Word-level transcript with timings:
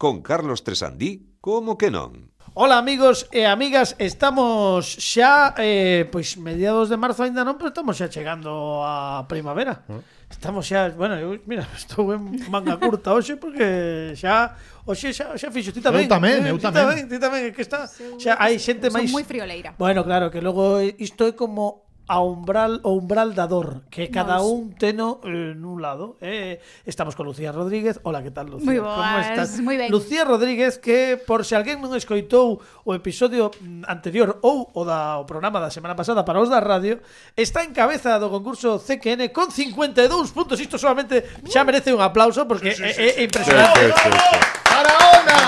con 0.00 0.22
Carlos 0.22 0.64
Tresandí, 0.64 1.36
como 1.44 1.76
que 1.76 1.92
non? 1.92 2.32
Hola 2.56 2.80
amigos 2.80 3.28
e 3.36 3.44
amigas, 3.44 4.00
estamos 4.00 4.96
xa, 4.96 5.52
eh, 5.60 6.08
pois 6.08 6.40
mediados 6.40 6.88
de 6.88 6.96
marzo 6.96 7.20
aínda 7.20 7.44
non, 7.44 7.60
pero 7.60 7.68
estamos 7.68 8.00
xa 8.00 8.08
chegando 8.08 8.80
a 8.80 9.28
primavera. 9.28 9.84
Ah. 9.92 10.00
Estamos 10.32 10.64
xa, 10.64 10.88
bueno, 10.96 11.20
eu, 11.20 11.36
mira, 11.44 11.68
estou 11.76 12.16
en 12.16 12.32
manga 12.48 12.80
curta 12.80 13.12
hoxe 13.12 13.36
porque 13.36 14.16
xa 14.16 14.56
hoxe 14.88 15.12
xa, 15.12 15.36
xa 15.36 15.52
fixo, 15.52 15.68
ti 15.68 15.84
tamén. 15.84 16.08
Eu 16.08 16.16
tamén, 16.16 16.48
eh, 16.48 16.52
eu 16.56 16.56
tamén. 16.56 16.72
Ti 16.72 16.80
tamén, 16.80 17.04
ti 17.04 17.18
tamén, 17.20 17.42
que 17.52 17.60
está. 17.60 17.84
Xa 18.16 18.40
hai 18.40 18.56
xente 18.56 18.88
máis... 18.88 19.12
Son 19.12 19.20
moi 19.20 19.28
frioleira. 19.28 19.76
Bueno, 19.76 20.00
claro, 20.00 20.32
que 20.32 20.40
logo 20.40 20.80
isto 20.80 21.28
é 21.28 21.36
como 21.36 21.89
a 22.10 22.18
umbral 22.18 22.80
o 22.82 22.98
umbral 22.98 23.38
da 23.38 23.46
dor, 23.46 23.86
que 23.86 24.10
cada 24.10 24.42
Nos. 24.42 24.50
un 24.50 24.74
teno 24.74 25.22
eh, 25.22 25.54
nun 25.54 25.78
lado. 25.78 26.18
Eh, 26.18 26.58
estamos 26.82 27.14
con 27.14 27.22
Lucía 27.22 27.54
Rodríguez. 27.54 28.02
Hola, 28.02 28.18
que 28.18 28.34
tal, 28.34 28.50
Lucía? 28.50 28.66
Moi 28.66 28.82
boas, 28.82 29.30
estás? 29.30 29.62
moi 29.62 29.78
ben. 29.78 29.94
Lucía 29.94 30.26
Rodríguez, 30.26 30.82
que 30.82 31.14
por 31.22 31.46
se 31.46 31.54
alguén 31.54 31.78
non 31.78 31.94
escoitou 31.94 32.58
o 32.82 32.90
episodio 32.98 33.54
mm, 33.54 33.86
anterior 33.86 34.42
ou 34.42 34.66
o 34.74 34.82
da 34.82 35.22
o 35.22 35.24
programa 35.24 35.62
da 35.62 35.70
semana 35.70 35.94
pasada 35.94 36.26
para 36.26 36.42
os 36.42 36.50
da 36.50 36.58
radio, 36.58 36.98
está 37.38 37.62
en 37.62 37.70
cabeza 37.70 38.18
do 38.18 38.26
concurso 38.26 38.82
CQN 38.82 39.30
con 39.30 39.54
52 39.54 40.10
puntos. 40.34 40.58
Isto 40.58 40.82
solamente 40.82 41.22
xa 41.46 41.62
merece 41.62 41.94
un 41.94 42.02
aplauso 42.02 42.42
porque 42.42 42.74
sí, 42.74 42.90
sí, 42.90 42.90
sí, 42.90 43.06
é, 43.06 43.22
é 43.22 43.22
impresionante. 43.22 43.86
Sí, 43.86 43.94
sí, 44.02 44.10
sí. 44.10 44.36
Para 44.66 44.90
ona. 45.14 45.38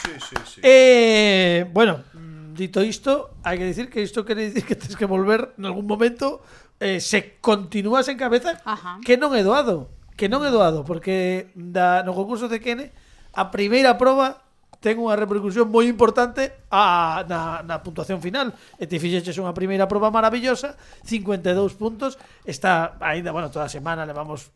Sí, 0.00 0.12
sí, 0.24 0.36
sí. 0.56 0.60
Eh, 0.64 1.68
bueno, 1.68 2.00
dito 2.58 2.82
isto, 2.82 3.38
hai 3.46 3.54
que 3.54 3.70
dicir 3.70 3.86
que 3.86 4.02
isto 4.02 4.26
quere 4.26 4.50
dicir 4.50 4.66
que 4.66 4.74
tens 4.74 4.98
que 4.98 5.06
volver 5.06 5.54
en 5.54 5.70
algún 5.70 5.86
momento 5.86 6.42
eh, 6.82 6.98
se 6.98 7.38
continúas 7.38 8.10
en 8.10 8.18
cabeza 8.18 8.58
Ajá. 8.66 8.98
que 9.06 9.14
non 9.14 9.30
é 9.38 9.46
doado 9.46 9.94
que 10.18 10.26
non 10.26 10.42
é 10.42 10.50
doado, 10.50 10.82
porque 10.82 11.54
da, 11.54 12.02
no 12.02 12.10
concurso 12.10 12.50
de 12.50 12.58
Kene 12.58 12.90
a 13.38 13.54
primeira 13.54 13.94
proba 13.94 14.42
ten 14.82 14.98
unha 14.98 15.14
repercusión 15.14 15.70
moi 15.70 15.86
importante 15.86 16.54
a, 16.70 17.22
na, 17.30 17.62
na 17.62 17.82
puntuación 17.82 18.18
final. 18.22 18.54
E 18.78 18.86
te 18.90 18.98
fixeches 18.98 19.38
unha 19.38 19.54
primeira 19.54 19.86
proba 19.86 20.10
maravillosa, 20.10 20.74
52 21.06 21.78
puntos, 21.78 22.18
está 22.42 22.98
aínda, 22.98 23.30
bueno, 23.34 23.50
toda 23.50 23.66
a 23.66 23.72
semana 23.72 24.02
levamos 24.06 24.50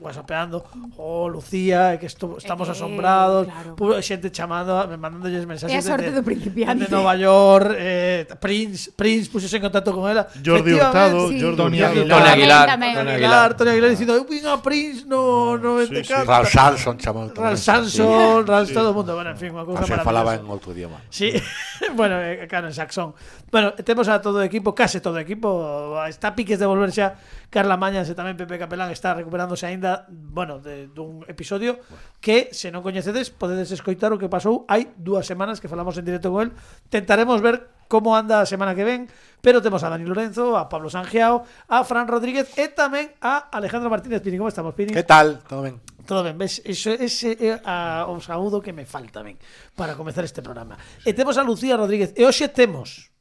whatsappeando, 0.00 0.64
oh, 0.96 1.28
Lucía, 1.28 1.94
é 1.94 1.98
que 1.98 2.06
esto, 2.06 2.36
eh, 2.36 2.38
estamos 2.38 2.68
eh, 2.68 2.72
asombrados, 2.72 3.48
claro. 3.48 4.02
xente 4.02 4.30
chamando, 4.30 4.76
me 4.88 4.96
mandándolles 4.96 5.46
mensaxes 5.46 5.80
a 5.80 5.96
sorte 5.96 6.12
de, 6.12 6.20
do 6.20 6.22
principiante. 6.22 6.84
de 6.84 6.90
Nova 6.92 7.16
York, 7.16 7.72
eh, 7.76 8.28
Prince, 8.38 8.92
Prince 8.92 9.30
puxose 9.30 9.56
en 9.56 9.64
contacto 9.64 9.92
con 9.96 10.10
ela. 10.10 10.28
Jordi 10.44 10.76
Hurtado, 10.76 11.28
sí. 11.28 11.40
Jordi 11.40 11.56
Tony 11.56 11.80
Aguilar, 11.80 12.18
Tony 12.18 12.28
Aguilar, 12.28 12.66
Tony 12.68 13.10
Aguilar, 13.10 13.48
Tony 13.56 13.70
Aguilar 13.70 13.90
dicindo, 13.90 14.24
"Vin 14.24 14.46
a 14.46 14.60
Prince 14.60 15.04
no 15.06 15.54
ah, 15.54 15.58
no 15.58 15.86
sí, 15.86 16.04
sí. 16.04 16.12
Ralph 16.12 16.50
Sanson 16.50 16.98
chamado. 16.98 17.32
Ral 17.34 17.58
Sanson, 17.58 18.44
sí. 18.44 18.46
Ral 18.46 18.66
sí. 18.66 18.74
todo 18.74 18.90
o 18.90 18.94
mundo, 18.94 19.14
bueno, 19.14 19.30
en 19.30 19.38
fin, 19.38 19.50
unha 19.52 19.64
cousa 19.64 19.82
maravillosa. 19.88 20.04
falaba 20.04 20.36
en 20.36 20.44
outro 20.44 20.76
idioma. 20.76 21.00
Sí. 21.08 21.32
bueno, 21.98 22.20
eh, 22.20 22.44
claro, 22.48 22.68
en 22.68 22.76
saxón. 22.76 23.16
Bueno, 23.56 23.72
temos 23.72 24.06
a 24.08 24.20
todo 24.20 24.40
o 24.40 24.42
equipo, 24.44 24.76
case 24.76 25.00
todo 25.00 25.16
o 25.16 25.24
equipo, 25.24 25.96
está 26.04 26.36
piques 26.36 26.60
de 26.60 26.68
volver 26.68 26.92
xa 26.92 27.16
Carla 27.48 27.80
Mañas 27.80 28.04
e 28.04 28.12
tamén 28.12 28.36
Pepe 28.36 28.60
Capelán 28.60 28.92
está 28.92 29.16
recuperándose 29.16 29.64
aínda, 29.64 30.04
bueno, 30.12 30.60
de, 30.60 30.92
dun 30.92 31.24
episodio 31.24 31.80
bueno. 31.80 32.20
que 32.20 32.52
se 32.52 32.68
non 32.68 32.84
coñecedes 32.84 33.32
podedes 33.32 33.72
escoitar 33.72 34.12
o 34.12 34.20
que 34.20 34.28
pasou 34.28 34.68
hai 34.68 34.92
dúas 35.00 35.24
semanas 35.24 35.56
que 35.56 35.72
falamos 35.72 35.96
en 35.96 36.04
directo 36.04 36.28
con 36.28 36.44
el. 36.44 36.50
Tentaremos 36.92 37.40
ver 37.40 37.72
como 37.88 38.12
anda 38.12 38.44
a 38.44 38.46
semana 38.50 38.76
que 38.76 38.84
ven, 38.84 39.08
pero 39.40 39.64
temos 39.64 39.80
a 39.80 39.88
Dani 39.88 40.04
Lorenzo, 40.04 40.60
a 40.60 40.68
Pablo 40.68 40.92
Sangiao, 40.92 41.48
a 41.72 41.80
Fran 41.80 42.12
Rodríguez 42.12 42.52
e 42.60 42.68
tamén 42.68 43.08
a 43.24 43.48
Alejandro 43.56 43.88
Martínez 43.88 44.20
Pini. 44.20 44.36
Como 44.36 44.52
estamos, 44.52 44.76
Pini? 44.76 44.92
Que 44.92 45.08
tal? 45.08 45.40
Todo 45.48 45.64
ben? 45.64 45.80
Todo 46.04 46.28
ben, 46.28 46.36
ves, 46.36 46.60
iso, 46.60 46.92
ese 46.92 47.32
é 47.40 47.56
a, 47.64 48.04
o 48.04 48.20
saúdo 48.20 48.60
que 48.60 48.76
me 48.76 48.84
falta 48.84 49.24
ben 49.24 49.40
para 49.72 49.96
comezar 49.96 50.28
este 50.28 50.44
programa. 50.44 50.76
Sí. 51.00 51.08
E 51.08 51.16
temos 51.16 51.40
a 51.40 51.42
Lucía 51.42 51.80
Rodríguez, 51.80 52.12
e 52.12 52.28
hoxe 52.28 52.52
temos 52.52 53.15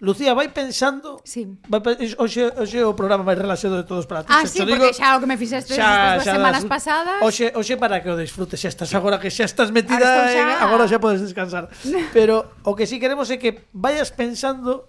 Lucía, 0.00 0.34
vai 0.34 0.48
pensando 0.48 1.20
sí. 1.24 1.58
vai, 1.66 1.82
Oxe, 2.18 2.52
oxe 2.54 2.78
o 2.84 2.94
programa 2.94 3.26
máis 3.26 3.38
relaxado 3.38 3.76
de 3.76 3.84
todos 3.84 4.06
para 4.06 4.22
ti 4.22 4.30
Ah, 4.30 4.46
xa, 4.46 4.54
sí, 4.54 4.58
digo, 4.62 4.78
porque 4.78 4.94
xa 4.94 5.16
o 5.16 5.20
que 5.20 5.28
me 5.28 5.36
fixeste 5.36 5.74
xa, 5.74 6.18
estas 6.18 6.24
xa, 6.24 6.34
semanas 6.38 6.62
das, 6.62 6.70
pasadas 6.70 7.18
Oxe, 7.22 7.50
oxe 7.54 7.74
para 7.74 7.98
que 7.98 8.10
o 8.10 8.16
disfrutes 8.16 8.62
xa 8.62 8.70
estás 8.70 8.94
agora 8.94 9.18
que 9.18 9.30
xa 9.30 9.44
estás 9.44 9.74
metida 9.74 9.98
agora 10.06 10.30
xa, 10.30 10.42
en, 10.42 10.48
agora 10.62 10.84
xa 10.86 10.98
podes 11.02 11.20
descansar 11.20 11.66
Pero 12.16 12.46
o 12.62 12.72
que 12.78 12.86
sí 12.86 13.02
queremos 13.02 13.26
é 13.34 13.36
que 13.42 13.66
vayas 13.74 14.14
pensando 14.14 14.86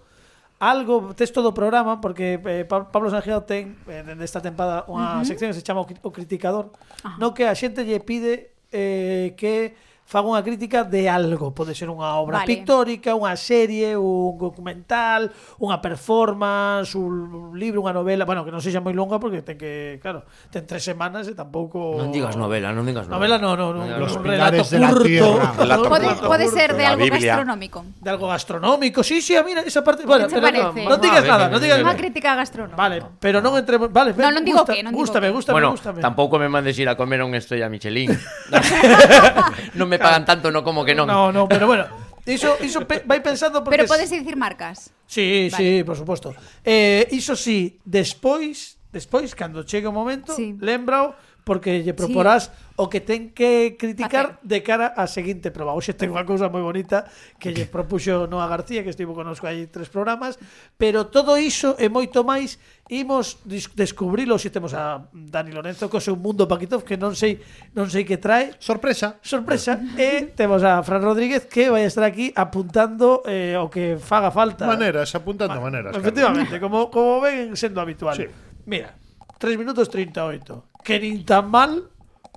algo 0.60 1.16
texto 1.16 1.40
do 1.40 1.56
programa 1.56 2.04
porque 2.04 2.36
eh, 2.44 2.68
Pablo 2.68 3.08
Sanjeado 3.10 3.48
ten 3.48 3.80
eh, 3.88 4.04
esta 4.20 4.44
tempada 4.44 4.84
unha 4.92 5.18
uh 5.18 5.24
-huh. 5.24 5.28
sección 5.28 5.50
que 5.50 5.58
se 5.58 5.64
chama 5.64 5.82
o, 5.82 5.88
o 5.88 6.12
criticador 6.12 6.76
Ajá. 7.00 7.16
no 7.16 7.32
que 7.32 7.48
a 7.48 7.56
xente 7.56 7.88
lle 7.88 8.04
pide 8.04 8.52
eh, 8.70 9.34
que 9.40 9.74
fago 10.10 10.34
unha 10.34 10.42
crítica 10.42 10.82
de 10.82 11.06
algo. 11.06 11.54
Pode 11.54 11.78
ser 11.78 11.86
unha 11.86 12.18
obra 12.18 12.42
vale. 12.42 12.50
pictórica, 12.50 13.14
unha 13.14 13.38
serie, 13.38 13.94
un 13.94 14.42
documental, 14.42 15.30
unha 15.62 15.78
performance, 15.78 16.98
un 16.98 17.54
libro, 17.54 17.86
unha 17.86 17.94
novela, 17.94 18.26
bueno, 18.26 18.42
que 18.42 18.50
non 18.50 18.58
sexa 18.58 18.82
moi 18.82 18.98
longa 18.98 19.22
porque 19.22 19.46
ten 19.46 19.62
que, 19.62 20.02
claro, 20.02 20.26
ten 20.50 20.66
tres 20.66 20.82
semanas 20.82 21.30
e 21.30 21.38
tampouco 21.38 22.02
Non 22.02 22.10
digas 22.10 22.34
novela, 22.34 22.74
non 22.74 22.90
digas 22.90 23.06
novela. 23.06 23.38
Novela 23.38 23.38
no, 23.38 23.54
no, 23.54 23.70
no, 23.70 23.86
non, 23.86 24.10
un 24.10 24.26
relato 24.26 24.66
curto. 24.66 25.30
Relato 25.62 25.86
pode, 25.86 26.10
curto. 26.10 26.26
pode 26.26 26.46
ser 26.50 26.74
de 26.74 26.84
algo 26.90 27.06
gastronómico. 27.06 27.80
De 28.02 28.10
algo 28.10 28.26
gastronómico. 28.34 29.06
Sí, 29.06 29.22
sí, 29.22 29.38
mira, 29.46 29.62
esa 29.62 29.86
parte, 29.86 30.10
bueno, 30.10 30.26
pero 30.26 30.74
no, 30.74 30.74
non 30.74 30.98
digas 30.98 31.22
nada, 31.22 31.54
non 31.54 31.62
digas 31.62 31.86
Unha 31.86 31.94
crítica 31.94 32.34
gastronómica. 32.34 32.82
Vale, 32.82 32.98
pero 33.22 33.46
non 33.46 33.54
entremos, 33.62 33.94
vale, 33.94 34.18
no, 34.18 34.34
non 34.34 34.42
digo 34.42 34.66
gusta, 34.66 34.74
que, 34.74 34.82
non 34.82 34.90
digo 34.90 35.06
gústame, 35.06 35.30
gústame, 35.30 35.54
bueno, 35.54 35.78
gústame. 35.78 36.02
tampouco 36.02 36.42
me 36.42 36.50
mandes 36.50 36.74
ir 36.82 36.90
a 36.90 36.98
comer 36.98 37.22
a 37.22 37.30
un 37.30 37.38
estrella 37.38 37.70
Michelin. 37.70 38.10
non 39.78 39.86
me 39.86 39.99
pagan 40.00 40.26
tanto, 40.26 40.50
no 40.50 40.64
como 40.64 40.84
que 40.88 40.96
non. 40.96 41.06
No, 41.06 41.32
no, 41.32 41.48
pero 41.48 41.68
bueno, 41.68 41.86
iso, 42.26 42.58
iso 42.64 42.88
pe, 42.88 43.04
vai 43.06 43.22
pensando 43.22 43.62
porque... 43.64 43.78
Pero 43.78 43.88
podes 43.88 44.10
dicir 44.10 44.36
marcas. 44.36 44.90
Sí, 45.06 45.50
vale. 45.52 45.58
sí, 45.58 45.84
por 45.84 45.96
suposto. 45.96 46.34
Eh, 46.64 47.08
iso 47.12 47.36
sí, 47.36 47.78
despois, 47.86 48.80
despois, 48.92 49.36
cando 49.36 49.64
chega 49.64 49.90
o 49.90 49.96
momento, 49.96 50.34
sí. 50.34 50.56
lembrao 50.60 51.16
porque 51.50 51.82
lle 51.82 51.98
proporás 51.98 52.54
sí. 52.54 52.78
o 52.78 52.86
que 52.94 53.02
ten 53.02 53.34
que 53.34 53.74
criticar 53.74 54.38
Hacer. 54.38 54.46
de 54.46 54.60
cara 54.62 54.94
á 54.94 55.10
seguinte 55.10 55.50
proba. 55.50 55.74
Hoxe 55.74 55.96
ten 55.98 56.14
unha 56.14 56.22
cousa 56.22 56.46
moi 56.46 56.62
bonita 56.62 57.10
que 57.42 57.50
lle 57.50 57.66
propuxo 57.66 58.30
Noa 58.30 58.46
García, 58.46 58.86
que 58.86 58.94
estivo 58.94 59.18
conosco 59.18 59.50
aí 59.50 59.66
tres 59.66 59.90
programas, 59.90 60.38
pero 60.78 61.10
todo 61.10 61.42
iso 61.42 61.74
e 61.82 61.90
moito 61.90 62.22
máis 62.22 62.62
imos 62.86 63.42
descubrilo 63.74 64.38
se 64.38 64.54
temos 64.54 64.78
a 64.78 65.10
Dani 65.10 65.50
Lorenzo 65.50 65.90
co 65.90 65.98
seu 65.98 66.14
mundo 66.14 66.46
Paquitov 66.46 66.86
que 66.86 67.02
non 67.02 67.18
sei 67.18 67.42
non 67.74 67.90
sei 67.90 68.06
que 68.06 68.22
trae. 68.22 68.54
Sorpresa. 68.62 69.18
Sorpresa. 69.26 69.82
e 69.98 70.30
temos 70.38 70.62
a 70.62 70.86
Fran 70.86 71.02
Rodríguez 71.02 71.50
que 71.50 71.74
vai 71.74 71.82
estar 71.90 72.06
aquí 72.06 72.30
apuntando 72.38 73.26
eh, 73.26 73.58
o 73.58 73.74
que 73.74 73.98
faga 73.98 74.30
falta. 74.30 74.70
Maneras, 74.70 75.10
apuntando 75.18 75.58
Ma 75.58 75.74
maneras. 75.74 75.98
Efectivamente, 75.98 76.62
como 76.62 76.94
como 76.94 77.26
ven 77.26 77.58
sendo 77.58 77.82
habitual. 77.82 78.14
Sí. 78.14 78.30
Mira, 78.70 78.94
3 79.42 79.58
minutos 79.58 79.90
38 79.90 80.69
que 80.84 81.00
nin 81.00 81.26
tan 81.26 81.50
mal 81.50 81.90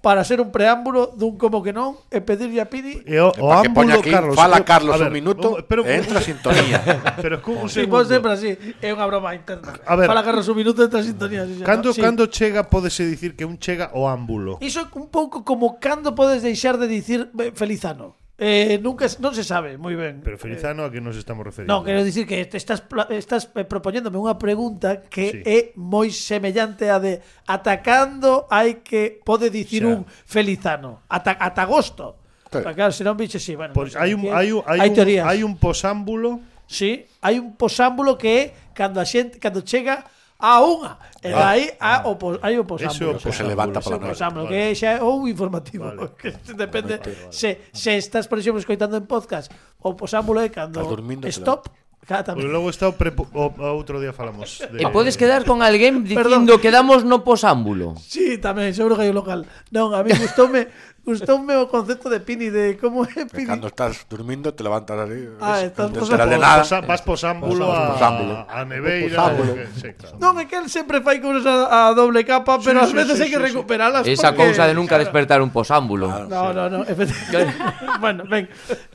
para 0.02 0.24
ser 0.24 0.40
un 0.40 0.50
preámbulo 0.50 1.14
dun 1.14 1.38
como 1.38 1.62
que 1.62 1.70
non 1.70 1.94
e 2.10 2.18
pedirlle 2.18 2.58
a 2.58 2.66
Pidi 2.66 3.06
e 3.06 3.22
o, 3.22 3.30
o 3.30 3.62
que 3.62 3.70
ámbulo 3.70 4.02
aquí, 4.02 4.10
Carlos. 4.10 4.34
Fala 4.34 4.58
Carlos 4.66 4.98
ver, 4.98 5.06
un 5.06 5.14
minuto, 5.14 5.46
un, 5.54 5.64
pero, 5.64 5.86
entra 5.86 6.18
a 6.18 6.22
sintonía. 6.26 6.82
pero 7.22 7.38
es 7.38 7.46
un 7.46 7.70
sí, 7.70 7.86
segundo. 7.86 8.04
sempre 8.04 8.34
así, 8.34 8.50
é 8.82 8.90
unha 8.90 9.06
broma 9.06 9.30
interna. 9.38 9.78
A 9.86 9.94
ver, 9.94 10.10
fala 10.10 10.26
Carlos 10.26 10.50
un 10.50 10.58
minuto, 10.58 10.82
entra 10.82 10.98
a 10.98 11.06
sintonía. 11.06 11.46
Si 11.46 11.62
cando, 11.62 11.94
no? 11.94 11.94
sí. 11.94 12.02
cando 12.02 12.26
chega 12.26 12.66
pódese 12.66 13.06
dicir 13.06 13.38
que 13.38 13.46
un 13.46 13.62
chega 13.62 13.94
o 13.94 14.10
ámbulo? 14.10 14.58
Iso 14.58 14.82
é 14.82 14.86
un 14.98 15.06
pouco 15.06 15.46
como 15.46 15.78
cando 15.78 16.18
podes 16.18 16.42
deixar 16.42 16.82
de 16.82 16.90
dicir 16.90 17.30
feliz 17.54 17.86
ano. 17.86 18.18
Eh, 18.38 18.80
nunca 18.80 19.04
non 19.20 19.36
se 19.36 19.44
sabe 19.44 19.76
moi 19.76 19.92
ben. 19.92 20.24
Pero 20.24 20.40
Felizano 20.40 20.82
eh, 20.82 20.88
a 20.88 20.90
que 20.90 21.04
nos 21.04 21.20
estamos 21.20 21.44
referindo? 21.44 21.68
Non, 21.68 21.84
quero 21.84 22.00
dicir 22.00 22.24
que 22.24 22.40
te 22.48 22.56
estás 22.56 22.80
estás 23.12 23.52
eh, 23.52 23.68
propoñéndome 23.68 24.16
unha 24.16 24.40
pregunta 24.40 25.04
que 25.04 25.26
sí. 25.30 25.38
é 25.44 25.58
moi 25.76 26.08
semellante 26.08 26.88
a 26.88 26.96
de 26.96 27.20
atacando 27.44 28.48
hai 28.48 28.80
que 28.80 29.20
pode 29.20 29.52
dicir 29.52 29.84
o 29.84 29.88
sea. 29.88 29.96
un 30.00 30.00
Felizano, 30.08 31.04
ata 31.12 31.36
ata 31.36 31.68
agosto. 31.68 32.24
Sí. 32.48 32.64
Para 32.64 32.72
claro, 32.72 32.92
se 32.96 33.04
non 33.04 33.20
biche 33.20 33.36
sí, 33.36 33.52
bueno. 33.52 33.76
Pois 33.76 33.92
pues, 33.92 34.00
no 34.00 34.00
hai, 34.00 34.10
un, 34.16 34.22
hai 34.32 34.48
un 34.48 34.64
hai, 34.64 34.80
hai 34.80 34.90
un 34.90 35.28
hai 35.28 35.40
un 35.44 35.54
posámbulo. 35.60 36.40
Sí, 36.64 37.04
hai 37.20 37.36
un 37.36 37.52
posámbulo 37.60 38.16
que 38.16 38.32
é 38.32 38.42
cando 38.72 38.96
a 38.96 39.04
xente 39.04 39.36
cando 39.36 39.60
chega 39.60 40.08
a 40.42 40.58
unha. 40.58 40.98
E 41.22 41.30
ah, 41.30 41.54
aí 41.54 41.70
ah, 41.78 42.02
a, 42.02 42.10
o, 42.10 42.18
pos, 42.18 42.42
hai 42.42 42.58
o 42.58 42.66
posámbulo. 42.66 43.14
Eso, 43.14 43.22
pues, 43.22 43.36
se 43.38 43.46
levanta 43.46 43.78
pola 43.78 44.02
noite. 44.02 44.18
posámbulo, 44.18 44.50
que 44.50 44.74
xa 44.74 44.98
é 44.98 45.02
ou 45.02 45.30
informativo. 45.30 45.86
Vale. 45.86 46.10
Que 46.18 46.34
depende. 46.58 46.98
Se, 47.30 47.70
se 47.70 47.94
estás, 47.94 48.26
por 48.26 48.42
exemplo, 48.42 48.58
escoitando 48.58 48.98
en 48.98 49.06
podcast, 49.06 49.54
o 49.78 49.94
posámbulo 49.94 50.42
é 50.42 50.50
cando 50.50 50.82
stop, 51.30 51.70
Cátame. 52.02 52.42
tamén. 52.42 52.50
logo 52.50 52.66
está 52.66 52.90
o, 52.90 52.98
prepo, 52.98 53.30
o, 53.30 53.54
o 53.54 53.70
outro 53.78 54.02
día 54.02 54.10
falamos 54.10 54.58
de... 54.58 54.82
E 54.82 54.86
podes 54.90 55.14
quedar 55.14 55.46
con 55.46 55.62
alguén 55.62 56.02
dicindo 56.02 56.58
que 56.58 56.66
quedamos 56.66 57.06
no 57.06 57.22
posámbulo. 57.22 57.94
Sí, 58.02 58.42
tamén, 58.42 58.74
seguro 58.74 58.98
que 58.98 59.06
hai 59.06 59.14
un 59.14 59.18
local. 59.22 59.46
Non, 59.70 59.94
a 59.94 60.02
mí 60.02 60.10
gustoume 60.10 60.66
gustoume 61.06 61.54
o 61.58 61.66
concepto 61.66 62.10
de 62.10 62.18
Pini 62.18 62.50
de 62.50 62.74
como 62.74 63.06
é 63.06 63.22
Pini. 63.26 63.46
Cando 63.46 63.70
estás 63.70 64.06
durmindo 64.10 64.54
te 64.54 64.66
levantas 64.66 64.98
así. 64.98 65.30
Ah, 65.38 65.62
estás 65.62 65.90
posa, 65.94 66.26
de 66.26 66.38
nada. 66.38 66.62
Posa, 66.62 66.82
vas 66.82 67.02
posámbulo 67.02 67.70
a, 67.70 67.94
posámbulo. 67.94 68.34
a 68.50 68.58
neveira. 68.66 69.22
Posámbulo. 69.22 69.52
Eh, 69.62 69.68
sí, 69.78 69.88
claro. 69.94 70.18
Non, 70.18 70.34
é 70.38 70.50
que 70.50 70.58
él 70.58 70.66
sempre 70.66 71.06
fai 71.06 71.22
cousas 71.22 71.46
a, 71.46 71.90
a 71.90 71.94
doble 71.94 72.26
capa, 72.26 72.58
sí, 72.58 72.70
pero 72.70 72.82
sí, 72.82 72.90
ás 72.90 72.92
veces 72.98 73.14
sí, 73.18 73.26
hai 73.26 73.30
que 73.30 73.38
sí, 73.38 73.46
recuperalas 73.46 74.06
Esa 74.10 74.34
porque... 74.34 74.50
cousa 74.50 74.66
de 74.66 74.74
nunca 74.74 74.98
despertar 74.98 75.38
un 75.38 75.54
posámbulo. 75.54 76.10
Claro, 76.10 76.26
no, 76.26 76.42
sí. 76.50 76.54
no, 76.54 76.62
no, 76.66 76.78
no, 76.82 77.98
bueno, 78.02 78.26
ven. 78.26 78.50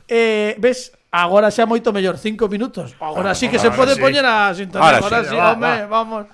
Eh, 0.08 0.56
ves, 0.60 0.92
Agora 1.10 1.48
xa 1.48 1.64
moito 1.64 1.88
mellor, 1.88 2.20
cinco 2.20 2.52
minutos. 2.52 2.92
Agora 3.00 3.32
ah, 3.32 3.34
sí 3.34 3.48
que 3.48 3.58
se 3.58 3.72
pode 3.72 3.96
sí. 3.96 4.00
poñer 4.00 4.24
a 4.28 4.52
sintonía. 4.52 5.00
Agora, 5.00 5.00
agora 5.00 5.18
sí, 5.24 5.30
sí, 5.30 5.36
va, 5.36 5.52
home, 5.52 5.66
va. 5.66 5.86
vamos. 5.86 6.26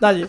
Dalle. 0.00 0.26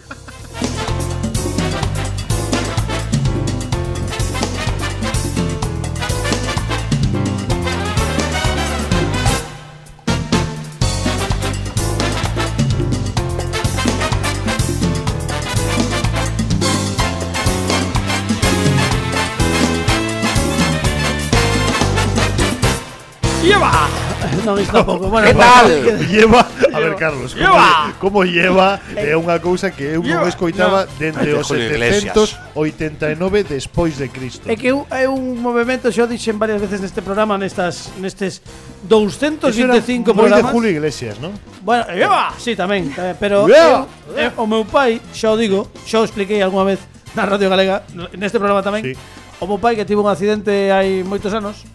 iso 24.57 24.72
tampouco. 24.72 25.12
Bueno, 25.12 25.28
que 25.31 25.36
tal? 25.36 25.68
Lleva, 26.07 26.48
a 26.74 26.80
ver, 26.80 26.96
Carlos, 26.96 27.36
como, 27.36 27.46
lleva. 27.46 27.94
como 28.00 28.24
lleva 28.24 28.80
é 28.96 29.12
eh, 29.12 29.19
unha 29.19 29.38
cousa 29.38 29.69
que 29.69 29.94
eu 29.94 30.01
non 30.01 30.25
escoitaba 30.25 30.90
no. 30.90 30.98
dende 30.98 31.30
os 31.36 31.46
789 31.51 33.46
despois 33.46 34.01
de 34.01 34.10
Cristo. 34.10 34.50
É 34.50 34.56
que 34.57 34.72
é 34.72 35.06
un 35.06 35.38
movimento, 35.38 35.92
o 35.92 36.06
dixen 36.07 36.40
varias 36.40 36.63
veces 36.63 36.81
neste 36.81 37.04
programa, 37.04 37.38
nestas, 37.38 37.94
nestes 38.01 38.42
225 38.88 40.16
programas. 40.16 40.48
de 40.48 40.50
Julio 40.50 40.72
Iglesias, 40.72 41.19
non? 41.19 41.36
Bueno, 41.62 41.86
lleva, 41.92 42.34
sí, 42.40 42.56
tamén, 42.56 42.90
eh, 42.96 43.13
pero 43.19 43.46
lleva. 43.46 43.86
Eu, 44.16 44.31
eu, 44.31 44.31
o 44.40 44.48
meu 44.48 44.63
pai, 44.63 45.04
xa 45.13 45.30
o 45.30 45.38
digo, 45.38 45.68
xa 45.84 46.00
o 46.00 46.07
expliquei 46.07 46.40
algunha 46.40 46.74
vez 46.74 46.80
na 47.13 47.25
Radio 47.25 47.50
Galega, 47.50 47.84
neste 48.16 48.40
programa 48.40 48.63
tamén, 48.63 48.86
sí. 48.86 48.94
o 49.42 49.46
meu 49.46 49.60
pai 49.60 49.75
que 49.75 49.86
tivo 49.86 50.01
un 50.06 50.10
accidente 50.10 50.72
hai 50.72 51.04
moitos 51.04 51.34
anos, 51.36 51.66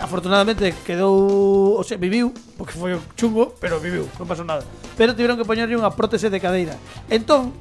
afortunadamente 0.00 0.74
quedou, 0.84 1.78
o 1.78 1.82
sea, 1.84 1.96
viviu, 1.96 2.34
porque 2.58 2.74
foi 2.74 2.98
chungo, 3.16 3.54
pero 3.60 3.78
viviu, 3.78 4.08
non 4.18 4.26
pasou 4.26 4.46
nada. 4.46 4.66
Pero 4.98 5.14
tiveron 5.14 5.38
que 5.38 5.46
poñerlle 5.46 5.78
unha 5.78 5.92
prótese 5.92 6.30
de 6.30 6.38
cadeira. 6.42 6.74
Entón, 7.10 7.54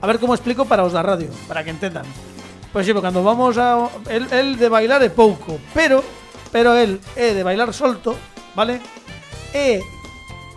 a 0.00 0.06
ver 0.06 0.20
como 0.20 0.36
explico 0.36 0.64
para 0.64 0.84
os 0.84 0.92
da 0.92 1.04
radio, 1.04 1.32
para 1.48 1.64
que 1.64 1.72
entendan. 1.72 2.04
Por 2.72 2.82
exemplo, 2.82 3.00
cando 3.00 3.22
vamos 3.22 3.56
a 3.56 3.88
el, 4.10 4.26
el 4.34 4.48
de 4.58 4.68
bailar 4.68 5.00
é 5.00 5.10
pouco, 5.10 5.62
pero 5.72 6.02
pero 6.50 6.74
el 6.74 7.00
é 7.14 7.34
de 7.34 7.42
bailar 7.42 7.72
solto, 7.72 8.14
vale? 8.54 8.82
E 9.54 9.82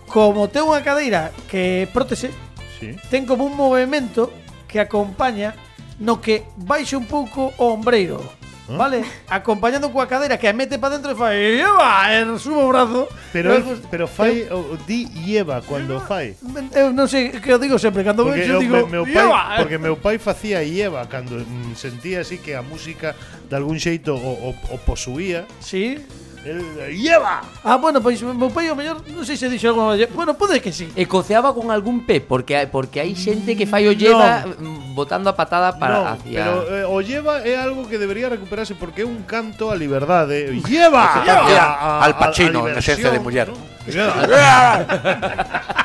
como 0.09 0.50
ten 0.50 0.65
unha 0.65 0.81
cadeira 0.81 1.30
que 1.50 1.85
prótese, 1.94 2.33
sí. 2.80 2.95
ten 3.13 3.25
como 3.30 3.45
un 3.45 3.53
movimento 3.53 4.33
que 4.68 4.81
acompaña 4.81 5.53
no 6.00 6.21
que 6.21 6.45
baixe 6.57 6.97
un 6.97 7.06
pouco 7.06 7.53
o 7.57 7.73
ombreiro. 7.73 8.21
¿Ah? 8.67 8.75
Vale, 8.75 8.99
acompañando 9.31 9.87
coa 9.95 10.07
cadeira 10.07 10.35
que 10.35 10.47
a 10.47 10.51
mete 10.51 10.75
para 10.75 10.99
dentro 10.99 11.11
e 11.11 11.15
fai 11.15 11.55
lleva, 11.55 12.11
e 12.11 12.19
subo 12.35 12.67
o 12.67 12.69
brazo 12.69 13.07
Pero, 13.31 13.55
el, 13.55 13.63
pero 13.89 14.07
fai, 14.07 14.43
¿eh? 14.43 14.51
eu, 14.51 14.75
o, 14.75 14.77
di 14.83 15.07
lleva 15.07 15.63
cando 15.63 15.99
fai. 16.03 16.35
Eu 16.75 16.91
non 16.91 17.07
sei, 17.07 17.31
que 17.31 17.47
eu 17.47 17.59
digo 17.59 17.79
sempre, 17.79 18.03
cando 18.03 18.27
porque 18.27 18.43
vexo 18.43 18.59
digo 18.59 18.83
meu, 18.91 19.07
pai, 19.07 19.23
Porque 19.55 19.77
meu 19.79 19.95
pai 19.95 20.19
facía 20.19 20.63
lleva 20.67 21.07
cando 21.07 21.39
mm, 21.39 21.79
sentía 21.79 22.27
así 22.27 22.43
que 22.43 22.59
a 22.59 22.61
música 22.61 23.15
de 23.47 23.55
algún 23.55 23.79
xeito 23.79 24.19
o, 24.19 24.51
o, 24.51 24.75
o 24.75 24.75
posuía. 24.83 25.47
Sí. 25.63 26.03
Lleva. 26.91 27.41
Ah, 27.63 27.77
bueno, 27.77 28.01
pois 28.01 28.21
meu 28.21 28.49
pai 28.49 28.69
o 28.71 28.75
mellor, 28.75 29.03
non 29.11 29.25
sei 29.27 29.35
se 29.35 29.51
dixo 29.51 29.71
algo, 29.71 29.91
bueno, 30.15 30.33
pode 30.35 30.61
que 30.63 30.71
sí. 30.71 30.88
E 30.95 31.03
coceaba 31.05 31.51
con 31.51 31.71
algún 31.71 32.07
pé, 32.07 32.23
porque 32.23 32.67
porque 32.71 33.03
hai 33.03 33.15
xente 33.15 33.55
que 33.59 33.67
fai 33.67 33.88
o 33.88 33.94
lleva 33.94 34.47
mm, 34.47 34.95
botando 34.95 35.27
a 35.29 35.35
patada 35.35 35.75
para 35.75 35.95
no, 35.99 36.07
hacia 36.15 36.39
pero 36.39 36.53
eh, 36.71 36.85
o 36.88 36.97
lleva 37.03 37.44
é 37.44 37.59
algo 37.59 37.88
que 37.88 37.99
debería 37.99 38.31
recuperarse 38.31 38.75
porque 38.75 39.03
é 39.03 39.07
un 39.07 39.23
canto 39.27 39.71
a 39.71 39.75
liberdade. 39.75 40.55
Lleva. 40.63 41.21
Facía 41.21 42.03
Al 42.03 42.15
Pacino, 42.17 42.67
en 42.67 42.77
esencia 42.77 43.11
de 43.11 43.19
muller. 43.19 43.49
¿no? 43.51 43.59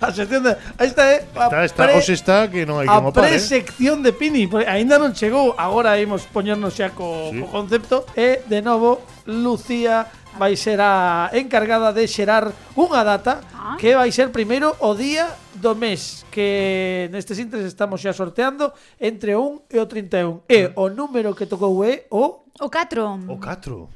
a 0.00 0.12
sección 0.12 0.42
de, 0.44 0.56
esta 0.78 1.02
é 1.12 1.24
eh. 1.24 1.38
a 1.38 1.44
está, 1.46 1.64
está, 1.64 1.84
pre, 1.88 1.98
está 1.98 2.36
que 2.48 2.66
non 2.68 2.80
hai 2.80 2.88
que 2.88 3.00
mopar, 3.00 3.32
eh. 3.32 3.36
A 3.36 3.40
sección 3.40 4.04
de 4.04 4.12
Pini, 4.12 4.44
porque 4.44 4.68
aínda 4.68 5.00
non 5.00 5.16
chegou, 5.16 5.56
agora 5.56 5.96
imos 5.96 6.28
poñernos 6.28 6.76
xa 6.76 6.92
co, 6.92 7.32
sí. 7.32 7.40
co 7.40 7.46
concepto 7.48 7.96
e 8.12 8.44
de 8.44 8.60
novo 8.60 9.00
Lucía 9.24 10.04
vai 10.36 10.54
ser 10.54 10.80
a 10.84 11.32
encargada 11.32 11.96
de 11.96 12.04
xerar 12.04 12.52
unha 12.76 13.00
data 13.00 13.40
ah. 13.56 13.80
que 13.80 13.96
vai 13.96 14.12
ser 14.12 14.28
primeiro 14.28 14.76
o 14.84 14.92
día 14.92 15.32
do 15.56 15.72
mes 15.72 16.28
que 16.28 17.08
nestes 17.08 17.40
intres 17.40 17.64
estamos 17.64 18.04
xa 18.04 18.12
sorteando 18.12 18.76
entre 19.00 19.32
o 19.32 19.64
1 19.64 19.72
e 19.72 19.76
o 19.80 19.86
31. 19.88 20.44
E 20.44 20.68
ah. 20.68 20.76
o 20.76 20.92
número 20.92 21.32
que 21.32 21.48
tocou 21.48 21.80
é 21.82 22.04
o... 22.12 22.44
O 22.60 22.68
4. 22.68 23.32
O 23.32 23.36
4. 23.40 23.88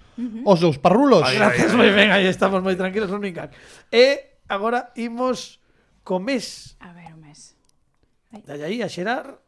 Os 0.45 0.61
dous 0.61 0.77
parrulos. 0.77 1.25
Ay, 1.25 1.37
Gracias, 1.37 1.73
moi 1.73 1.93
ben, 1.93 2.13
aí 2.13 2.29
estamos 2.29 2.61
moi 2.65 2.77
tranquilos, 2.77 3.09
non 3.13 3.21
ninguén. 3.21 3.53
E 3.93 4.41
agora 4.49 4.93
imos 4.97 5.60
co 6.05 6.19
mes. 6.19 6.77
A 6.81 6.93
ver, 6.93 7.15
o 7.15 7.19
mes. 7.19 7.57
Dalle 8.47 8.65
aí 8.65 8.83
a 8.83 8.89
xerar 8.89 9.41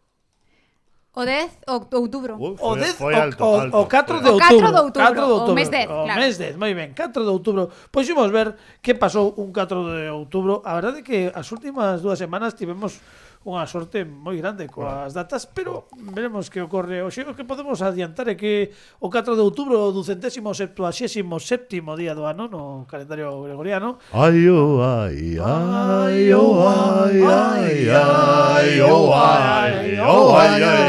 O 1.15 1.27
10 1.27 1.59
o 1.69 1.97
outubro. 2.01 2.41
Uf, 2.41 2.57
o 2.57 2.75
10 2.75 2.97
foi 2.97 3.15
alto, 3.15 3.45
o, 3.45 3.61
alto, 3.61 3.77
o 3.77 3.87
4 3.87 4.21
de 4.21 4.31
outubro. 4.31 4.57
O 4.57 4.61
4 4.63 4.73
de 4.73 4.81
outubro, 4.81 5.03
4 5.03 5.15
de 5.15 5.33
outubro. 5.33 5.53
O 5.53 5.55
mes 5.55 5.69
10, 5.69 5.85
o 5.85 5.89
claro. 5.89 6.21
mes 6.21 6.39
10, 6.39 6.57
moi 6.57 6.75
ben, 6.75 6.95
4 6.95 7.23
de 7.23 7.29
outubro. 7.29 7.69
Pois 7.93 8.09
imos 8.09 8.31
ver 8.33 8.57
que 8.81 8.95
pasou 8.95 9.35
un 9.37 9.53
4 9.53 9.77
de 9.93 10.09
outubro. 10.09 10.63
A 10.65 10.73
verdade 10.73 11.01
é 11.01 11.03
que 11.03 11.31
as 11.35 11.53
últimas 11.53 12.01
dúas 12.01 12.17
semanas 12.17 12.55
tivemos 12.55 12.97
unha 13.43 13.67
sorte 13.67 14.07
moi 14.07 14.39
grande 14.39 14.71
coas 14.71 15.11
datas, 15.11 15.51
pero 15.51 15.91
veremos 16.15 16.47
que 16.47 16.63
ocorre. 16.63 17.03
Oxe, 17.03 17.27
o 17.27 17.35
que 17.35 17.43
podemos 17.43 17.83
adiantar 17.83 18.31
é 18.31 18.39
que 18.39 18.71
o 19.03 19.11
4 19.11 19.35
de 19.35 19.43
outubro 19.43 19.91
do 19.91 20.07
centésimo 20.07 20.55
septuaxésimo 20.55 21.43
séptimo 21.43 21.99
día 21.99 22.15
do 22.15 22.23
ano 22.23 22.47
no 22.47 22.87
calendario 22.87 23.43
gregoriano. 23.43 23.99
Ai, 24.15 24.47
oh, 24.47 24.79
ai, 24.79 25.43
ai, 25.43 26.31
oh, 26.31 26.63
ai, 26.63 27.19
ai, 27.19 27.75
ai, 27.91 28.71
oh, 28.79 29.11
ai, 29.11 29.99
oh, 29.99 30.31
ai, 30.39 30.63
ai, 30.63 30.87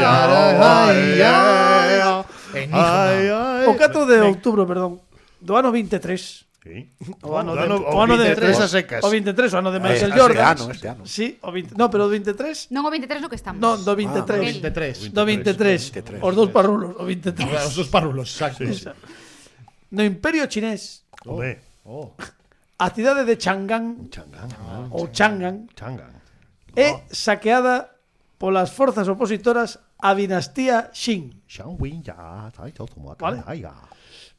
ai, 0.62 1.10
ai, 2.70 3.28
ai, 3.34 3.66
O 3.66 3.74
4 3.74 4.06
de 4.06 4.16
outubro, 4.22 4.62
perdón, 4.62 5.02
do 5.42 5.58
ano 5.58 5.74
23 5.74 6.43
Sí. 6.64 6.96
O 7.20 7.36
ano, 7.36 7.52
de, 7.52 7.68
o 7.68 8.00
ano 8.00 8.16
de, 8.16 8.32
23 8.32 8.60
a 8.64 8.68
secas. 8.72 9.04
O 9.04 9.12
23, 9.12 9.52
o 9.52 9.56
ano 9.60 9.68
de 9.68 9.84
Michael 9.84 10.12
eh, 10.12 10.16
Jordan. 10.16 10.48
Ano, 10.48 10.72
este 10.72 10.88
ano. 10.88 11.04
Sí, 11.04 11.36
o 11.44 11.52
20, 11.52 11.76
no, 11.76 11.92
pero 11.92 12.08
o 12.08 12.08
23. 12.08 12.72
Non 12.72 12.88
o 12.88 12.90
23 12.90 13.20
no 13.20 13.28
que 13.28 13.36
estamos. 13.36 13.60
Non, 13.60 13.76
do 13.84 13.92
23. 13.92 14.24
Ah, 14.24 15.12
23. 15.12 15.12
Do 15.12 15.28
23. 15.28 16.24
23. 16.24 16.24
Os 16.24 16.32
dous 16.32 16.48
parrulos, 16.48 16.96
o 16.96 17.04
23. 17.04 17.52
Ah, 17.52 17.68
os 17.68 17.76
dous 17.76 17.92
parrulos, 17.92 18.32
exacto. 18.32 18.64
Sí. 18.64 18.88
No 19.92 20.00
Imperio 20.08 20.48
Chinés. 20.48 21.04
Oh. 21.28 21.44
Oh. 21.84 22.16
A 22.80 22.88
cidade 22.88 23.28
de 23.28 23.36
Chang'an. 23.36 24.08
Chang'an. 24.08 24.48
Ah, 24.64 24.88
ou 24.88 25.12
Chang'an. 25.12 25.68
Chang'an. 25.76 26.16
É 26.72 26.96
ah. 26.96 27.04
saqueada 27.12 27.92
polas 28.40 28.72
forzas 28.72 29.04
opositoras 29.12 29.84
á 30.00 30.16
dinastía 30.16 30.88
Xin. 30.96 31.44
Vale. 33.20 33.44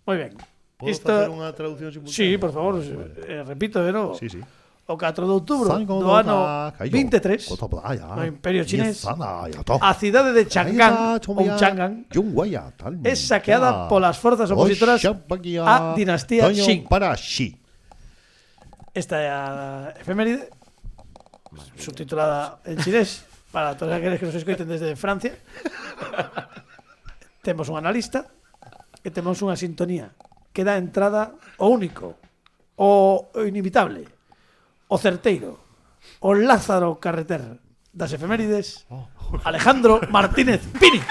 Moi 0.09 0.17
ben. 0.17 0.54
Podo 0.77 0.91
Esta... 0.91 1.23
facer 1.23 1.31
unha 1.31 1.55
traducción 1.55 1.87
simultánea? 1.87 2.19
Sí, 2.19 2.35
por 2.35 2.51
favor, 2.51 2.83
vale. 2.83 3.15
eh, 3.31 3.43
repito 3.47 3.79
de 3.79 3.95
novo. 3.95 4.19
Sí, 4.19 4.27
sí. 4.27 4.43
O 4.85 4.99
4 4.99 5.25
de 5.25 5.33
outubro 5.33 5.73
do 5.81 6.13
ano 6.13 6.69
23 6.77 7.41
no 8.05 8.21
Imperio 8.21 8.61
Chinés 8.69 9.01
a 9.01 9.91
cidade 9.97 10.29
de 10.29 10.45
Chang'an 10.45 11.17
ou 11.17 11.49
Chang'an 11.57 12.05
é 13.01 13.13
saqueada 13.17 13.89
polas 13.89 14.21
forzas 14.21 14.45
opositoras 14.53 15.01
á 15.01 15.97
dinastía 15.97 16.53
Qing. 16.53 16.85
Esta 18.93 19.17
é 19.17 19.29
a 19.33 19.41
efeméride 19.97 20.53
subtitulada 21.81 22.61
en 22.69 22.77
chinés 22.77 23.25
para 23.55 23.73
todos 23.73 23.89
aqueles 23.89 24.21
que 24.21 24.29
nos 24.29 24.37
escoiten 24.37 24.69
desde 24.69 24.93
Francia. 24.93 25.33
temos 27.41 27.73
un 27.73 27.81
analista 27.81 28.29
e 29.01 29.09
temos 29.09 29.41
unha 29.41 29.57
sintonía 29.57 30.13
que 30.55 30.63
dá 30.63 30.79
entrada 30.79 31.35
o 31.59 31.67
único, 31.67 32.15
o, 32.79 33.27
o 33.35 33.41
inimitable, 33.43 34.07
o 34.87 34.95
certeiro, 34.95 35.59
o 36.23 36.31
Lázaro 36.31 36.95
Carreter 37.03 37.59
das 37.91 38.15
efemérides, 38.15 38.87
Alejandro 39.43 39.99
Martínez 40.07 40.63
Pini. 40.79 41.03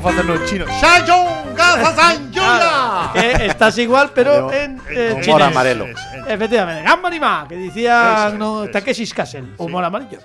facendo 0.00 0.34
en 0.34 0.44
chino. 0.44 0.66
¡Shayong! 0.66 1.54
¡Gazazanyula! 1.54 3.10
Que 3.14 3.46
estás 3.46 3.78
igual, 3.78 4.10
pero 4.12 4.48
Pero 4.48 4.52
en 4.52 4.80
eh, 4.90 5.20
chinés. 5.22 5.42
amarelo. 5.42 5.86
Efectivamente, 6.26 6.82
Gambarima, 6.82 7.46
que 7.48 7.56
decía 7.56 8.32
no, 8.36 8.64
eso. 8.64 8.72
Takeshi 8.72 9.06
Castle, 9.06 9.54
humor 9.56 9.84
amarillo. 9.84 10.18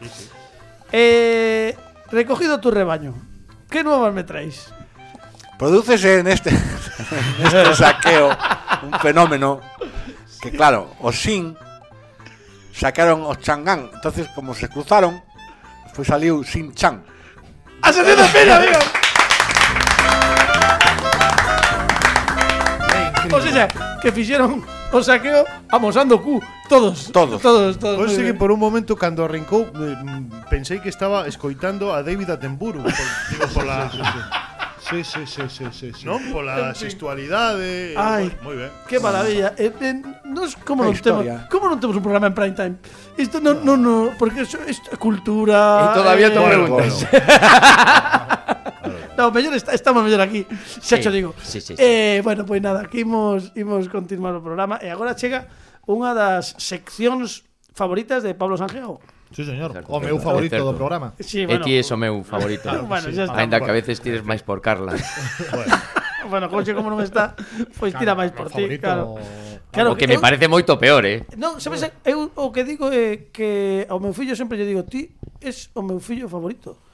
Eh, 0.92 1.76
recogido 2.12 2.60
tu 2.60 2.72
rebaño, 2.72 3.16
¿qué 3.70 3.84
nuevas 3.84 4.14
me 4.14 4.24
traéis? 4.24 4.74
Prodúcese 5.58 6.20
en 6.20 6.28
este, 6.28 6.50
en 7.40 7.46
este 7.46 7.76
saqueo 7.76 8.30
un 8.84 9.00
fenómeno 9.00 9.60
que, 10.42 10.52
claro, 10.52 10.96
os 11.02 11.20
Sin 11.20 11.58
sacaron 12.74 13.24
os 13.26 13.40
Changán. 13.40 13.90
Entonces, 13.94 14.28
como 14.34 14.54
se 14.54 14.70
cruzaron, 14.70 15.22
pues 15.94 16.08
salió 16.08 16.44
Sin 16.44 16.74
Chan. 16.74 17.04
¡Asociación 17.82 18.26
de 18.26 18.34
pena, 18.34 18.56
amigo! 18.58 18.80
O 23.32 23.42
sea, 23.42 23.68
que 24.02 24.12
fixeron 24.12 24.66
o 24.92 25.04
saqueo 25.04 25.46
amosando 25.70 26.22
Q. 26.22 26.42
Todos. 26.68 27.12
Todos. 27.12 27.42
Todos, 27.42 27.80
todos. 27.80 27.98
Pois 27.98 28.14
sí 28.14 28.24
que 28.24 28.34
por 28.34 28.52
un 28.52 28.60
momento 28.60 28.96
cando 28.96 29.26
arrancou 29.26 29.66
eh, 29.66 29.98
pensei 30.50 30.80
que 30.80 30.90
estaba 30.90 31.26
escoitando 31.28 31.94
a 31.94 32.04
David 32.04 32.30
Attenborough 32.30 32.84
por, 32.84 33.08
digo 33.30 33.46
pola 33.54 33.90
Sí, 34.90 35.04
sí, 35.04 35.20
sí, 35.28 35.44
sí, 35.50 35.66
sí, 35.70 35.92
sí. 35.94 36.06
Non 36.08 36.18
pola 36.34 36.74
sexualidade. 36.74 37.94
Ai. 37.94 38.34
moi 38.42 38.58
ben. 38.58 38.74
Qué 38.90 38.98
maravilla. 38.98 39.54
Eh, 39.54 39.70
eh, 39.70 40.02
nos, 40.26 40.58
como 40.58 40.82
non 40.82 40.98
temos, 40.98 41.22
historia. 41.22 41.46
como 41.46 41.70
non 41.70 41.78
temos 41.78 41.94
un 41.94 42.02
programa 42.02 42.26
en 42.26 42.34
prime 42.34 42.58
time? 42.58 42.76
Isto 43.14 43.38
non, 43.38 43.62
non, 43.62 43.78
non, 43.78 44.18
porque 44.18 44.50
isto 44.50 44.58
é 44.66 44.98
cultura. 44.98 45.94
Y 45.94 45.94
todavía 45.94 46.34
te 46.34 46.42
eh, 46.42 46.48
preguntas. 46.50 47.06
No, 49.20 49.32
mellor 49.32 49.54
está, 49.54 49.76
estamos 49.76 50.02
mellor 50.02 50.22
aquí. 50.22 50.48
Xa 50.80 50.96
sí, 50.96 51.04
cho 51.04 51.12
digo. 51.12 51.36
Sí, 51.44 51.60
sí, 51.60 51.76
sí. 51.76 51.84
Eh, 51.84 52.22
bueno, 52.24 52.48
pois 52.48 52.62
pues 52.62 52.62
nada, 52.64 52.88
aquí 52.88 53.02
imos 53.04 53.52
imos 53.52 53.92
continuar 53.92 54.32
o 54.32 54.40
programa 54.40 54.80
e 54.80 54.88
agora 54.88 55.12
chega 55.12 55.44
unha 55.84 56.16
das 56.16 56.56
seccións 56.56 57.44
favoritas 57.76 58.24
de 58.24 58.32
Pablo 58.32 58.56
Sanjeo. 58.56 59.04
Sí, 59.36 59.44
señor. 59.44 59.76
Certo, 59.76 59.92
o 59.92 60.00
meu 60.00 60.16
favorito 60.24 60.56
certo. 60.56 60.72
do 60.72 60.80
programa. 60.80 61.12
Sí, 61.20 61.44
bueno, 61.44 61.68
e 61.68 61.68
ti 61.68 61.76
é 61.76 61.84
o 61.84 62.00
meu 62.00 62.24
favorito. 62.24 62.64
claro, 62.64 62.88
bueno, 62.92 63.12
sí. 63.12 63.20
Ainda 63.36 63.60
que 63.60 63.68
a 63.68 63.76
veces 63.76 64.00
tires 64.00 64.24
máis 64.24 64.40
por 64.40 64.64
Carla. 64.64 64.96
bueno. 65.52 65.76
bueno, 66.32 66.46
coche 66.48 66.72
como 66.72 66.88
non 66.88 67.04
está, 67.04 67.36
pois 67.76 67.92
pues 67.92 68.00
tira 68.00 68.16
máis 68.16 68.32
por 68.32 68.48
ti, 68.48 68.72
claro. 68.80 69.20
Claro, 69.68 69.94
o 69.94 69.96
que, 70.00 70.08
que 70.08 70.16
me 70.16 70.16
eu, 70.16 70.24
parece 70.24 70.48
moito 70.48 70.80
peor, 70.80 71.04
eh. 71.04 71.28
Non, 71.36 71.60
sabes, 71.60 71.84
eu 72.08 72.32
o 72.40 72.56
que 72.56 72.64
digo 72.64 72.88
é 72.88 73.28
que 73.36 73.84
ao 73.92 74.00
meu 74.00 74.16
fillo 74.16 74.32
sempre 74.32 74.56
lle 74.56 74.64
digo, 74.64 74.88
ti 74.88 75.12
es 75.44 75.76
o 75.76 75.84
meu 75.84 76.00
fillo 76.00 76.32
favorito 76.32 76.88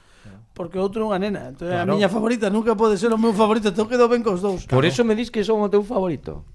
porque 0.56 0.80
outro 0.80 1.04
é 1.04 1.06
unha 1.12 1.20
nena. 1.20 1.52
Entón, 1.52 1.68
claro. 1.68 1.84
A 1.84 1.92
miña 1.92 2.08
favorita 2.08 2.48
nunca 2.48 2.72
pode 2.72 2.96
ser 2.96 3.12
o 3.12 3.20
meu 3.20 3.36
favorito, 3.36 3.68
entón 3.68 3.92
quedo 3.92 4.08
ben 4.08 4.24
cos 4.24 4.40
dous. 4.40 4.64
Por 4.64 4.88
iso 4.88 5.04
eso 5.04 5.08
me 5.08 5.12
dis 5.12 5.28
que 5.28 5.44
son 5.44 5.60
o 5.60 5.68
teu 5.68 5.84
favorito. 5.84 6.48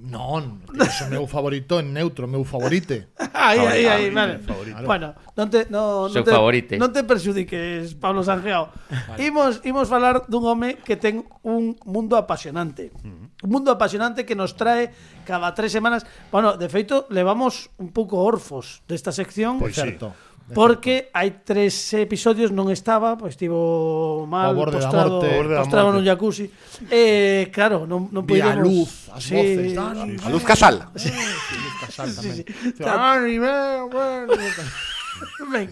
Non, 0.00 0.64
o 0.64 1.06
meu 1.12 1.26
favorito 1.26 1.76
en 1.76 1.92
neutro, 1.92 2.24
meu 2.30 2.46
favorite. 2.46 3.10
Aí, 3.40 3.58
aí, 3.58 3.86
aí, 3.88 4.10
vale. 4.10 4.38
Favorito. 4.38 4.84
Bueno, 4.84 5.16
non 5.32 5.48
te 5.48 5.64
no, 5.72 6.12
non 6.12 6.24
te 6.24 6.28
favorite. 6.28 6.74
non 6.76 6.92
te 6.92 7.02
perxudiques, 7.08 7.96
Pablo 7.96 8.20
Sanjeao. 8.20 8.68
Vale. 8.68 9.16
Imos 9.16 9.64
imos 9.64 9.88
falar 9.88 10.28
dun 10.28 10.44
home 10.44 10.76
que 10.84 11.00
ten 11.00 11.24
un 11.42 11.72
mundo 11.88 12.20
apasionante. 12.20 12.92
Uh 13.00 13.08
-huh. 13.08 13.48
Un 13.48 13.50
mundo 13.50 13.72
apasionante 13.72 14.28
que 14.28 14.36
nos 14.36 14.54
trae 14.60 14.92
cada 15.24 15.56
tres 15.56 15.72
semanas. 15.72 16.04
Bueno, 16.28 16.60
de 16.60 16.68
feito 16.68 17.08
levamos 17.08 17.72
un 17.80 17.90
pouco 17.96 18.20
orfos 18.20 18.84
desta 18.86 19.10
sección, 19.10 19.56
pois 19.58 19.72
pues 19.72 19.80
certo. 19.80 20.12
Sí 20.12 20.29
Porque 20.54 21.10
hai 21.14 21.42
tres 21.46 21.74
episodios 21.94 22.50
non 22.50 22.68
estaba, 22.74 23.14
pois 23.14 23.38
estivo 23.38 24.26
mal, 24.26 24.54
borde 24.54 24.82
postrado, 24.82 25.22
morte, 25.22 25.28
borde 25.36 25.54
postrado 25.62 25.88
nun 25.94 26.04
jacuzzi. 26.04 26.46
Eh, 26.90 27.48
claro, 27.54 27.86
non 27.86 28.10
non 28.10 28.26
podíamos. 28.26 28.58
a 28.58 28.64
luz, 28.64 28.90
as 29.14 29.22
sí, 29.22 29.34
voces, 29.34 29.70
dan, 29.76 29.94
sí, 29.94 30.10
sí. 30.18 30.24
a 30.24 30.28
luz 30.30 30.44
Casal. 30.44 30.76
Sí. 30.98 31.10
sí, 31.10 31.54
luz 31.54 31.74
Casal 31.78 32.08
tamén. 32.14 32.34
Sí, 32.34 32.42
sí. 32.42 33.36
Ben, 33.38 33.82
bueno. 33.90 34.32
Ben, 35.52 35.68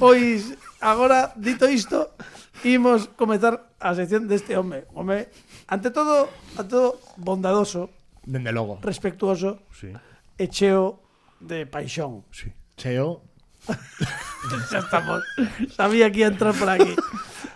pois 0.00 0.56
agora 0.80 1.36
dito 1.36 1.68
isto, 1.68 2.16
imos 2.64 3.12
comezar 3.12 3.76
a 3.78 3.92
sección 3.92 4.24
deste 4.24 4.56
home. 4.56 4.88
Home, 4.96 5.28
ante 5.68 5.92
todo, 5.92 6.32
a 6.56 6.64
todo 6.64 6.98
bondadoso, 7.20 7.92
dende 8.24 8.52
logo. 8.52 8.80
Respectuoso. 8.82 9.68
Sí. 9.70 9.92
E 10.36 10.48
cheo 10.48 11.00
de 11.40 11.68
paixón. 11.68 12.24
Sí. 12.32 12.52
Cheo 12.76 13.35
xa 14.70 14.78
estamos. 14.78 15.22
Sabía 15.76 16.10
que 16.10 16.20
ia 16.20 16.28
entrar 16.30 16.54
por 16.54 16.68
aquí. 16.70 16.94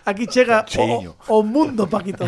Aquí 0.05 0.27
chega 0.27 0.65
o, 0.79 1.15
o 1.29 1.43
mundo, 1.43 1.87
Paquito. 1.87 2.27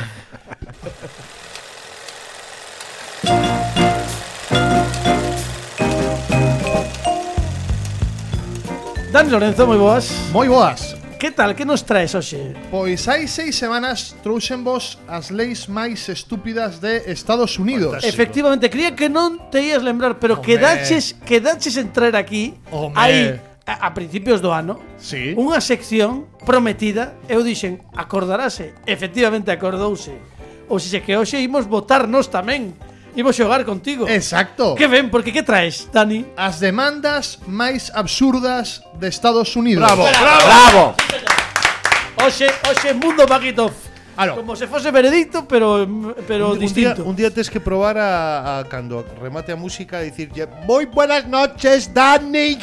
Dani 9.12 9.30
Lorenzo, 9.30 9.66
moi 9.66 9.76
boas. 9.76 10.08
Moi 10.32 10.48
boas. 10.48 10.96
Que 11.20 11.30
tal? 11.30 11.54
Que 11.54 11.64
nos 11.64 11.84
traes 11.84 12.14
hoxe? 12.16 12.56
Pois 12.72 13.06
hai 13.06 13.28
seis 13.28 13.54
semanas 13.54 14.16
trouxen 14.24 14.64
vos 14.64 14.98
as 15.06 15.30
leis 15.30 15.68
máis 15.68 16.08
estúpidas 16.08 16.80
de 16.80 17.04
Estados 17.12 17.60
Unidos. 17.60 18.00
Fantástico. 18.00 18.10
Efectivamente, 18.10 18.66
cría 18.72 18.96
que 18.96 19.12
non 19.12 19.38
te 19.52 19.62
ias 19.62 19.84
lembrar, 19.84 20.16
pero 20.18 20.40
Home. 20.40 20.42
quedaches, 20.48 21.14
quedaches 21.28 21.76
entrar 21.76 22.16
aquí 22.16 22.56
Home. 22.72 22.96
aí, 22.96 23.38
a, 23.66 23.86
a 23.86 23.94
principios 23.94 24.42
do 24.42 24.50
ano 24.50 24.78
sí. 24.98 25.34
unha 25.38 25.62
sección 25.62 26.26
prometida 26.42 27.14
eu 27.30 27.46
dixen 27.46 27.78
acordarase 27.94 28.74
efectivamente 28.84 29.50
acordouse 29.54 30.14
ou 30.66 30.82
se 30.82 30.98
que 31.02 31.14
hoxe 31.14 31.38
imos 31.42 31.66
votarnos 31.66 32.30
tamén 32.30 32.74
Imos 33.12 33.36
xogar 33.36 33.60
contigo 33.68 34.08
Exacto 34.08 34.72
Que 34.72 34.88
ben, 34.88 35.12
porque 35.12 35.36
que 35.36 35.44
traes, 35.44 35.84
Dani? 35.92 36.24
As 36.32 36.64
demandas 36.64 37.44
máis 37.44 37.92
absurdas 37.92 38.80
de 38.96 39.12
Estados 39.12 39.52
Unidos 39.52 39.84
Bravo, 39.84 40.08
bravo, 40.08 40.46
bravo. 40.48 40.84
bravo. 40.96 41.12
Oxe, 42.24 42.48
oxe, 42.72 42.96
mundo 42.96 43.28
Magitov 43.28 43.91
Claro. 44.14 44.36
como 44.36 44.54
se 44.56 44.66
fose 44.68 44.90
veredicto 44.90 45.48
pero, 45.48 45.88
pero 46.28 46.48
un, 46.48 46.52
un 46.52 46.58
día, 46.58 46.68
distinto 46.68 47.04
un 47.04 47.16
día 47.16 47.30
tes 47.32 47.48
que 47.48 47.60
probar 47.60 47.96
a, 47.96 48.58
a 48.60 48.64
cando 48.68 49.04
remate 49.20 49.52
a 49.52 49.56
música 49.56 50.00
dicir 50.00 50.28
Moi 50.68 50.86
buenas 50.86 51.26
noches, 51.26 51.92
Dani. 51.92 52.58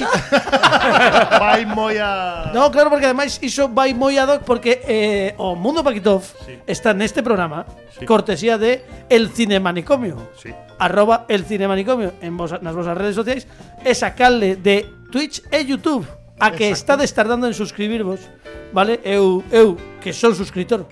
Vai 1.39 1.65
moi 1.65 1.97
a 1.97 2.51
No, 2.53 2.69
claro, 2.71 2.89
porque 2.89 3.05
ademais 3.05 3.39
iso 3.41 3.69
vai 3.69 3.93
moi 3.93 4.17
ad 4.17 4.29
hoc 4.29 4.41
porque 4.45 4.81
eh, 4.85 5.33
o 5.37 5.55
Mundo 5.55 5.83
Paquitov 5.83 6.23
está 6.67 6.93
neste 6.93 7.21
programa 7.23 7.65
Sí. 7.99 8.05
cortesía 8.05 8.55
de 8.57 8.85
El 9.09 9.27
Cinemanicomio. 9.33 10.29
Sí. 10.37 10.53
Arroba 10.77 11.25
El 11.27 11.43
Cinemanicomio 11.43 12.13
en 12.21 12.37
vos, 12.37 12.53
nas 12.61 12.71
vosas 12.77 12.95
redes 12.95 13.15
sociais 13.17 13.43
e 13.83 13.91
sacarle 13.97 14.55
de 14.55 14.87
Twitch 15.11 15.43
e 15.51 15.65
YouTube 15.67 16.05
a 16.39 16.51
que 16.55 16.69
estades 16.71 17.11
tardando 17.11 17.47
en 17.49 17.53
suscribirvos, 17.57 18.23
vale? 18.71 19.01
Eu, 19.03 19.43
eu 19.51 19.75
que 19.99 20.13
son 20.15 20.31
suscritor, 20.31 20.87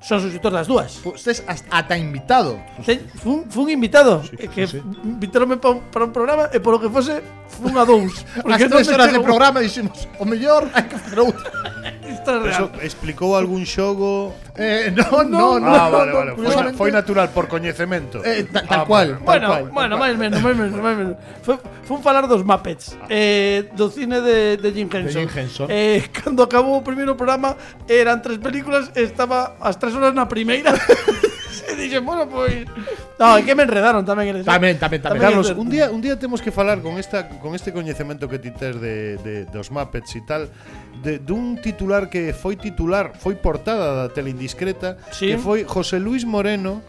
son 0.00 0.20
suscriptor 0.22 0.52
das 0.52 0.66
dúas. 0.66 1.00
Ustes 1.04 1.42
ata 1.46 1.98
invitado. 1.98 2.60
Se, 2.84 2.98
fun, 3.18 3.50
fun 3.50 3.70
invitado. 3.70 4.22
Sí, 4.22 4.36
eh, 4.38 4.48
que 4.48 4.66
sí, 4.66 4.78
sí. 4.78 4.82
invitaronme 5.04 5.56
para 5.56 5.74
un, 5.74 5.80
para 5.90 6.04
un 6.06 6.12
programa 6.12 6.48
e 6.54 6.60
polo 6.62 6.78
que 6.78 6.88
fose 6.88 7.18
fun 7.50 7.74
a 7.74 7.84
dous. 7.84 8.22
As 8.46 8.62
tres 8.62 8.88
horas 8.88 9.10
de 9.10 9.20
programa 9.20 9.58
dixemos, 9.58 10.06
o 10.18 10.24
mellor 10.24 10.70
hai 10.70 10.86
que 10.86 10.96
facer 10.96 11.18
outra. 11.18 11.50
Isto 12.18 12.30
é 12.30 12.38
real. 12.42 12.50
Eso 12.50 12.64
explicou 12.82 13.36
algún 13.38 13.62
xogo? 13.64 14.34
Eh, 14.58 14.90
no, 14.98 15.22
no, 15.22 15.58
no. 15.58 15.60
no 15.62 15.70
ah, 15.70 15.88
vale, 15.88 16.12
vale. 16.12 16.30
Foi, 16.34 16.72
foi 16.74 16.90
natural 16.90 17.30
por 17.30 17.46
coñecemento. 17.46 18.18
Eh, 18.26 18.42
ta, 18.50 18.66
tal 18.66 18.82
ah, 18.82 18.84
cual. 18.84 19.08
Bueno, 19.22 19.46
cual, 19.46 19.64
bueno, 19.70 19.94
máis 19.96 20.18
menos, 20.18 20.42
máis 20.42 20.56
menos, 20.58 20.78
máis 20.82 20.96
menos. 20.98 21.16
Foi, 21.46 21.56
fun 21.86 22.02
falar 22.02 22.26
dos 22.26 22.42
Muppets, 22.42 22.98
eh, 23.08 23.70
do 23.78 23.86
cine 23.88 24.20
de, 24.20 24.58
de 24.58 24.68
Jim 24.74 24.90
Henson. 24.90 25.06
De 25.06 25.14
Jim 25.14 25.30
Henson. 25.30 25.66
Eh, 25.70 26.10
cando 26.10 26.42
acabou 26.42 26.76
o 26.76 26.82
primeiro 26.82 27.14
programa, 27.14 27.54
eran 27.86 28.18
tres 28.18 28.42
películas, 28.42 28.90
estaba 28.98 29.54
as 29.62 29.78
tres 29.78 29.94
horas 29.94 30.12
na 30.12 30.26
primeira. 30.26 30.74
e 31.70 31.72
dixen, 31.76 32.04
bueno, 32.04 32.28
pois... 32.28 32.64
No, 33.18 33.36
é 33.36 33.42
que 33.42 33.54
me 33.54 33.64
enredaron 33.64 34.04
tamén 34.06 34.30
eles. 34.30 34.44
Tamén, 34.46 34.78
tamén, 34.78 35.02
tamén. 35.02 35.18
Carlos, 35.18 35.50
un 35.52 35.68
día, 35.68 35.90
un 35.90 36.00
día 36.00 36.16
temos 36.20 36.40
que 36.40 36.52
falar 36.54 36.80
con 36.80 36.96
esta 37.00 37.28
con 37.42 37.56
este 37.58 37.72
coñecemento 37.74 38.28
que 38.30 38.38
ti 38.38 38.54
tes 38.54 38.78
de, 38.78 39.18
de, 39.20 39.44
dos 39.50 39.74
Muppets 39.74 40.14
e 40.14 40.22
tal 40.22 40.46
de, 41.02 41.18
dun 41.18 41.58
titular 41.58 42.06
que 42.08 42.30
foi 42.30 42.54
titular, 42.54 43.16
foi 43.18 43.34
portada 43.34 43.94
da 43.94 44.06
tele 44.12 44.30
indiscreta 44.30 45.00
Sí. 45.10 45.34
que 45.34 45.36
foi 45.38 45.66
José 45.66 45.98
Luis 45.98 46.22
Moreno 46.22 46.80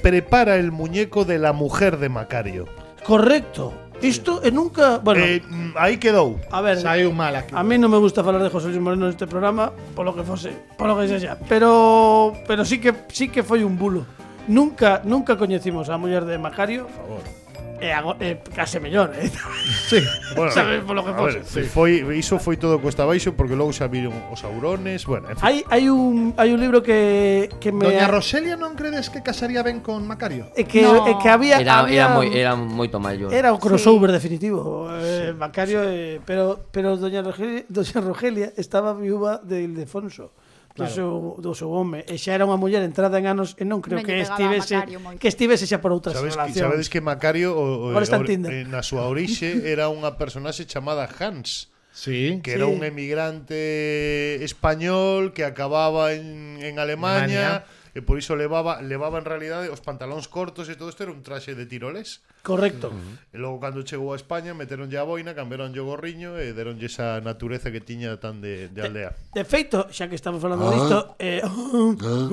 prepara 0.00 0.56
el 0.56 0.72
muñeco 0.72 1.24
de 1.24 1.38
la 1.38 1.52
mujer 1.52 1.96
de 1.96 2.08
Macario. 2.08 2.68
Correcto. 3.04 3.83
Isto 4.04 4.44
e 4.44 4.52
nunca, 4.52 5.00
bueno, 5.00 5.24
eh, 5.24 5.40
aí 5.80 5.96
quedou. 5.96 6.36
A 6.52 6.60
ver, 6.60 6.76
saiu 6.76 7.08
mal 7.08 7.32
aquí. 7.32 7.56
A 7.56 7.64
mí 7.64 7.80
non 7.80 7.88
me 7.88 7.96
gusta 7.96 8.20
falar 8.20 8.44
de 8.44 8.52
José 8.52 8.68
Luis 8.68 8.76
Moreno 8.76 9.08
neste 9.08 9.24
programa, 9.24 9.72
polo 9.96 10.12
que 10.12 10.20
fose, 10.20 10.52
polo 10.76 10.92
que 10.92 11.08
sexa, 11.08 11.40
pero 11.48 12.36
pero 12.44 12.68
sí 12.68 12.76
que 12.84 12.92
sí 13.08 13.32
que 13.32 13.40
foi 13.40 13.64
un 13.64 13.80
bulo. 13.80 14.04
Nunca 14.44 15.00
nunca 15.08 15.40
coñecimos 15.40 15.88
a 15.88 15.96
muller 15.96 16.28
de 16.28 16.36
Macario, 16.36 16.84
por 16.92 17.24
favor 17.24 17.43
e, 17.80 18.36
case 18.54 18.80
mellor, 18.80 19.12
eh? 19.14 19.30
Sí, 19.88 20.00
bueno, 20.34 20.50
sabes 20.52 20.82
polo 20.84 21.04
que 21.04 21.12
fose. 21.12 21.38
Ver, 21.38 21.44
sí. 21.44 21.62
foi 21.68 22.00
iso 22.16 22.38
foi 22.38 22.56
todo 22.56 22.80
cuesta 22.80 23.04
baixo 23.04 23.34
porque 23.34 23.54
logo 23.54 23.72
xa 23.72 23.86
viron 23.88 24.14
os 24.32 24.42
aurones, 24.44 25.04
bueno, 25.04 25.30
en 25.30 25.36
fin. 25.36 25.44
Hai 25.44 25.56
hai 25.68 25.90
un 25.90 26.32
hai 26.38 26.54
un 26.54 26.60
libro 26.60 26.82
que 26.82 27.50
que 27.60 27.72
me 27.72 27.84
Doña 27.84 28.08
Roselia 28.08 28.56
non 28.56 28.78
credes 28.78 29.10
que 29.10 29.20
casaría 29.20 29.60
ben 29.60 29.84
con 29.84 30.06
Macario? 30.06 30.48
É 30.56 30.64
que 30.64 30.82
no. 30.82 31.04
é 31.04 31.12
que 31.18 31.28
había 31.28 31.60
era 31.60 31.84
había, 31.84 32.06
era 32.06 32.14
moi 32.14 32.26
era 32.32 32.52
moito 32.56 32.96
maior. 33.02 33.28
Era 33.34 33.52
o 33.52 33.58
crossover 33.58 34.10
sí. 34.10 34.16
definitivo, 34.16 34.88
eh, 34.94 35.30
sí, 35.30 35.36
Macario, 35.36 35.82
sí. 35.84 35.90
Eh, 35.90 36.20
pero 36.24 36.70
pero 36.72 36.96
Doña 36.96 37.20
Rogelia, 37.20 37.66
Doña 37.68 38.00
Rogelia 38.00 38.48
estaba 38.56 38.94
viúva 38.94 39.42
de 39.42 39.62
Ildefonso 39.66 40.32
do, 40.74 40.86
seu, 40.90 41.38
do 41.38 41.54
seu 41.54 41.70
home 41.70 42.02
e 42.02 42.18
xa 42.18 42.34
era 42.34 42.42
unha 42.42 42.58
muller 42.58 42.82
entrada 42.82 43.14
en 43.22 43.30
anos 43.30 43.54
e 43.54 43.62
non 43.62 43.78
creo 43.78 44.02
non 44.02 44.06
que 44.06 44.18
estivese 44.18 44.74
que 45.22 45.28
estivese 45.30 45.70
xa 45.70 45.78
por 45.78 45.94
outras 45.94 46.18
sabes, 46.18 46.34
relacións. 46.34 46.66
Sabedes 46.66 46.88
que 46.90 46.98
Macario 46.98 47.54
o, 47.54 47.90
o, 47.90 47.94
Ahora 47.94 48.02
está 48.02 48.18
o, 48.18 48.26
eh, 48.26 48.66
na 48.66 48.82
súa 48.82 49.06
orixe 49.06 49.62
era 49.72 49.86
unha 49.86 50.18
personaxe 50.18 50.66
chamada 50.66 51.06
Hans. 51.06 51.70
Sí, 51.94 52.42
que 52.42 52.50
sí. 52.50 52.58
era 52.58 52.66
un 52.66 52.82
emigrante 52.82 54.42
español 54.42 55.30
que 55.30 55.46
acababa 55.46 56.10
en, 56.10 56.58
en 56.58 56.82
Alemania, 56.82 57.62
Alemania 57.62 57.73
e 57.94 58.02
por 58.02 58.18
iso 58.18 58.34
levaba 58.34 58.82
levaba 58.82 59.22
en 59.22 59.26
realidade 59.26 59.70
os 59.70 59.78
pantalóns 59.78 60.26
cortos 60.26 60.66
e 60.66 60.74
todo 60.74 60.90
isto 60.90 61.06
era 61.06 61.14
un 61.14 61.22
traxe 61.22 61.54
de 61.54 61.62
tiroles. 61.70 62.26
Correcto. 62.42 62.90
E 63.30 63.38
logo 63.38 63.62
cando 63.62 63.86
chegou 63.86 64.10
a 64.10 64.18
España 64.18 64.50
meteronlle 64.50 64.98
a 64.98 65.06
boina, 65.06 65.30
cambiaronlle 65.30 65.78
o 65.78 65.86
gorriño 65.86 66.34
e 66.34 66.50
deronlle 66.50 66.90
esa 66.90 67.22
natureza 67.22 67.70
que 67.70 67.78
tiña 67.78 68.18
tan 68.18 68.42
de, 68.42 68.66
de 68.74 68.80
aldea. 68.82 69.14
De, 69.30 69.40
de 69.40 69.44
feito, 69.46 69.86
xa 69.94 70.10
que 70.10 70.18
estamos 70.18 70.42
falando 70.42 70.66
ah. 70.66 70.74
disto, 70.74 70.98
eh, 71.22 71.38
ah. 71.46 72.26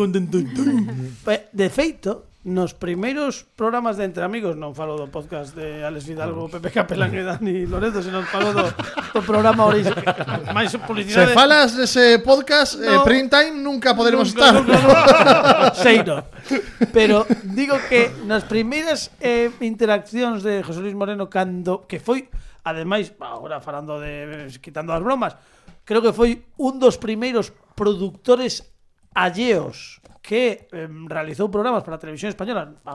de 1.53 1.68
feito, 1.70 2.30
nos 2.43 2.74
primeiros 2.74 3.45
programas 3.55 3.98
de 3.98 4.05
Entre 4.10 4.25
Amigos, 4.25 4.57
non 4.57 4.74
falo 4.74 4.98
do 4.98 5.13
podcast 5.13 5.53
de 5.53 5.86
Alex 5.86 6.10
Fidalgo, 6.10 6.50
Pepe 6.50 6.74
Capelán 6.74 7.13
e 7.13 7.21
Dani 7.21 7.69
Lorenzo, 7.69 8.01
senón 8.01 8.25
falo 8.25 8.50
do, 8.50 8.65
do 9.13 9.21
programa 9.21 9.69
orixe. 9.69 9.93
máis 10.50 10.74
publicidade. 10.81 11.29
Se 11.29 11.38
falas 11.38 11.77
dese 11.77 12.17
podcast, 12.25 12.81
eh, 12.81 12.89
no, 12.89 13.05
eh, 13.05 13.05
print 13.05 13.29
time, 13.29 13.62
nunca 13.62 13.93
poderemos 13.93 14.33
nunca, 14.33 14.41
estar. 14.41 14.53
Nunca, 14.57 14.74
nunca. 14.81 15.77
Sei 15.86 16.01
no. 16.01 16.25
Pero 16.89 17.29
digo 17.45 17.77
que 17.86 18.10
nas 18.25 18.41
primeiras 18.50 19.13
eh, 19.21 19.53
interaccións 19.62 20.41
de 20.41 20.65
José 20.65 20.81
Luis 20.81 20.98
Moreno, 20.98 21.29
cando 21.29 21.86
que 21.86 22.01
foi, 22.01 22.25
ademais, 22.65 23.13
agora 23.21 23.62
falando 23.62 24.01
de 24.01 24.50
quitando 24.65 24.98
as 24.98 25.01
bromas, 25.05 25.38
creo 25.86 26.01
que 26.01 26.10
foi 26.10 26.41
un 26.57 26.81
dos 26.81 26.98
primeiros 26.98 27.53
productores 27.77 28.65
alleos 29.13 30.00
que 30.21 30.69
eh, 30.71 30.87
realizou 31.09 31.49
programas 31.49 31.81
para 31.81 31.97
a 31.97 32.01
televisión 32.01 32.29
española 32.29 32.77
a 32.85 32.93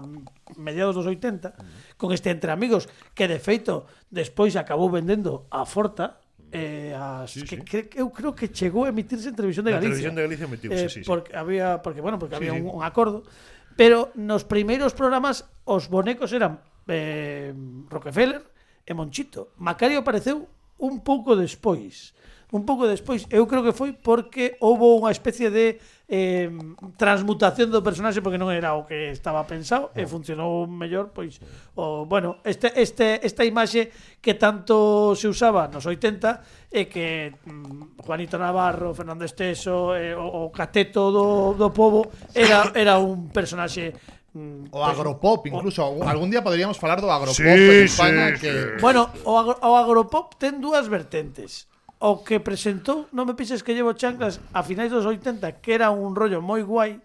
mediados 0.57 0.95
dos 0.95 1.07
80 1.07 1.99
con 1.99 2.15
este 2.15 2.31
Entre 2.31 2.55
Amigos 2.55 2.87
que 3.13 3.27
de 3.27 3.43
feito 3.43 3.91
despois 4.09 4.55
acabou 4.55 4.89
vendendo 4.89 5.51
a 5.51 5.67
Forta 5.67 6.23
eh, 6.55 6.95
as 6.95 7.35
sí, 7.35 7.43
que, 7.43 7.59
sí. 7.59 7.63
que 7.67 7.99
eu 7.99 8.09
creo 8.15 8.31
que 8.31 8.47
chegou 8.47 8.87
a 8.87 8.95
emitirse 8.95 9.29
en 9.29 9.35
televisión 9.35 9.67
de 9.67 9.75
Galicia. 9.75 10.07
Televisión 10.07 10.15
de 10.15 10.23
Galicia 10.23 10.45
emitiu, 10.47 10.71
eh, 10.71 10.87
sí, 10.87 11.03
sí, 11.03 11.05
porque 11.05 11.35
sí. 11.35 11.37
había 11.37 11.83
porque 11.83 12.01
bueno, 12.01 12.23
porque 12.23 12.39
sí, 12.39 12.47
había 12.47 12.55
sí. 12.55 12.63
un, 12.63 12.71
un 12.71 12.83
acordo, 12.87 13.27
pero 13.75 14.15
nos 14.15 14.47
primeiros 14.47 14.95
programas 14.95 15.51
os 15.67 15.91
bonecos 15.91 16.31
eran 16.31 16.63
eh, 16.87 17.51
Rockefeller 17.91 18.47
e 18.87 18.95
Monchito. 18.95 19.51
Macario 19.59 19.99
apareceu 19.99 20.47
un 20.79 21.03
pouco 21.03 21.35
despois. 21.35 22.15
Uh 22.15 22.27
un 22.53 22.63
pouco 22.63 22.87
despois, 22.87 23.27
eu 23.31 23.47
creo 23.51 23.67
que 23.67 23.75
foi 23.75 23.91
porque 23.91 24.55
houve 24.63 24.87
unha 24.87 25.11
especie 25.11 25.51
de 25.51 25.83
eh, 26.07 26.47
transmutación 26.95 27.75
do 27.75 27.83
personaxe 27.83 28.23
porque 28.23 28.39
non 28.39 28.55
era 28.55 28.79
o 28.79 28.87
que 28.87 29.11
estaba 29.11 29.43
pensado 29.43 29.91
e 29.99 30.07
ah. 30.07 30.09
funcionou 30.09 30.71
mellor, 30.71 31.11
pois 31.11 31.43
o, 31.75 32.07
bueno, 32.07 32.39
este, 32.47 32.71
este, 32.79 33.19
esta 33.27 33.43
imaxe 33.43 33.91
que 34.23 34.39
tanto 34.39 35.19
se 35.19 35.27
usaba 35.27 35.67
nos 35.67 35.83
80 35.83 36.71
e 36.71 36.87
que 36.87 37.35
mm, 37.35 37.99
Juanito 38.07 38.39
Navarro, 38.39 38.95
Fernando 38.95 39.27
Esteso 39.27 39.99
e, 39.99 40.15
o, 40.15 40.47
o 40.47 40.55
cateto 40.55 41.11
do, 41.11 41.59
do 41.59 41.75
povo 41.75 42.07
era, 42.31 42.71
era 42.79 43.03
un 43.03 43.27
personaxe 43.35 43.91
mm, 44.31 44.71
o 44.71 44.87
agropop, 44.87 45.51
incluso 45.51 45.83
o, 45.83 46.07
algún 46.07 46.31
día 46.31 46.47
poderíamos 46.47 46.79
falar 46.79 47.03
do 47.03 47.11
agropop 47.11 47.43
sí, 47.43 47.51
en 47.51 47.91
España 47.91 48.25
sí, 48.39 48.47
que... 48.47 48.79
Bueno, 48.79 49.11
o, 49.27 49.35
agro, 49.35 49.59
o 49.59 49.75
agropop 49.75 50.39
ten 50.39 50.63
dúas 50.63 50.87
vertentes 50.87 51.67
o 51.99 52.21
que 52.21 52.41
presentou, 52.45 53.09
non 53.13 53.25
me 53.25 53.33
pises 53.33 53.65
que 53.65 53.73
llevo 53.73 53.97
chanclas 53.97 54.41
a 54.53 54.61
finais 54.61 54.93
dos 54.93 55.09
80, 55.09 55.65
que 55.65 55.73
era 55.73 55.89
un 55.89 56.13
rollo 56.13 56.45
moi 56.45 56.61
guai, 56.61 57.01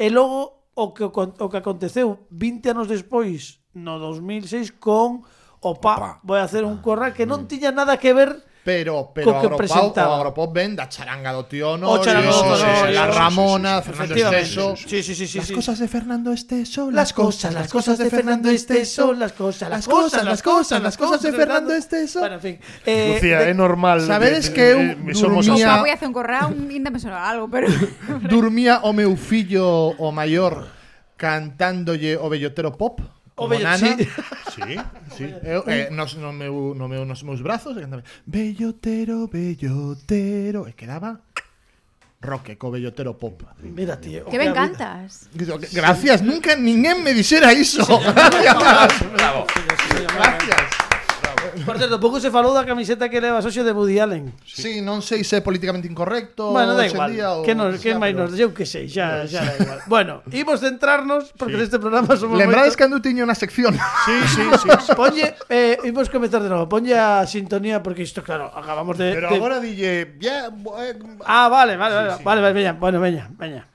e 0.00 0.06
logo 0.08 0.72
o 0.72 0.96
que, 0.96 1.04
o 1.04 1.48
que 1.52 1.60
aconteceu 1.60 2.24
20 2.32 2.72
anos 2.72 2.88
despois, 2.88 3.60
no 3.76 4.00
2006, 4.00 4.72
con 4.80 5.24
Opa, 5.62 5.94
Opa. 5.94 6.20
vou 6.24 6.36
a 6.36 6.42
hacer 6.42 6.64
un 6.64 6.80
ah, 6.80 6.82
corral 6.82 7.12
que 7.14 7.28
non 7.28 7.44
mm. 7.44 7.48
tiña 7.48 7.70
nada 7.70 8.00
que 8.00 8.10
ver 8.16 8.40
Pero, 8.64 9.10
pero 9.12 9.36
agrupado, 9.36 10.14
agrupado 10.14 10.52
ben 10.52 10.76
da 10.78 10.86
charanga 10.86 11.34
do 11.34 11.50
tío 11.50 11.74
no, 11.74 11.98
la 11.98 13.10
Ramona, 13.10 13.82
Fernando 13.82 14.14
Esteso. 14.14 14.76
Sí, 14.76 15.02
sí, 15.02 15.18
sí, 15.18 15.38
las 15.38 15.50
cosas 15.50 15.78
de 15.80 15.88
Fernando 15.88 16.32
Esteso, 16.32 16.88
las 16.92 17.12
cosas, 17.12 17.52
las 17.54 17.66
cosas 17.66 17.98
de 17.98 18.08
Fernando 18.08 18.48
Esteso, 18.50 19.14
las 19.14 19.32
cosas, 19.32 19.68
las 19.68 19.88
cosas, 19.88 20.24
las 20.24 20.42
cosas, 20.42 20.80
las 20.80 20.96
cosas 20.96 21.22
de 21.22 21.32
Fernando 21.32 21.74
Esteso. 21.74 22.20
Bueno, 22.20 22.36
en 22.36 22.40
fin. 22.40 22.60
Eh, 22.86 23.14
Lucía, 23.14 23.50
é 23.50 23.52
normal. 23.52 24.06
Sabedes 24.06 24.46
que 24.46 24.78
eu 24.78 24.78
somos 25.10 25.46
dormía... 25.46 25.82
voy 25.82 25.90
a 25.90 25.94
hacer 25.98 26.06
un 26.06 26.14
correo, 26.14 26.54
ainda 26.54 26.90
me 26.94 27.02
sonaba 27.02 27.26
algo, 27.26 27.50
pero... 27.50 27.66
dormía 28.30 28.78
o 28.86 28.92
meu 28.94 29.16
fillo 29.18 29.90
o 29.98 30.14
maior 30.14 30.70
cantándolle 31.18 32.14
o 32.14 32.30
bellotero 32.30 32.78
pop. 32.78 33.02
Como 33.34 33.48
Bello, 33.48 33.64
nana. 33.64 33.96
Sí, 33.96 34.08
sí. 34.54 34.76
sí. 35.16 35.34
Eu, 35.42 35.64
eh, 35.66 35.88
nos, 35.90 36.16
no 36.16 36.32
meu, 36.32 36.74
no 36.74 36.88
meu, 36.88 37.04
nos 37.04 37.24
meus 37.24 37.40
brazos 37.40 37.76
cantaba 37.78 38.04
Bellotero, 38.26 39.28
bellotero 39.28 40.68
E 40.68 40.72
quedaba 40.74 41.20
Roque 42.22 42.56
co 42.56 42.70
bellotero 42.70 43.18
pop. 43.18 43.42
Mira, 43.62 43.98
tío. 43.98 44.24
Que 44.26 44.38
ben 44.38 44.54
cantas. 44.54 45.26
Gracias, 45.72 46.22
nunca 46.22 46.54
ninguén 46.54 47.02
me 47.02 47.12
dixera 47.14 47.52
iso. 47.52 47.82
Gracias. 47.82 49.12
Bravo. 49.12 49.46
Gracias. 49.50 50.81
Por 51.66 51.78
certo, 51.78 51.98
pouco 51.98 52.20
se 52.20 52.30
falou 52.30 52.54
da 52.54 52.64
camiseta 52.64 53.08
que 53.08 53.20
levas 53.20 53.44
hoxe 53.44 53.62
de 53.62 53.72
Woody 53.72 53.98
Allen. 53.98 54.32
Sí, 54.46 54.62
sí 54.62 54.72
non 54.80 55.02
sei 55.02 55.26
se 55.26 55.38
é 55.38 55.42
políticamente 55.42 55.86
incorrecto. 55.88 56.54
Bueno, 56.54 56.74
da 56.74 56.86
igual. 56.86 57.10
Día, 57.12 57.30
que 57.44 57.54
nos, 57.54 57.78
que 57.80 57.94
máis 57.98 58.14
nos, 58.14 58.34
eu 58.38 58.54
que 58.54 58.64
sei, 58.64 58.86
xa, 58.86 59.26
xa 59.26 59.42
da 59.42 59.54
igual. 59.58 59.80
Bueno, 59.86 60.14
imos 60.30 60.62
centrarnos, 60.62 61.34
porque 61.34 61.58
sí. 61.58 61.66
neste 61.66 61.78
programa 61.82 62.14
somos 62.14 62.38
Lembrades 62.38 62.78
cando 62.78 63.02
tiño 63.02 63.26
unha 63.26 63.36
sección. 63.36 63.74
Sí, 64.06 64.16
sí, 64.30 64.42
sí. 64.62 64.68
sí. 64.68 64.92
Ponlle, 64.94 65.34
eh, 65.50 65.78
imos 65.86 66.08
comezar 66.08 66.42
de 66.42 66.50
novo, 66.50 66.70
ponlle 66.70 66.94
a 66.94 67.26
sintonía, 67.26 67.82
porque 67.82 68.02
isto, 68.02 68.22
claro, 68.22 68.50
acabamos 68.54 68.96
de... 68.98 69.12
Pero 69.12 69.28
de... 69.30 69.36
agora 69.36 69.56
dille... 69.58 70.16
Ya, 70.20 70.48
eh, 70.48 70.94
ah, 71.26 71.48
vale, 71.48 71.76
vale, 71.76 71.94
vale, 71.94 72.10
sí, 72.16 72.24
vale, 72.24 72.40
vale, 72.40 72.54
veña, 72.54 72.72
bueno, 72.74 73.00
veña, 73.00 73.30
veña. 73.36 73.71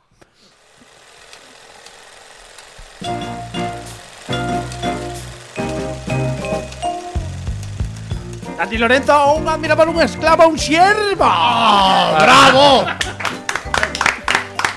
Dani 8.57 8.77
Lorenzo, 8.79 9.35
un 9.35 9.47
admirable, 9.47 9.85
un 9.85 10.01
esclavo, 10.01 10.47
un 10.47 10.57
siervo. 10.57 11.15
¡Bravo! 11.17 12.85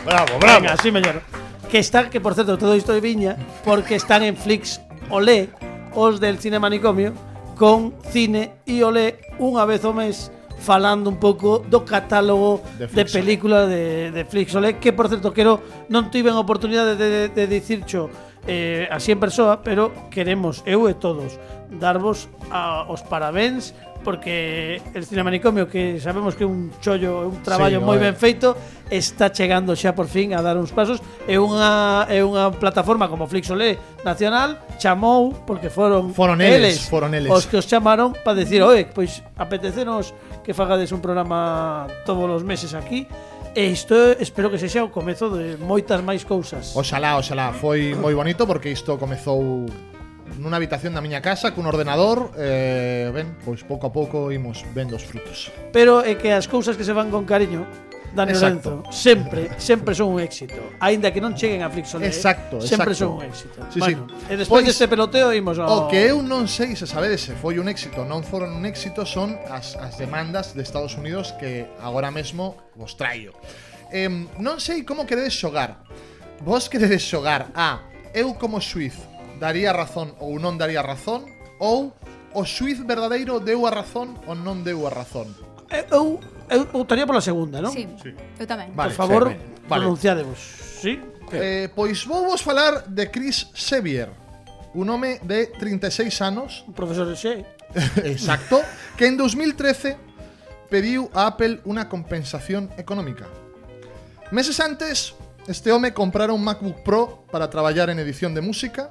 bravo, 0.05 0.39
bravo. 0.39 0.61
Venga, 0.61 0.77
sí. 0.77 0.93
Que 1.71 1.79
está, 1.79 2.11
que 2.11 2.21
por 2.21 2.35
certo, 2.35 2.59
todo 2.59 2.77
isto 2.77 2.93
de 2.93 3.01
viña, 3.01 3.37
porque 3.65 3.95
están 3.95 4.23
en 4.23 4.37
Flix 4.37 4.83
Olé, 5.09 5.49
os 5.95 6.21
del 6.21 6.39
cine 6.39 6.59
manicomio, 6.59 7.15
con 7.57 7.95
cine 8.13 8.53
e 8.67 8.85
Olé 8.85 9.17
unha 9.41 9.65
vez 9.65 9.81
ao 9.89 9.97
mes 9.97 10.29
falando 10.61 11.09
un 11.09 11.17
pouco 11.17 11.65
do 11.65 11.89
catálogo 11.89 12.61
De 12.77 13.09
películas 13.09 13.65
de, 13.65 14.13
de 14.13 14.23
Flix 14.29 14.53
Olé, 14.53 14.77
que 14.77 14.93
por 14.93 15.09
certo 15.09 15.33
quero 15.33 15.89
non 15.89 16.13
tiven 16.13 16.37
oportunidade 16.37 17.01
de, 17.01 17.09
de, 17.09 17.25
de 17.33 17.45
dicircho 17.49 18.13
eh, 18.47 18.89
así 18.91 19.13
en 19.13 19.21
persoa, 19.21 19.61
pero 19.63 19.93
queremos, 20.09 20.63
eu 20.65 20.89
e 20.89 20.95
todos, 20.95 21.37
darvos 21.69 22.29
a, 22.51 22.87
os 22.89 23.03
parabéns 23.05 23.75
porque 24.03 24.81
el 24.95 25.05
cine 25.05 25.23
manicomio 25.23 25.69
que 25.69 26.01
sabemos 26.01 26.35
que 26.35 26.45
é 26.45 26.49
un 26.49 26.73
chollo, 26.81 27.29
un 27.29 27.43
traballo 27.45 27.81
sí, 27.81 27.85
moi 27.85 28.01
ben 28.01 28.17
feito, 28.17 28.57
está 28.89 29.29
chegando 29.29 29.77
xa 29.77 29.93
por 29.93 30.09
fin 30.09 30.33
a 30.33 30.41
dar 30.41 30.57
uns 30.57 30.73
pasos. 30.73 31.05
É 31.29 31.37
unha 31.37 32.09
é 32.09 32.25
unha 32.25 32.49
plataforma 32.57 33.13
como 33.13 33.29
Flixolé 33.29 33.77
Nacional 34.01 34.57
chamou 34.81 35.37
porque 35.45 35.69
foron 35.69 36.17
foron 36.17 36.41
eles, 36.41 36.81
eles 36.81 36.89
foron 36.89 37.13
eles. 37.13 37.29
os 37.29 37.45
que 37.45 37.61
os 37.61 37.69
chamaron 37.69 38.17
para 38.25 38.41
decir, 38.41 38.65
"Oe, 38.65 38.89
pois 38.89 39.21
apetecenos 39.37 40.17
que 40.41 40.57
fagades 40.57 40.91
un 40.97 41.05
programa 41.05 41.85
todos 42.09 42.25
os 42.25 42.45
meses 42.45 42.73
aquí." 42.73 43.05
E 43.51 43.67
isto 43.67 44.15
espero 44.23 44.47
que 44.47 44.63
sexa 44.63 44.87
o 44.87 44.95
comezo 44.95 45.27
de 45.35 45.59
moitas 45.59 45.99
máis 46.07 46.23
cousas. 46.23 46.71
Oxalá, 46.79 47.19
oxalá, 47.19 47.51
foi 47.51 47.99
moi 47.99 48.15
bonito 48.15 48.47
porque 48.47 48.71
isto 48.71 48.95
comezou 48.95 49.67
nunha 50.39 50.55
habitación 50.55 50.95
da 50.95 51.03
miña 51.03 51.19
casa 51.19 51.51
cun 51.51 51.67
ordenador 51.67 52.31
eh, 52.39 53.11
ben, 53.11 53.35
pois 53.43 53.67
pouco 53.67 53.91
a 53.91 53.93
pouco 53.93 54.31
imos 54.31 54.63
vendo 54.71 54.95
os 54.95 55.03
frutos. 55.03 55.51
Pero 55.75 56.07
é 56.07 56.15
que 56.15 56.31
as 56.31 56.47
cousas 56.47 56.79
que 56.79 56.87
se 56.87 56.95
van 56.95 57.11
con 57.11 57.27
cariño 57.27 57.67
Dani 58.15 58.33
exacto. 58.33 58.71
Lorenzo. 58.71 58.93
Sempre, 58.93 59.51
sempre 59.59 59.95
son 59.95 60.09
un 60.15 60.21
éxito. 60.21 60.59
Aínda 60.81 61.13
que 61.15 61.21
non 61.23 61.39
cheguen 61.39 61.63
a 61.63 61.71
Flixolé. 61.71 62.11
Exacto, 62.11 62.59
exacto. 62.59 62.67
Sempre 62.67 62.95
son 62.95 63.11
un 63.17 63.23
éxito. 63.23 63.63
Sí, 63.71 63.79
bueno, 63.79 64.07
sí. 64.11 64.35
e 64.35 64.35
despois 64.37 64.63
pois, 64.63 64.65
deste 64.67 64.91
peloteo 64.91 65.31
imos 65.31 65.59
ao... 65.63 65.87
O 65.87 65.91
que 65.91 66.11
eu 66.11 66.19
non 66.19 66.51
sei 66.51 66.75
se 66.75 66.91
sabedes 66.91 67.23
se 67.23 67.39
foi 67.39 67.63
un 67.63 67.71
éxito 67.71 68.03
ou 68.03 68.07
non 68.07 68.27
foron 68.27 68.51
un 68.51 68.67
éxito 68.67 69.07
son 69.07 69.39
as, 69.47 69.79
as 69.79 69.95
demandas 69.95 70.59
de 70.59 70.63
Estados 70.67 70.99
Unidos 70.99 71.31
que 71.39 71.71
agora 71.79 72.11
mesmo 72.11 72.59
vos 72.75 72.99
traio. 72.99 73.31
Eh, 73.95 74.11
non 74.43 74.59
sei 74.59 74.83
como 74.83 75.07
queredes 75.07 75.39
xogar. 75.39 75.87
Vos 76.43 76.67
queredes 76.67 77.07
xogar 77.07 77.55
a 77.55 77.87
eu 78.11 78.35
como 78.35 78.59
suiz 78.59 78.99
daría 79.39 79.71
razón 79.71 80.13
ou 80.19 80.35
non 80.43 80.59
daría 80.59 80.83
razón 80.83 81.31
ou 81.63 81.95
o 82.35 82.43
suiz 82.47 82.79
verdadeiro 82.83 83.39
deu 83.39 83.67
a 83.67 83.73
razón 83.75 84.19
ou 84.27 84.35
non 84.35 84.67
deu 84.67 84.83
a 84.87 84.91
razón. 84.91 85.31
Eu 85.71 86.19
eu 86.51 86.67
votaría 86.69 87.07
pola 87.07 87.23
segunda, 87.23 87.63
non? 87.63 87.71
Sí, 87.73 87.87
eu 88.39 88.47
tamén. 88.47 88.75
Vale, 88.75 88.91
Por 88.93 88.97
favor, 88.99 89.23
sí, 89.31 89.39
vale. 89.71 89.87
pronunciadevos. 89.87 90.39
Sí? 90.83 90.99
Eh, 91.31 91.71
pois 91.73 92.03
vou 92.11 92.27
vos 92.27 92.43
falar 92.43 92.91
de 92.91 93.07
Chris 93.09 93.47
Sevier, 93.55 94.11
un 94.75 94.91
home 94.91 95.23
de 95.23 95.47
36 95.47 96.11
anos 96.27 96.67
Un 96.67 96.75
profesor 96.75 97.07
de 97.07 97.15
xe. 97.15 97.47
Exacto. 98.03 98.59
Que 98.99 99.07
en 99.07 99.15
2013 99.15 99.95
pediu 100.67 101.07
a 101.15 101.31
Apple 101.31 101.63
unha 101.67 101.87
compensación 101.87 102.67
económica. 102.79 103.31
Meses 104.35 104.59
antes, 104.59 105.15
este 105.47 105.71
home 105.71 105.95
comprara 105.95 106.35
un 106.35 106.43
MacBook 106.43 106.83
Pro 106.83 107.27
para 107.31 107.51
traballar 107.51 107.91
en 107.91 107.99
edición 108.03 108.35
de 108.35 108.43
música. 108.43 108.91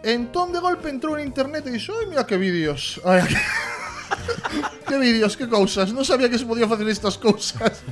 E 0.00 0.16
entón 0.16 0.52
de 0.52 0.60
golpe 0.64 0.88
entrou 0.88 1.16
en 1.20 1.28
internet 1.28 1.68
e 1.68 1.76
dixo, 1.76 1.92
"Ai, 1.92 2.08
mira 2.08 2.24
que 2.24 2.40
vídeos." 2.40 2.96
Ai, 3.04 3.20
que 4.88 4.96
vídeos, 4.98 5.36
que 5.36 5.46
cousas, 5.46 5.92
non 5.94 6.04
sabía 6.04 6.28
que 6.28 6.38
se 6.38 6.46
podía 6.46 6.66
facer 6.66 6.86
estas 6.88 7.16
cousas. 7.16 7.82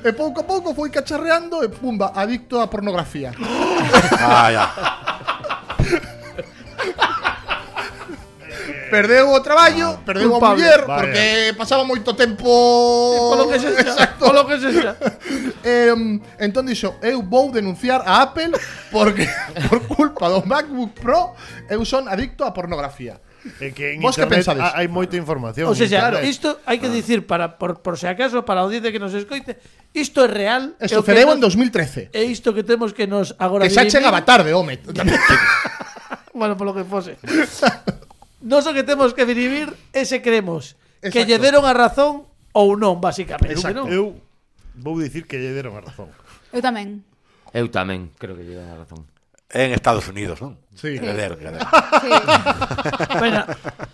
E 0.00 0.08
eh, 0.08 0.14
pouco 0.16 0.42
a 0.42 0.46
pouco 0.46 0.72
foi 0.72 0.88
cacharreando 0.88 1.60
e 1.62 1.68
pumba, 1.68 2.12
adicto 2.16 2.58
á 2.60 2.66
pornografía. 2.70 3.32
ah, 4.20 4.48
ya. 4.48 4.66
Perdeu 8.86 9.34
o 9.34 9.40
traballo, 9.42 9.98
ah, 9.98 10.02
perdeu 10.06 10.30
a 10.30 10.38
Culpable, 10.38 10.62
muller 10.62 10.80
vale. 10.86 10.94
porque 11.02 11.24
pasaba 11.58 11.82
moito 11.82 12.14
tempo 12.14 12.46
Polo 12.46 13.50
que 13.50 13.58
sexa, 13.58 13.82
Exacto. 13.82 14.22
polo 14.30 14.46
que 14.46 14.56
sexa. 14.62 14.94
Eh, 15.66 15.90
entón 16.38 16.62
dixo, 16.62 16.94
eu 17.02 17.26
vou 17.26 17.50
denunciar 17.50 17.98
a 18.06 18.22
Apple 18.22 18.54
porque 18.94 19.26
por 19.66 19.82
culpa 19.90 20.30
do 20.30 20.46
MacBook 20.46 20.94
Pro 20.94 21.34
eu 21.66 21.82
son 21.82 22.06
adicto 22.06 22.46
á 22.46 22.54
pornografía. 22.54 23.18
É 23.60 23.70
que 23.70 23.94
en 23.94 24.02
Vos 24.02 24.18
internet 24.18 24.46
hai 24.74 24.86
moita 24.88 25.14
información. 25.14 25.70
O 25.70 25.74
sea, 25.74 25.88
claro, 25.88 26.22
isto 26.24 26.60
hai 26.66 26.78
que 26.82 26.90
ah. 26.90 26.94
dicir 26.94 27.24
para 27.24 27.56
por, 27.56 27.80
por 27.80 27.96
se 27.96 28.10
acaso 28.10 28.44
para 28.44 28.60
a 28.60 28.64
audiencia 28.66 28.90
que 28.90 29.00
nos 29.00 29.14
escoite, 29.14 29.58
isto 29.94 30.24
é 30.24 30.28
real. 30.28 30.74
Isto 30.82 31.00
sucedeu 31.00 31.32
en 31.32 31.40
2013. 31.40 32.10
É 32.12 32.22
isto 32.26 32.52
que 32.52 32.66
temos 32.66 32.92
que 32.92 33.06
nos 33.06 33.34
agora 33.38 33.64
Que 33.64 33.72
xa 33.72 33.86
chegaba 33.86 34.22
tarde, 34.26 34.52
home. 34.52 34.78
bueno, 36.36 36.56
polo 36.56 36.74
que 36.74 36.84
fose. 36.84 37.16
Nos 38.42 38.66
o 38.68 38.72
que 38.76 38.84
temos 38.84 39.16
que 39.16 39.24
vivir 39.24 39.72
é 39.96 40.04
se 40.04 40.20
cremos 40.20 40.76
Exacto. 41.00 41.12
que 41.14 41.20
lle 41.24 41.38
deron 41.40 41.64
a 41.64 41.72
razón 41.72 42.28
ou 42.52 42.76
non, 42.76 43.00
basicamente. 43.00 43.56
Exacto. 43.56 43.84
Non? 43.84 43.92
Eu 43.92 44.20
vou 44.76 45.00
dicir 45.00 45.24
que 45.24 45.40
lle 45.40 45.56
deron 45.56 45.74
a 45.76 45.82
razón. 45.82 46.12
Eu 46.52 46.60
tamén. 46.60 47.02
Eu 47.56 47.72
tamén, 47.72 48.12
creo 48.20 48.36
que 48.36 48.44
lle 48.44 48.56
deron 48.56 48.76
a 48.76 48.78
razón 48.84 49.15
en 49.50 49.72
Estados 49.72 50.08
Unidos, 50.08 50.42
non? 50.42 50.58
Sí. 50.74 50.98
Heredero, 50.98 51.38
heredero. 51.38 51.64
Sí. 52.02 52.10
Pena, 53.20 53.46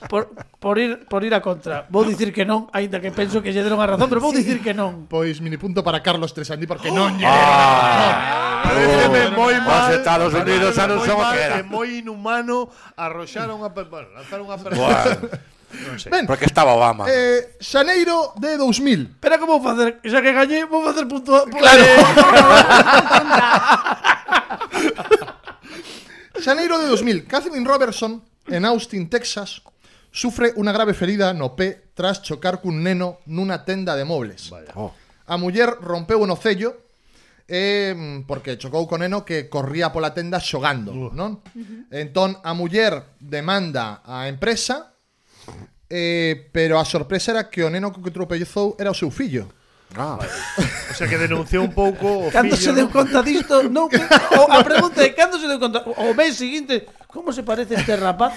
por, 0.09 0.33
por, 0.59 0.79
ir, 0.79 1.05
por 1.07 1.23
ir 1.25 1.35
a 1.35 1.45
contra, 1.45 1.87
vou 1.93 2.09
dicir 2.09 2.33
que 2.33 2.49
non, 2.49 2.73
aínda 2.73 2.99
que 2.99 3.13
penso 3.13 3.45
que 3.45 3.53
lle 3.53 3.61
deron 3.61 3.79
a 3.79 3.87
razón, 3.87 4.09
pero 4.09 4.25
vou 4.25 4.33
sí. 4.33 4.41
dicir 4.41 4.65
que 4.65 4.73
non. 4.73 5.07
Pois 5.13 5.45
mini 5.45 5.61
punto 5.61 5.85
para 5.85 6.01
Carlos 6.01 6.33
Tresandi 6.33 6.65
porque 6.65 6.89
oh. 6.89 6.97
non 6.97 7.21
lle. 7.21 7.29
Ah. 7.29 8.65
Pareceme 8.65 9.21
oh. 9.29 9.37
moi 9.37 9.57
mal. 9.61 9.93
Os 9.93 10.01
Estados 10.01 10.33
Unidos 10.33 10.73
xa 10.73 10.89
non 10.89 11.05
son 11.05 11.21
o 11.21 11.25
que 11.29 11.39
era. 11.39 11.61
moi 11.63 12.01
inhumano 12.01 12.73
arroxar 12.97 13.53
unha... 13.53 13.69
Bueno, 13.69 14.09
lanzar 14.17 14.41
unha... 14.41 14.57
Bueno. 14.57 14.81
Non 15.73 15.97
sei. 15.97 16.13
Ben, 16.13 16.29
porque 16.29 16.45
estaba 16.45 16.77
Obama. 16.77 17.09
Eh, 17.09 17.57
xaneiro 17.57 18.37
de 18.37 18.61
2000. 18.61 19.17
Pero 19.17 19.41
como 19.41 19.57
vou 19.57 19.65
facer? 19.73 20.05
Xa 20.05 20.21
que 20.21 20.37
gañei, 20.37 20.69
vou 20.69 20.85
facer 20.85 21.09
punto... 21.09 21.33
Claro. 21.49 21.81
claro. 22.21 24.12
Xaneiro 26.43 26.77
de 26.81 26.87
2000, 26.91 27.25
Catherine 27.27 27.65
Robertson, 27.65 28.21
en 28.49 28.65
Austin, 28.65 29.09
Texas, 29.09 29.63
sufre 30.11 30.51
unha 30.59 30.75
grave 30.75 30.91
ferida 30.91 31.31
no 31.31 31.55
pé 31.55 31.95
tras 31.95 32.19
chocar 32.19 32.59
cun 32.59 32.83
neno 32.83 33.23
nunha 33.31 33.63
tenda 33.63 33.95
de 33.95 34.03
mobles. 34.03 34.51
Oh. 34.75 34.91
A 35.31 35.39
muller 35.39 35.71
rompeu 35.79 36.19
o 36.19 36.27
nocello 36.27 36.75
eh, 37.47 37.95
porque 38.27 38.59
chocou 38.59 38.91
con 38.91 39.07
neno 39.07 39.23
que 39.23 39.47
corría 39.47 39.95
pola 39.95 40.19
tenda 40.19 40.43
xogando, 40.43 40.91
uh. 40.91 41.15
non? 41.15 41.47
Entón 41.95 42.35
a 42.43 42.59
muller 42.59 43.15
demanda 43.23 44.03
a 44.03 44.27
empresa 44.27 44.99
eh, 45.87 46.51
pero 46.51 46.83
a 46.83 46.85
sorpresa 46.85 47.39
era 47.39 47.47
que 47.47 47.63
o 47.63 47.71
neno 47.71 47.95
que 47.95 48.11
tropezou 48.11 48.75
era 48.83 48.91
o 48.91 48.99
seu 48.99 49.15
fillo. 49.15 49.47
Ah. 49.97 50.17
Vale. 50.17 50.33
O 50.91 50.95
sea 50.95 51.09
que 51.09 51.17
denunciou 51.17 51.65
un 51.65 51.73
pouco 51.73 52.29
o 52.29 52.31
Cando 52.31 52.57
fillo, 52.57 52.73
se 52.73 52.73
deu 52.73 52.89
conta 52.89 53.23
disto, 53.23 53.69
non, 53.69 53.89
o, 53.89 54.43
a 54.49 54.65
pregunta 54.65 55.05
é 55.05 55.13
cando 55.13 55.37
se 55.37 55.49
deu 55.49 55.61
conta 55.61 55.85
o 55.85 56.13
mes 56.17 56.37
seguinte, 56.37 56.89
como 57.09 57.33
se 57.33 57.43
parece 57.43 57.77
este 57.77 57.97
rapaz? 57.97 58.33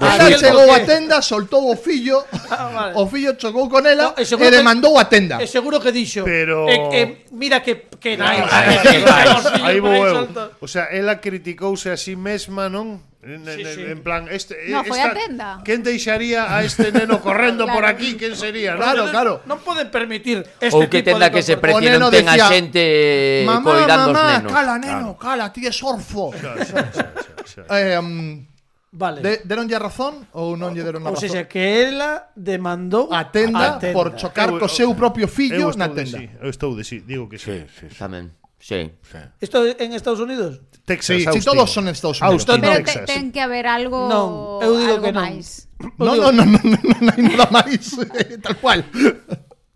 Ah, 0.00 0.16
chegou 0.36 0.68
a 0.72 0.80
tenda, 0.80 1.20
soltou 1.20 1.72
o 1.72 1.76
fillo, 1.76 2.24
ah, 2.52 2.68
vale. 2.68 2.92
o 2.96 3.04
fillo 3.08 3.36
chocou 3.36 3.68
con 3.68 3.84
ela 3.84 4.12
no, 4.12 4.20
e, 4.20 4.24
e 4.24 4.50
demandou 4.50 4.96
a 4.96 5.08
tenda. 5.08 5.40
E 5.40 5.46
seguro 5.48 5.80
que 5.80 5.92
dixo, 5.92 6.24
Pero... 6.24 6.68
e, 6.68 6.76
e, 6.96 7.02
mira 7.32 7.60
que 7.60 7.88
que 8.00 8.16
nai. 8.16 8.44
Aí 9.64 9.80
vou 9.80 9.92
claro, 9.92 10.28
claro, 10.28 10.28
claro, 10.28 10.28
claro, 10.28 10.56
claro, 10.56 10.60
claro, 10.64 11.00
claro, 11.84 12.10
claro, 12.16 12.50
claro, 12.56 12.80
claro, 12.80 13.09
Sí, 13.20 13.64
sí. 13.74 13.82
En 13.84 14.02
plan, 14.02 14.28
este, 14.30 14.56
no, 14.72 14.80
eh, 14.80 14.84
foi 14.88 14.96
esta, 14.96 15.12
a 15.12 15.14
tenda. 15.14 15.48
Quen 15.60 15.84
deixaría 15.84 16.56
a 16.56 16.64
este 16.64 16.88
neno 16.88 17.20
correndo 17.26 17.68
claro. 17.68 17.76
por 17.76 17.84
aquí? 17.84 18.16
Quen 18.16 18.32
sería? 18.32 18.76
Claro, 18.80 19.04
no? 19.04 19.12
claro. 19.12 19.32
Non 19.44 19.60
poden 19.60 19.92
permitir 19.92 20.40
este 20.56 20.72
Ou 20.72 20.88
que 20.88 21.04
tipo 21.04 21.20
tenda 21.20 21.28
de 21.28 21.36
que 21.36 21.44
se 21.44 21.60
precie 21.60 22.00
non 22.00 22.08
ten 22.08 22.24
decía, 22.24 22.48
a 22.48 22.48
xente 22.48 22.80
eh, 22.80 23.44
mamá, 23.44 23.76
coidando 23.76 24.16
mamá, 24.16 24.24
os 24.24 24.32
nenos. 24.40 24.52
Cala, 24.56 24.74
neno, 24.80 25.08
claro. 25.20 25.44
cala, 25.44 25.52
ti 25.52 25.68
es 25.68 25.76
sorfo. 25.76 26.32
Claro, 26.32 26.64
eh, 27.68 28.00
um, 28.00 28.48
Vale. 28.92 29.20
De, 29.20 29.40
deronlle 29.44 29.76
a 29.76 29.78
razón 29.78 30.26
ou 30.34 30.58
non 30.58 30.74
lle 30.74 30.82
deron 30.82 31.04
a 31.04 31.12
razón? 31.12 31.14
Ou 31.14 31.22
seja, 31.22 31.46
que 31.46 31.60
ela 31.60 32.32
demandou 32.34 33.06
a 33.12 33.28
tenda, 33.28 33.76
a 33.76 33.78
tenda. 33.78 33.94
por 33.94 34.16
chocar 34.16 34.50
co 34.56 34.66
seu 34.66 34.96
propio 34.96 35.28
fillo 35.28 35.70
na 35.76 35.92
tenda. 35.92 36.18
Sí, 36.18 36.26
eu 36.40 36.50
estou 36.50 36.74
de 36.74 36.82
sí, 36.82 37.04
digo 37.04 37.28
que 37.28 37.38
sí. 37.38 37.68
sí, 37.68 37.86
sí, 37.86 37.86
sí. 37.92 38.00
Tamén. 38.00 38.39
Sí. 38.60 38.92
Isto 39.40 39.64
en 39.66 39.92
Estados 39.96 40.20
Unidos? 40.20 40.60
Texas, 40.84 41.16
Sí, 41.16 41.22
si 41.22 41.28
Austin. 41.28 41.44
todos 41.44 41.70
son 41.72 41.88
en 41.88 41.94
Estados 41.96 42.20
Unidos. 42.20 42.44
Austin, 42.46 42.60
Pero 42.60 42.76
te, 42.76 42.82
Texas. 42.84 43.04
ten 43.06 43.32
que 43.32 43.40
haber 43.40 43.66
algo 43.66 44.04
Non, 44.06 44.60
eu 44.60 44.76
digo 44.76 45.00
algo 45.00 45.04
que 45.08 45.12
non. 45.16 45.24
máis. 45.24 45.66
No, 45.96 46.12
no, 46.12 46.28
no, 46.30 46.44
no, 46.44 46.58
no, 46.60 46.76
no, 46.76 46.94
non 47.00 47.08
hai 47.08 47.20
nada 47.24 47.48
máis, 47.48 47.88
eh, 48.20 48.36
tal 48.44 48.60
cual. 48.60 48.84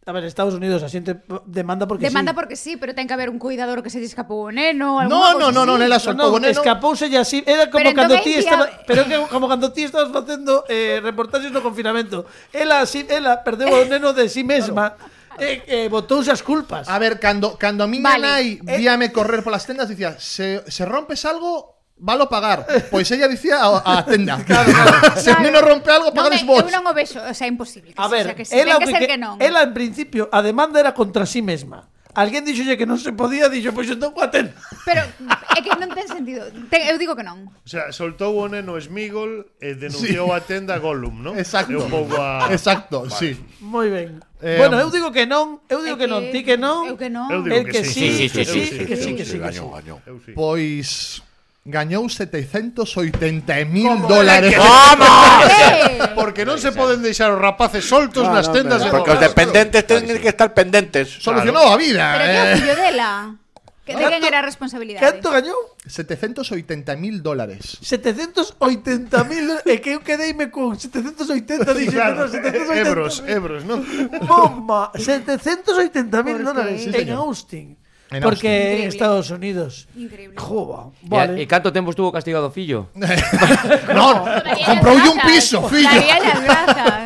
A 0.04 0.12
ver, 0.12 0.28
Estados 0.28 0.52
Unidos 0.52 0.84
a 0.84 0.88
xente 0.92 1.16
demanda 1.48 1.88
porque 1.88 2.04
Demanda 2.04 2.32
sí. 2.32 2.36
porque 2.36 2.56
sí, 2.60 2.72
pero 2.76 2.92
ten 2.92 3.08
que 3.08 3.16
haber 3.16 3.32
un 3.32 3.40
cuidador 3.40 3.80
que 3.80 3.88
se 3.88 4.04
lle 4.04 4.10
escapou 4.10 4.44
o 4.44 4.52
neno, 4.52 5.00
No, 5.08 5.24
alguna 5.32 5.48
no, 5.48 5.48
no, 5.48 5.62
no, 5.64 5.74
nela 5.80 5.96
No, 5.96 6.04
soltou 6.12 6.28
o 6.28 6.36
no, 6.36 6.44
neno. 6.44 6.52
escapouse 6.52 7.08
así. 7.16 7.40
Era 7.48 7.72
como 7.72 7.80
Pero 7.80 7.96
cando 7.96 8.20
ti 8.20 8.36
estaba, 8.36 8.68
pero 8.84 9.08
que 9.08 9.16
como 9.32 9.48
cando 9.48 9.72
ti 9.72 9.88
estabas 9.88 10.12
facendo 10.12 10.68
eh, 10.68 11.00
reportaxes 11.00 11.48
no 11.56 11.64
confinamento. 11.64 12.28
Ela 12.52 12.84
así, 12.84 13.00
ela 13.08 13.40
perdeu 13.40 13.72
o 13.72 13.88
neno 13.88 14.12
de 14.12 14.28
si 14.28 14.40
sí 14.40 14.44
mesma. 14.44 14.92
E 14.92 15.13
eh, 15.38 15.62
eh, 15.66 15.88
botouse 15.88 16.30
as 16.30 16.42
culpas. 16.42 16.88
A 16.88 16.98
ver, 16.98 17.18
cando, 17.18 17.56
cando 17.58 17.84
a 17.84 17.88
miña 17.88 18.16
Vale. 18.16 18.22
vale. 18.22 18.34
nai 18.34 18.46
eh. 18.62 18.78
víame 18.78 19.10
correr 19.10 19.42
polas 19.42 19.66
tendas, 19.66 19.88
dicía, 19.88 20.16
se, 20.18 20.62
se 20.66 20.82
rompes 20.84 21.24
algo, 21.24 21.74
valo 21.96 22.28
pagar. 22.28 22.66
Pois 22.90 23.10
ella 23.10 23.28
dicía 23.28 23.62
a, 23.62 23.82
a 23.82 24.04
tenda. 24.04 24.38
Claro, 24.46 24.70
claro. 24.72 25.20
se 25.20 25.30
o 25.32 25.38
neno 25.40 25.60
rompe 25.62 25.90
algo, 25.90 26.10
non 26.10 26.16
pagades 26.16 26.42
me, 26.42 26.48
vos. 26.48 26.62
eu 26.62 26.70
non 26.70 26.84
o 26.86 26.92
vexo, 26.94 27.18
o 27.22 27.34
sea, 27.34 27.46
imposible. 27.46 27.94
que 27.94 28.00
A 28.00 28.08
ver, 28.08 28.30
sea, 28.30 28.34
que 28.34 28.44
se, 28.44 28.54
ela, 28.58 28.78
ten 28.78 28.86
o 28.86 28.86
que 28.86 28.92
que, 28.92 28.98
ser 28.98 29.10
que 29.10 29.18
non. 29.18 29.34
ela 29.40 29.60
en 29.62 29.72
principio 29.72 30.28
a 30.30 30.42
demanda 30.42 30.78
era 30.78 30.92
contra 30.92 31.24
sí 31.24 31.42
mesma. 31.42 31.90
Alguén 32.14 32.46
dixolle 32.46 32.78
que 32.78 32.86
non 32.86 32.94
se 33.02 33.10
podía, 33.10 33.50
dixo, 33.50 33.74
pois 33.74 33.90
entón 33.90 34.14
coa 34.14 34.30
ten. 34.30 34.54
Pero 34.86 35.02
é 35.26 35.58
que 35.58 35.74
non 35.74 35.90
ten 35.90 36.06
sentido. 36.06 36.46
Ten, 36.70 36.86
eu 36.86 36.94
digo 36.94 37.18
que 37.18 37.26
non. 37.26 37.50
O 37.50 37.66
sea, 37.66 37.90
soltou 37.90 38.38
o 38.38 38.46
neno 38.46 38.78
Smigol 38.78 39.50
e 39.58 39.74
denunciou 39.74 40.30
a 40.30 40.38
tenda 40.38 40.78
Gollum, 40.78 41.18
non? 41.18 41.34
Exacto. 41.34 41.74
É 41.74 41.82
un 41.82 41.90
pouco 41.90 42.14
a... 42.14 42.54
Exacto, 42.54 43.10
sí. 43.10 43.34
Moi 43.58 43.90
ben. 43.90 44.22
Eh, 44.44 44.60
bueno, 44.60 44.76
eu 44.76 44.92
digo 44.92 45.08
que 45.08 45.24
non, 45.24 45.64
eu 45.72 45.80
digo 45.80 45.96
que, 45.96 46.04
que 46.04 46.12
non, 46.12 46.20
ti 46.28 46.44
que 46.44 46.60
non. 46.60 46.84
Eu 46.84 47.00
que 47.00 47.08
non. 47.08 47.32
Eu 47.32 47.40
digo 47.40 47.64
que, 47.64 47.80
que 47.80 47.82
sí, 47.88 48.12
sí, 48.12 48.28
sí, 48.28 48.44
sí, 48.44 48.60
sí, 48.68 48.84
que 48.84 48.96
sí, 49.00 49.16
que 49.16 49.24
sí, 49.24 49.40
gañou, 49.40 49.72
gañou. 49.72 50.04
Pois 50.36 51.24
gañou 51.64 52.04
780.000 52.04 54.04
dólares. 54.04 54.52
Como? 54.52 55.08
Porque 56.20 56.44
non 56.44 56.60
se 56.60 56.76
poden 56.76 57.00
deixar 57.00 57.32
os 57.32 57.40
rapaces 57.40 57.88
soltos 57.88 58.28
claro, 58.28 58.36
nas 58.36 58.52
tendas. 58.52 58.84
Porque 58.92 59.16
os 59.16 59.20
dependentes 59.24 59.80
teñen 59.88 60.20
que 60.20 60.28
estar 60.28 60.52
pendentes. 60.52 61.24
Solucionou 61.24 61.72
a 61.72 61.80
vida. 61.80 62.04
Pero 62.12 62.24
eh. 62.28 62.28
que 62.28 62.36
o 62.36 62.60
fillo 62.60 62.76
dela. 62.76 63.40
Que 63.84 63.92
de 63.92 64.00
quen 64.00 64.24
era 64.24 64.40
a 64.40 64.44
responsabilidade? 64.48 65.04
Canto 65.04 65.28
gañou? 65.28 65.76
780.000 65.84 67.20
dólares. 67.20 67.76
780.000 67.84 69.60
e 69.68 69.76
que 69.76 69.92
eu 69.92 70.00
quedeime 70.00 70.48
con 70.48 70.80
780, 70.80 71.68
dixen, 71.76 71.92
claro, 71.92 72.24
780 72.24 72.80
ebros, 72.80 73.20
ebros, 73.28 73.60
non? 73.68 73.84
Bomba, 74.24 74.88
780.000 74.96 76.08
dólares 76.40 76.80
sí, 76.80 76.96
en 76.96 77.12
Austin. 77.12 77.76
En 78.14 78.22
porque 78.22 78.86
Austin. 78.86 78.88
Estados 78.88 79.30
Unidos. 79.30 79.88
Increíble. 79.96 80.38
Jova, 80.38 80.94
vale. 81.02 81.40
E, 81.40 81.42
e 81.42 81.50
canto 81.50 81.74
tempo 81.74 81.90
estuvo 81.90 82.14
castigado 82.14 82.46
o 82.50 82.52
fillo? 82.54 82.94
non, 82.94 84.22
comproulle 84.64 85.08
un 85.10 85.20
piso, 85.26 85.62
fillo. 85.66 85.90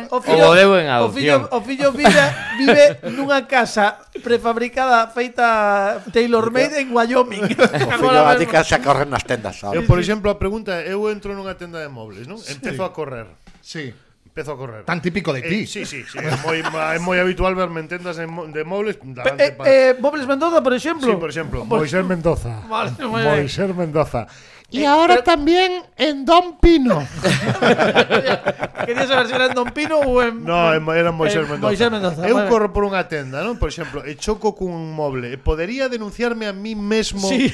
O 0.09 0.21
fillo, 0.21 0.49
o, 0.49 0.55
debo 0.57 0.77
en 0.77 0.89
o 0.89 1.09
fillo, 1.09 1.49
o 1.49 1.59
fillo 1.61 1.89
vive, 1.93 2.25
vive 2.57 2.85
nunha 3.13 3.45
casa 3.49 3.97
prefabricada 4.21 5.09
feita 5.09 6.01
Taylor 6.13 6.49
Made 6.53 6.81
en 6.81 6.93
Wyoming. 6.93 7.45
o 7.57 7.91
fillo 7.97 8.21
va 8.21 8.37
de 8.37 8.45
se 8.45 8.75
a 8.75 8.81
correr 8.81 9.09
nas 9.09 9.25
tendas. 9.25 9.61
Eu, 9.73 9.85
por 9.85 9.97
exemplo, 9.97 10.29
a 10.29 10.37
pregunta, 10.37 10.81
eu 10.85 11.09
entro 11.09 11.33
nunha 11.33 11.57
tenda 11.57 11.81
de 11.81 11.89
mobles, 11.89 12.29
non? 12.29 12.37
Empezo 12.37 12.85
a 12.85 12.93
correr. 12.93 13.25
Sí 13.61 13.93
empezó 14.39 14.53
a 14.53 14.57
correr. 14.57 14.85
Tan 14.85 15.01
típico 15.01 15.33
de 15.33 15.39
eh, 15.39 15.49
ti. 15.49 15.59
Eh, 15.63 15.67
sí, 15.67 15.85
sí, 15.85 16.03
sí. 16.03 16.17
é 16.17 16.31
moi, 16.39 16.63
é 16.63 16.99
moi 17.03 17.19
habitual 17.19 17.59
verme 17.59 17.83
en 17.83 17.91
tendas 17.91 18.15
de, 18.15 18.23
de 18.23 18.61
móviles. 18.63 18.95
Eh, 19.35 19.51
eh, 19.67 19.91
mobles 19.99 20.23
Mendoza, 20.23 20.63
por 20.63 20.73
exemplo. 20.73 21.11
Sí, 21.11 21.15
por 21.19 21.29
exemplo. 21.29 21.67
Moisés 21.67 22.05
Mendoza. 22.07 22.63
Vale, 22.71 22.95
Moisés 23.03 23.75
Mendoza. 23.75 24.27
Y 24.71 24.81
eh, 24.81 24.87
ahora 24.87 25.19
pero... 25.19 25.23
también 25.23 25.83
en 25.97 26.23
Don 26.23 26.59
Pino. 26.59 27.01
Quería 28.85 29.07
saber 29.07 29.27
si 29.27 29.33
era 29.33 29.47
en 29.47 29.55
Don 29.57 29.71
Pino 29.73 29.99
ou 29.99 30.21
en 30.21 30.45
No, 30.45 30.71
en, 30.71 30.87
era 30.95 31.09
en 31.09 31.17
Moisés 31.17 31.43
en, 31.43 31.51
Mendoza. 31.51 31.67
Moisés 31.67 31.91
Mendoza. 31.91 32.21
Eu 32.23 32.39
vale. 32.39 32.47
corro 32.47 32.71
por 32.71 32.87
unha 32.87 33.03
tenda, 33.11 33.43
non? 33.43 33.59
Por 33.59 33.67
exemplo, 33.67 34.07
e 34.07 34.15
choco 34.15 34.55
cun 34.55 34.95
moble. 34.95 35.35
Podería 35.35 35.91
denunciarme 35.91 36.47
a 36.47 36.55
mí 36.55 36.79
mesmo 36.79 37.27
sí. 37.27 37.51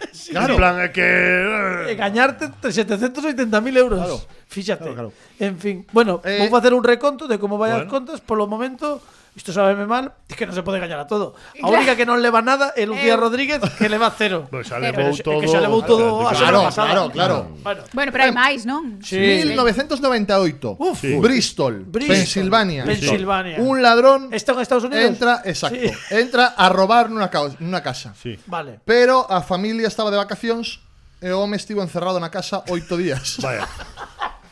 Sí, 0.12 0.32
claro. 0.32 0.54
En 0.54 0.58
plan, 0.58 0.80
es 0.80 0.90
que. 0.90 1.02
Eh, 1.02 1.88
eh. 1.88 1.92
Engañarte 1.92 2.46
780.000 2.46 3.76
euros. 3.78 3.98
Claro. 3.98 4.20
Fíjate. 4.48 4.84
Claro, 4.84 4.94
claro. 4.94 5.12
En 5.38 5.58
fin. 5.58 5.86
Bueno, 5.92 6.20
eh, 6.24 6.38
vamos 6.40 6.54
a 6.54 6.58
hacer 6.58 6.74
un 6.74 6.84
reconto 6.84 7.26
de 7.28 7.38
cómo 7.38 7.58
vayan 7.58 7.78
bueno. 7.78 7.84
las 7.84 7.92
contas. 7.92 8.20
Por 8.20 8.38
lo 8.38 8.46
momento. 8.46 9.02
isto 9.36 9.52
sabeme 9.52 9.86
mal, 9.86 10.12
es 10.28 10.34
que 10.34 10.42
non 10.42 10.54
se 10.54 10.66
pode 10.66 10.82
gañar 10.82 10.98
a 10.98 11.06
todo. 11.06 11.38
A 11.62 11.70
única 11.70 11.94
que 11.94 12.02
non 12.02 12.18
leva 12.18 12.42
nada 12.42 12.74
é 12.74 12.82
Lucía 12.82 13.14
eh. 13.14 13.20
Rodríguez, 13.20 13.62
que 13.78 13.86
leva 13.86 14.10
cero. 14.10 14.50
Pois 14.50 14.66
pues 14.66 14.74
xa 14.74 14.82
levou 14.82 15.14
todo. 15.14 15.38
Que 15.38 15.46
xa 15.46 15.60
levou 15.62 15.80
todo 15.86 16.26
a 16.26 16.34
semana 16.34 16.50
claro, 16.50 16.60
pasada. 16.66 16.88
Claro, 16.90 17.04
claro. 17.14 17.36
Bueno, 17.62 17.80
bueno 17.94 18.10
pero 18.10 18.22
hai 18.26 18.34
eh, 18.34 18.36
máis, 18.36 18.60
non? 18.66 18.98
Sí. 18.98 19.46
1998. 19.46 20.82
Uf, 20.82 20.98
sí. 20.98 21.14
Bristol, 21.22 21.86
Bristol, 21.86 22.10
Pensilvania. 22.10 22.82
Pensilvania. 22.82 23.56
Un 23.62 23.78
ladrón 23.78 24.34
Está 24.34 24.50
en 24.52 24.66
Estados 24.66 24.84
Unidos. 24.84 25.06
Entra, 25.06 25.46
exacto. 25.46 25.78
Sí. 25.78 25.94
Entra 26.10 26.58
a 26.58 26.66
robar 26.66 27.06
nunha, 27.06 27.30
ca 27.30 27.46
nunha 27.62 27.86
casa. 27.86 28.10
Sí. 28.18 28.34
Vale. 28.50 28.82
Pero 28.82 29.30
a 29.30 29.46
familia 29.46 29.86
estaba 29.86 30.10
de 30.10 30.18
vacacións 30.18 30.82
e 31.22 31.30
o 31.30 31.38
home 31.38 31.54
estivo 31.54 31.84
encerrado 31.84 32.18
na 32.18 32.32
casa 32.32 32.66
oito 32.72 32.98
días. 32.98 33.38
Vaya. 33.44 33.68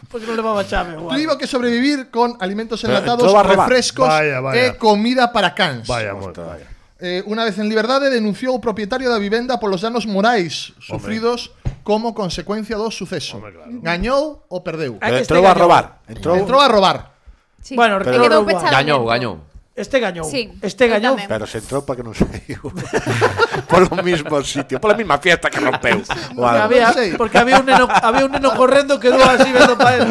Porque 0.08 0.24
non 0.24 0.36
levaba 0.40 0.64
chave, 0.64 0.96
igual. 0.96 1.12
Tivo 1.12 1.36
que 1.36 1.44
sobrevivir 1.46 2.08
con 2.08 2.40
alimentos 2.40 2.80
enlatados, 2.84 3.28
refrescos 3.44 4.08
Vaya, 4.08 4.40
vaya. 4.40 4.56
e 4.56 4.80
comida 4.80 5.28
para 5.32 5.52
cans. 5.52 5.84
Vaya, 5.84 6.16
moita, 6.16 6.44
vaya. 6.48 6.66
Eh, 6.98 7.22
una 7.30 7.44
vez 7.44 7.60
en 7.60 7.68
liberdade 7.68 8.10
denunciou 8.10 8.56
o 8.56 8.60
propietario 8.60 9.06
da 9.12 9.20
vivenda 9.22 9.60
polos 9.62 9.84
danos 9.84 10.08
morais 10.08 10.74
sufridos 10.82 11.54
como 11.86 12.10
consecuencia 12.16 12.74
do 12.74 12.90
suceso. 12.90 13.38
Hombre, 13.38 13.54
claro. 13.54 13.70
Gañou 13.84 14.42
ou 14.50 14.64
perdeu. 14.64 14.98
Pero 14.98 15.14
ah, 15.14 15.20
entrou 15.22 15.44
a 15.46 15.54
robar. 15.54 15.84
Entrou, 16.10 16.34
Entrou 16.40 16.58
a 16.58 16.66
robar. 16.66 17.14
Sí. 17.62 17.76
Bueno, 17.76 18.00
Pero- 18.02 18.44
que 18.44 18.50
pechado. 18.50 18.72
Gañou, 18.72 19.04
dentro. 19.04 19.12
gañou. 19.12 19.34
Este 19.78 20.02
gañou. 20.02 20.26
Sí, 20.26 20.50
este 20.58 20.90
gañou. 20.90 21.14
tamén. 21.14 21.30
Pero 21.30 21.46
se 21.46 21.62
entrou 21.62 21.86
para 21.86 22.02
que 22.02 22.04
non 22.04 22.10
saiu. 22.18 22.58
Polo 23.70 23.94
mismo 24.02 24.42
sitio, 24.42 24.82
pola 24.82 24.98
mesma 24.98 25.22
fiesta 25.22 25.46
que 25.48 25.62
rompeu. 25.62 26.02
Porque 26.34 26.58
había, 26.58 26.88
porque 27.14 27.38
había 27.38 27.62
un 27.62 27.66
neno, 27.70 27.86
había 27.86 28.26
un 28.26 28.32
neno 28.34 28.58
correndo 28.58 28.98
que 28.98 29.06
quedou 29.06 29.22
así 29.22 29.46
vendo 29.54 29.78
para 29.78 30.02
él. 30.02 30.06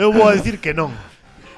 Eu 0.00 0.08
vou 0.08 0.24
a 0.24 0.32
decir 0.32 0.56
que 0.56 0.72
non. 0.72 0.88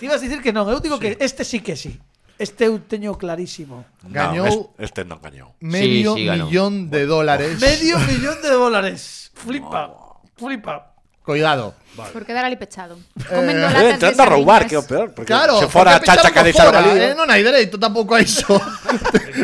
Te 0.03 0.11
ibas 0.11 0.19
a 0.19 0.27
dicir 0.27 0.43
que 0.43 0.51
non, 0.51 0.67
eu 0.67 0.83
digo 0.83 0.99
que 0.99 1.15
este 1.23 1.47
sí 1.47 1.63
que 1.63 1.79
sí. 1.79 2.03
Este 2.43 2.67
eu 2.67 2.83
teño 2.83 3.15
clarísimo. 3.15 3.87
Gañou 4.03 4.51
No, 4.51 4.75
este 4.83 5.07
non 5.07 5.23
gañou. 5.23 5.55
medio 5.63 6.19
sí, 6.19 6.27
ganó. 6.27 6.51
millón 6.51 6.91
de 6.91 7.07
dólares. 7.07 7.63
Medio 7.63 7.95
millón 8.11 8.43
de 8.43 8.51
dólares. 8.51 9.31
Flipa. 9.39 9.95
Flipa. 10.35 10.92
Cuidado. 11.23 11.75
Por 12.13 12.25
quedar 12.27 12.45
ali 12.45 12.57
pechado. 12.59 12.99
Comendo 13.29 13.63
Eh, 13.63 13.71
latas 13.71 13.83
de 13.85 13.91
entrando 13.95 14.23
a 14.23 14.27
roubar, 14.27 14.67
que 14.67 14.75
é 14.75 14.81
o 14.81 14.83
peor. 14.83 15.13
Porque 15.15 15.31
Claro, 15.31 15.55
se 15.61 15.69
fora 15.71 15.95
a 15.95 16.01
porque 16.01 16.07
chacha 16.11 16.29
que 16.35 16.41
pechando 16.43 16.45
deixara 16.51 16.71
fora, 16.73 16.91
ali. 16.91 16.99
eh, 16.99 17.15
non 17.15 17.29
hai 17.31 17.43
dereito 17.47 17.79
tampouco 17.79 18.17
a 18.17 18.21
iso. 18.25 18.49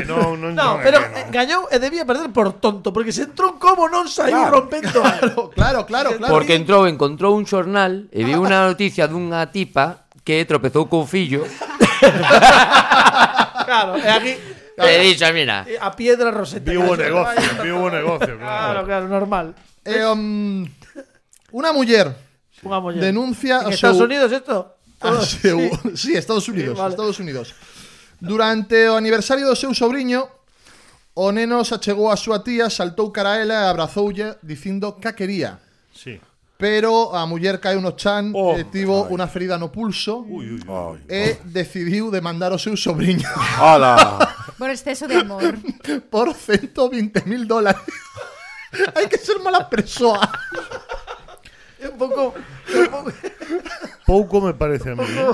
Non, 0.08 0.80
pero 0.82 0.98
eh, 0.98 1.30
gañou 1.30 1.68
e 1.70 1.76
debía 1.78 2.02
perder 2.08 2.32
por 2.34 2.56
tonto, 2.58 2.90
porque 2.90 3.12
se 3.14 3.30
entrou 3.30 3.54
un 3.54 3.62
como 3.62 3.86
non 3.86 4.08
saiu 4.10 4.34
Claro. 4.48 4.64
rompendo. 4.64 5.00
claro, 5.54 5.86
claro, 5.86 6.10
claro. 6.18 6.32
Porque 6.34 6.56
entrou, 6.58 6.88
encontrou 6.90 7.36
un 7.38 7.46
xornal 7.46 8.08
e 8.10 8.24
viu 8.26 8.42
unha 8.42 8.66
noticia 8.66 9.06
dunha 9.06 9.46
tipa 9.54 10.08
que 10.26 10.42
tropezou 10.48 10.88
co 10.90 11.06
fillo 11.06 11.44
claro, 13.68 13.96
e 14.02 14.08
aquí 14.08 14.32
e 14.78 14.94
dixo, 15.02 15.26
mira, 15.34 15.66
eh, 15.66 15.76
a 15.80 15.90
piedra 15.90 16.30
roseta. 16.30 16.70
Viu 16.70 16.82
o 16.86 16.94
negocio, 16.94 17.50
viu 17.62 17.76
o 17.82 17.90
negocio, 17.90 18.38
Claro, 18.38 18.82
claro. 18.82 18.86
claro, 18.86 19.04
normal. 19.10 19.46
Eh, 19.84 20.06
um, 20.06 20.62
Una 21.52 21.72
muller 21.72 22.12
Unha 22.62 22.80
muller. 22.82 23.00
denuncia 23.00 23.62
¿En 23.62 23.70
a 23.70 23.74
Estados 23.74 23.98
seu... 23.98 24.06
Unidos 24.06 24.30
esto? 24.32 24.76
Ah, 25.00 25.18
a 25.18 25.22
seu... 25.26 25.58
Sí, 25.94 26.14
Estados 26.16 26.48
Unidos, 26.48 26.74
sí, 26.74 26.80
vale. 26.80 26.92
Estados 26.92 27.18
Unidos. 27.20 27.54
Durante 28.18 28.88
o 28.90 28.98
aniversario 28.98 29.46
do 29.46 29.54
seu 29.54 29.70
sobrinho, 29.72 30.26
o 31.14 31.30
neno 31.30 31.62
se 31.62 31.74
achegou 31.74 32.10
a 32.10 32.18
súa 32.18 32.42
tía, 32.42 32.66
saltou 32.66 33.14
cara 33.14 33.34
a 33.34 33.38
ela 33.38 33.54
e 33.54 33.66
abrazoulle 33.70 34.38
dicindo 34.42 34.98
que 34.98 35.06
a 35.06 35.14
quería. 35.14 35.62
Sí. 35.94 36.18
Pero 36.58 37.14
a 37.14 37.22
muller 37.30 37.62
cae 37.62 37.78
no 37.78 37.94
chan 37.94 38.34
oh, 38.34 38.58
e 38.58 38.66
tivo 38.66 39.06
unha 39.14 39.30
ferida 39.30 39.54
no 39.54 39.70
pulso 39.70 40.26
ui, 40.26 40.58
ui, 40.58 40.62
ui. 40.66 40.98
e 41.06 41.38
decidiu 41.46 42.10
demandar 42.10 42.50
o 42.50 42.58
seu 42.58 42.74
sobrinho. 42.74 43.30
Hola. 43.62 44.18
Por 44.58 44.66
exceso 44.74 45.06
de 45.06 45.22
amor. 45.22 45.54
Por 46.10 46.34
120.000 46.34 47.46
dólares. 47.46 47.86
Hai 48.98 49.06
que 49.06 49.22
ser 49.22 49.38
mala 49.38 49.70
persoa 49.70 50.18
un 51.86 51.98
pouco, 51.98 52.34
un 52.34 52.88
pouco... 52.90 53.12
pouco 54.06 54.40
me 54.40 54.54
parece 54.54 54.90
a 54.90 54.94
mí. 54.94 55.04
¿eh? 55.04 55.32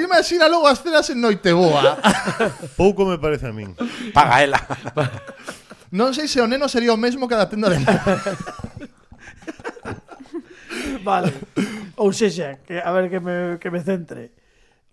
Imagina 0.00 0.48
logo 0.48 0.66
as 0.66 0.82
cenas 0.82 1.10
en 1.10 1.20
Noiteboa. 1.20 1.98
Pouco 2.76 3.04
me 3.06 3.18
parece 3.18 3.46
a 3.48 3.52
min. 3.52 3.74
Paga 4.14 4.42
ela. 4.42 4.60
Non 5.90 6.14
sei 6.14 6.30
se 6.30 6.38
o 6.40 6.46
neno 6.46 6.70
sería 6.70 6.94
o 6.94 7.00
mesmo 7.00 7.26
que 7.26 7.34
a 7.34 7.42
da 7.42 7.50
tenda 7.50 7.68
de 7.70 7.78
Vale. 11.02 11.34
Ou 11.98 12.12
sexa, 12.14 12.62
que, 12.64 12.78
a 12.80 12.90
ver 12.94 13.10
que 13.10 13.20
me, 13.20 13.58
que 13.58 13.70
me 13.70 13.82
centre. 13.82 14.32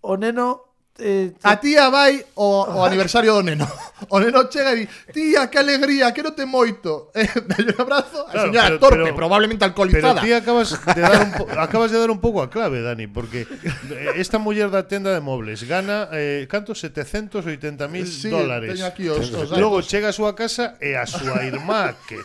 O 0.02 0.18
neno 0.18 0.67
Eh, 0.98 1.30
a 1.46 1.62
tía 1.62 1.86
vai 1.94 2.18
o, 2.34 2.66
o 2.66 2.82
aniversario 2.88 3.30
do 3.30 3.42
neno. 3.46 3.70
O 4.10 4.18
neno 4.18 4.50
chega 4.50 4.74
e 4.74 4.82
di, 4.82 4.84
tía, 5.14 5.46
que 5.46 5.62
alegría, 5.62 6.10
que 6.10 6.26
te 6.26 6.42
moito. 6.42 7.14
Eh, 7.18 7.26
dalle 7.46 7.74
un 7.74 7.80
abrazo. 7.82 8.26
Claro, 8.30 8.38
a 8.38 8.46
señora 8.46 8.66
pero, 8.66 8.78
torpe, 8.78 9.02
pero, 9.10 9.16
probablemente 9.16 9.64
alcoholizada. 9.64 10.22
Pero 10.22 10.26
tía, 10.26 10.36
acabas 10.38 10.70
de, 10.94 11.00
dar 11.02 11.18
un 11.22 11.58
acabas 11.58 11.90
de 11.90 11.98
dar 11.98 12.10
un 12.10 12.18
pouco 12.18 12.42
a 12.42 12.50
clave, 12.50 12.82
Dani, 12.82 13.06
porque 13.06 13.46
eh, 13.90 14.18
esta 14.22 14.38
muller 14.38 14.70
da 14.70 14.86
tenda 14.86 15.14
de 15.14 15.18
mobles 15.22 15.66
gana, 15.66 16.10
eh, 16.14 16.46
canto, 16.50 16.74
780 16.74 17.86
mil 17.88 18.02
eh, 18.02 18.06
sí, 18.06 18.30
dólares. 18.30 18.74
Teño 18.74 18.86
aquí 18.86 19.06
os, 19.08 19.30
os 19.34 19.50
Logo 19.54 19.82
chega 19.82 20.10
a 20.10 20.14
súa 20.14 20.34
casa 20.34 20.78
e 20.78 20.94
a 20.94 21.06
súa 21.06 21.42
irmá, 21.42 21.94
que 22.06 22.18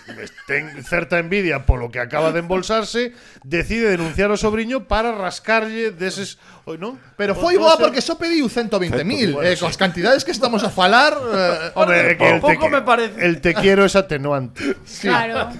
ten 0.46 0.82
certa 0.86 1.18
envidia 1.18 1.66
polo 1.66 1.90
que 1.90 2.02
acaba 2.02 2.34
de 2.34 2.42
embolsarse, 2.42 3.14
decide 3.42 3.90
denunciar 3.94 4.30
o 4.30 4.38
sobrinho 4.38 4.86
para 4.90 5.14
rascarlle 5.14 5.94
deses... 5.94 6.38
Non? 6.64 6.96
Pero 7.20 7.36
foi 7.36 7.60
boa 7.60 7.76
porque 7.76 8.00
só 8.00 8.16
pediu 8.16 8.48
100 8.48 8.63
120 8.70 9.04
mil 9.04 9.38
eh, 9.44 9.58
Coas 9.60 9.76
cantidades 9.78 10.24
que 10.24 10.32
estamos 10.32 10.64
a 10.64 10.70
falar 10.70 11.14
eh, 11.14 11.72
Hombre, 11.76 12.18
que 12.18 12.30
el 12.30 12.40
te, 12.40 12.42
Pouco 12.42 12.70
me 12.70 12.82
parece. 12.82 13.20
El 13.20 13.42
te 13.42 13.54
quiero 13.54 13.86
es 13.86 13.96
atenuante. 13.96 14.76
Sí. 14.86 15.08
Claro. 15.08 15.52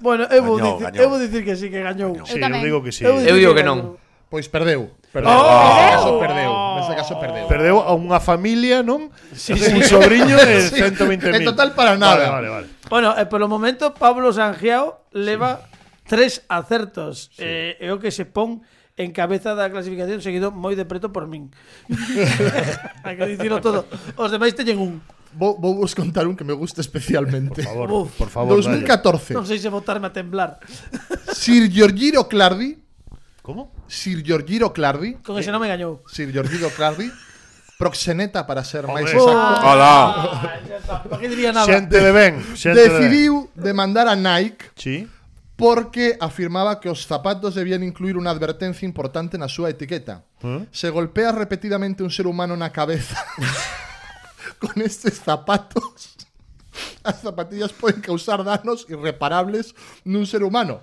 bueno, 0.00 0.24
eu 0.32 0.40
vou 0.42 0.56
Gañou, 0.56 0.80
dicir, 0.80 0.84
gañou. 0.88 1.02
eu 1.02 1.08
vou 1.12 1.18
dicir 1.20 1.44
que 1.44 1.54
sí 1.56 1.68
que 1.68 1.80
gañou. 1.84 2.16
Sí, 2.24 2.36
eu 2.36 2.40
tamén. 2.40 2.64
digo 2.64 2.80
que 2.80 2.92
sí. 2.92 3.04
Eu 3.04 3.20
Eu 3.20 3.36
digo 3.36 3.52
que 3.52 3.64
non. 3.64 4.00
Pois 4.28 4.44
perdeu 4.48 4.92
Perdeu 5.08 5.32
Oh! 5.32 5.88
Caso 5.88 6.20
perdeu 6.20 6.52
Neste 6.76 6.94
caso 6.96 7.14
perdeu 7.16 7.44
oh. 7.44 7.48
Perdeu 7.48 7.76
a 7.80 7.92
unha 7.96 8.20
familia, 8.20 8.84
non? 8.84 9.08
Sí, 9.32 9.56
Un 9.56 9.84
sobrinho 9.84 10.36
de 10.36 10.64
Sí, 10.68 10.80
120.000. 10.84 11.32
en 11.40 11.44
total 11.48 11.72
para 11.72 11.96
nada. 11.96 12.28
Vale, 12.28 12.28
vale, 12.28 12.48
vale. 12.48 12.66
Bueno, 12.92 13.08
eh, 13.16 13.24
por 13.24 13.40
polo 13.40 13.48
momento 13.48 13.96
Pablo 13.96 14.32
Sangiao 14.32 15.04
leva 15.16 15.64
tres 16.04 16.44
acertos. 16.48 17.32
Eh, 17.40 17.76
é 17.80 17.88
o 17.92 18.00
que 18.00 18.12
se 18.12 18.24
pon 18.28 18.60
en 18.98 19.14
cabeza 19.14 19.54
da 19.54 19.70
clasificación 19.70 20.18
seguido 20.20 20.50
moi 20.50 20.74
de 20.74 20.82
preto 20.84 21.14
por 21.14 21.30
min. 21.30 21.54
Hai 23.06 23.14
que 23.14 23.38
dicilo 23.38 23.62
todo. 23.62 23.86
Os 24.18 24.30
demais 24.34 24.52
teñen 24.58 24.76
un. 24.82 24.98
Vou, 25.38 25.54
vou 25.60 25.78
vos 25.78 25.94
contar 25.94 26.26
un 26.26 26.34
que 26.34 26.42
me 26.42 26.56
gusta 26.56 26.82
especialmente. 26.82 27.62
Por 27.62 27.70
favor, 27.70 27.88
Uf. 27.92 28.10
por 28.18 28.28
favor. 28.32 28.58
dale. 28.58 28.82
2014. 28.82 29.38
Non 29.38 29.46
sei 29.46 29.62
se 29.62 29.70
botarme 29.70 30.10
a 30.10 30.12
temblar. 30.12 30.58
Sir 31.30 31.70
Giorgiro 31.70 32.26
Clardi, 32.26 32.80
¿Cómo? 33.46 33.70
Sir 33.86 34.20
Giorgiro 34.26 34.74
Clardi, 34.74 35.22
Con 35.22 35.38
ese 35.38 35.54
nome 35.54 35.70
gañou. 35.70 36.02
Sir 36.10 36.28
Giorgiro 36.34 36.68
Clardi 36.74 37.08
proxeneta 37.78 38.42
para 38.42 38.66
ser 38.66 38.90
máis 38.90 39.06
exacto, 39.06 39.62
Hola. 39.62 39.94
¿Para 41.06 41.18
qué 41.22 41.28
diría 41.30 41.54
nada? 41.54 41.62
Xente 41.70 42.02
de 42.02 42.10
ben, 42.10 42.34
xente 42.58 42.74
de 42.74 42.88
ben. 42.90 42.98
decidiu 42.98 43.46
demandar 43.54 44.10
a 44.10 44.18
Nike 44.18 44.74
Sí. 44.74 45.06
Porque 45.58 46.16
afirmaba 46.20 46.78
que 46.78 46.88
os 46.88 47.02
zapatos 47.02 47.58
debían 47.58 47.82
incluir 47.82 48.14
unha 48.14 48.30
advertencia 48.30 48.86
importante 48.86 49.34
na 49.34 49.50
súa 49.50 49.74
etiqueta. 49.74 50.22
¿Eh? 50.38 50.70
Se 50.70 50.86
golpea 50.86 51.34
repetidamente 51.34 52.06
un 52.06 52.14
ser 52.14 52.30
humano 52.30 52.54
na 52.54 52.70
cabeza 52.70 53.18
con 54.62 54.78
estes 54.78 55.18
zapatos, 55.18 56.14
as 57.02 57.26
zapatillas 57.26 57.74
poden 57.74 57.98
causar 57.98 58.46
danos 58.46 58.86
irreparables 58.86 59.74
nun 60.06 60.30
ser 60.30 60.46
humano. 60.46 60.78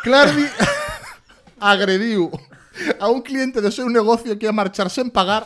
Clardy 0.00 0.48
agrediu 1.60 2.32
a 2.96 3.12
un 3.12 3.20
cliente 3.20 3.60
do 3.60 3.68
seu 3.68 3.92
negocio 3.92 4.32
que 4.40 4.48
ia 4.48 4.56
marchar 4.56 4.88
sen 4.88 5.12
pagar 5.12 5.44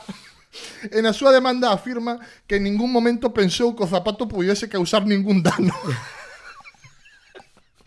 e 0.87 1.03
na 1.03 1.11
súa 1.11 1.35
demanda 1.35 1.75
afirma 1.75 2.23
que 2.47 2.63
en 2.63 2.71
ningún 2.71 2.95
momento 2.95 3.35
pensou 3.35 3.75
que 3.75 3.83
o 3.83 3.91
zapato 3.91 4.31
pudiese 4.31 4.71
causar 4.71 5.03
ningún 5.03 5.43
dano. 5.43 5.75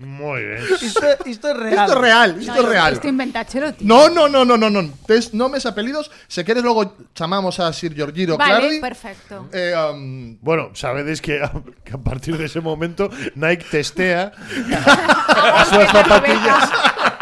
Moi 0.04 0.44
ben. 0.44 0.64
Isto, 0.82 1.08
isto 1.26 1.48
es 1.50 1.58
real. 1.58 1.88
Isto 1.88 1.98
é 1.98 2.02
real, 2.02 2.30
isto 2.42 2.60
é 2.60 2.70
real. 2.70 2.94
Isto 2.94 3.08
inventáchelo, 3.08 3.74
tío. 3.74 3.88
No, 3.88 4.10
no, 4.10 4.28
no, 4.28 4.44
no, 4.46 4.58
no, 4.58 4.70
no. 4.70 4.90
Tes 5.08 5.34
nomes, 5.34 5.66
apelidos. 5.66 6.12
Se 6.28 6.44
queres 6.44 6.64
logo 6.64 6.96
chamamos 7.16 7.60
a 7.60 7.72
Sir 7.72 7.94
Giorgiro 7.96 8.38
Vale, 8.38 8.80
perfecto. 8.80 9.50
Eh, 9.52 9.74
um, 9.76 10.38
Bueno, 10.42 10.72
sabedes 10.74 11.22
que 11.22 11.42
a, 11.42 11.52
que 11.84 11.94
a 11.94 11.98
partir 11.98 12.38
de 12.38 12.46
ese 12.46 12.60
momento 12.60 13.10
Nike 13.36 13.66
testea 13.72 14.32
as 15.56 15.68
súas 15.70 15.90
zapatillas 15.92 16.70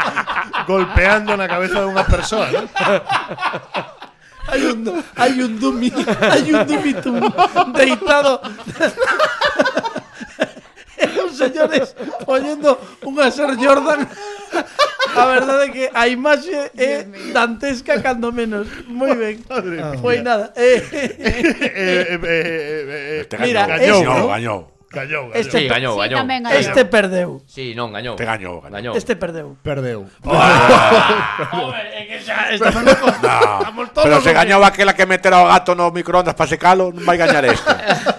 golpeando 0.68 1.38
na 1.38 1.48
cabeza 1.48 1.82
de 1.82 1.88
unha 1.88 2.06
persoa, 2.06 2.50
¿no? 2.50 2.66
Hay 4.52 4.66
un, 4.66 5.04
hay 5.16 5.42
un 5.42 5.60
dummy, 5.60 5.94
hay 6.20 6.52
un 6.52 6.68
dummy 6.68 6.94
tum, 6.98 7.22
deitado. 7.74 8.42
Señores 11.42 11.96
poñendo 12.26 12.78
unha 13.02 13.28
Sir 13.34 13.58
Jordan. 13.58 14.06
A 15.16 15.24
verdade 15.26 15.64
é 15.68 15.74
que 15.74 15.86
a 15.90 16.04
imaxe 16.08 16.54
é 16.78 17.08
dantesca 17.34 17.98
cando 18.04 18.30
menos. 18.32 18.68
Moi 18.86 19.14
ben. 19.18 19.42
Foi 20.04 20.22
nada. 20.22 20.54
Eh, 20.62 20.78
Eh, 20.92 21.18
eh, 21.18 22.20
eh, 22.22 23.26
eh, 23.26 23.28
eh, 23.32 23.38
Mira, 23.42 23.66
gañou, 23.66 23.98
este- 24.06 24.28
gañou, 24.28 24.60
Gañou, 24.92 25.32
gañou. 25.32 25.40
Este, 25.40 25.60
sí, 25.60 25.68
gañou, 25.72 25.96
gañou. 25.96 26.20
Tamén, 26.20 26.44
gañou. 26.44 26.60
Este 26.60 26.84
perdeu. 26.84 27.40
Sí, 27.48 27.72
non, 27.72 27.96
gañou. 27.96 28.20
Te 28.20 28.28
gañou, 28.28 28.60
gañou. 28.60 28.92
Este 28.92 29.16
perdeu. 29.16 29.56
Perdeu. 29.64 30.04
Oh, 30.28 31.72
é 31.72 32.04
que 32.12 32.20
xa 32.20 32.52
estamos 32.52 32.84
locos. 32.84 33.16
Estamos 33.16 33.86
todos 33.96 34.04
Pero 34.04 34.20
se 34.20 34.36
gañou 34.36 34.60
aquela 34.68 34.92
que 34.92 35.08
metera 35.08 35.40
o 35.40 35.48
gato 35.48 35.80
no 35.80 35.96
microondas 35.96 36.36
para 36.36 36.52
secalo, 36.52 36.92
non 36.92 37.08
vai 37.08 37.16
gañar 37.16 37.48
este. 37.48 37.72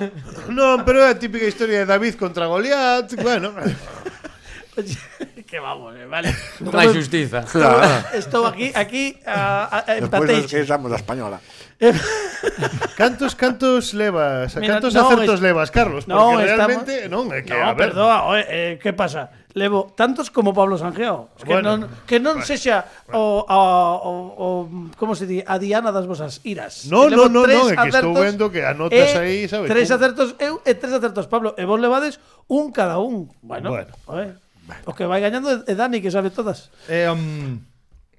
non, 0.56 0.80
pero 0.88 1.04
é 1.04 1.12
a 1.12 1.16
típica 1.20 1.44
historia 1.44 1.84
de 1.84 1.86
David 1.92 2.16
contra 2.16 2.48
Goliat, 2.48 3.12
bueno. 3.20 3.52
que 5.52 5.60
vamos, 5.60 5.92
eh, 5.92 6.08
vale. 6.08 6.32
hai 6.72 6.88
justiza. 6.88 7.44
Claro. 7.44 7.84
Estou 8.16 8.48
aquí, 8.48 8.72
aquí, 8.72 9.20
ah, 9.28 9.68
ah, 9.68 9.76
a, 9.76 9.78
a, 9.84 9.92
a 9.92 9.98
empatéis. 10.00 10.08
Despois 10.08 10.42
nos 10.48 10.52
queixamos 10.56 10.88
da 10.88 10.96
española. 10.96 11.36
cantos 12.96 13.34
cantos 13.34 13.94
levas, 13.94 14.54
Mira, 14.56 14.78
cantos 14.78 14.94
non, 14.94 15.06
acertos 15.06 15.38
es... 15.38 15.42
levas, 15.42 15.68
Carlos, 15.74 16.06
non, 16.06 16.38
porque 16.38 16.46
realmente 16.46 16.92
estamos... 17.06 17.26
non 17.26 17.34
é 17.34 17.42
que 17.42 17.54
no, 17.54 17.66
a 17.66 17.74
ver. 17.74 17.90
Perdoa, 17.90 18.18
oe, 18.30 18.42
eh, 18.46 18.72
que 18.78 18.94
pasa? 18.94 19.34
Levo 19.52 19.92
tantos 19.92 20.30
como 20.30 20.54
Pablo 20.54 20.78
Sanjeo, 20.78 21.34
es 21.36 21.44
que 21.44 21.52
bueno, 21.52 21.76
non 21.76 21.90
que 22.06 22.22
non 22.22 22.40
bueno, 22.40 22.46
sexa 22.46 22.86
bueno. 23.10 23.18
o, 23.18 23.44
o, 23.44 23.60
o, 24.00 24.12
o 24.38 24.48
como 24.94 25.12
se 25.18 25.26
di, 25.26 25.42
a 25.42 25.58
diana 25.58 25.90
das 25.90 26.06
vosas 26.06 26.40
iras. 26.46 26.86
No, 26.86 27.10
no, 27.10 27.26
no, 27.28 27.44
no, 27.44 27.68
é 27.68 27.76
que 27.76 27.90
estou 27.90 28.14
vendo 28.14 28.48
que 28.48 28.62
anotas 28.62 29.12
e, 29.12 29.18
aí, 29.18 29.38
sabes. 29.50 29.68
Tres 29.68 29.90
acertos 29.90 30.38
eu 30.38 30.62
e 30.62 30.72
tres 30.78 30.94
acertos 30.94 31.26
Pablo, 31.26 31.58
e 31.58 31.66
vos 31.66 31.82
levades 31.82 32.22
un 32.46 32.70
cada 32.70 33.02
un. 33.02 33.28
Bueno, 33.42 33.74
bueno. 33.74 33.92
Oe, 34.06 34.38
bueno. 34.64 34.82
o 34.86 34.94
que 34.94 35.04
vai 35.04 35.18
gañando 35.18 35.66
é 35.66 35.74
Dani 35.74 35.98
que 35.98 36.14
sabe 36.14 36.30
todas. 36.30 36.70
Eh, 36.86 37.10
um... 37.10 37.71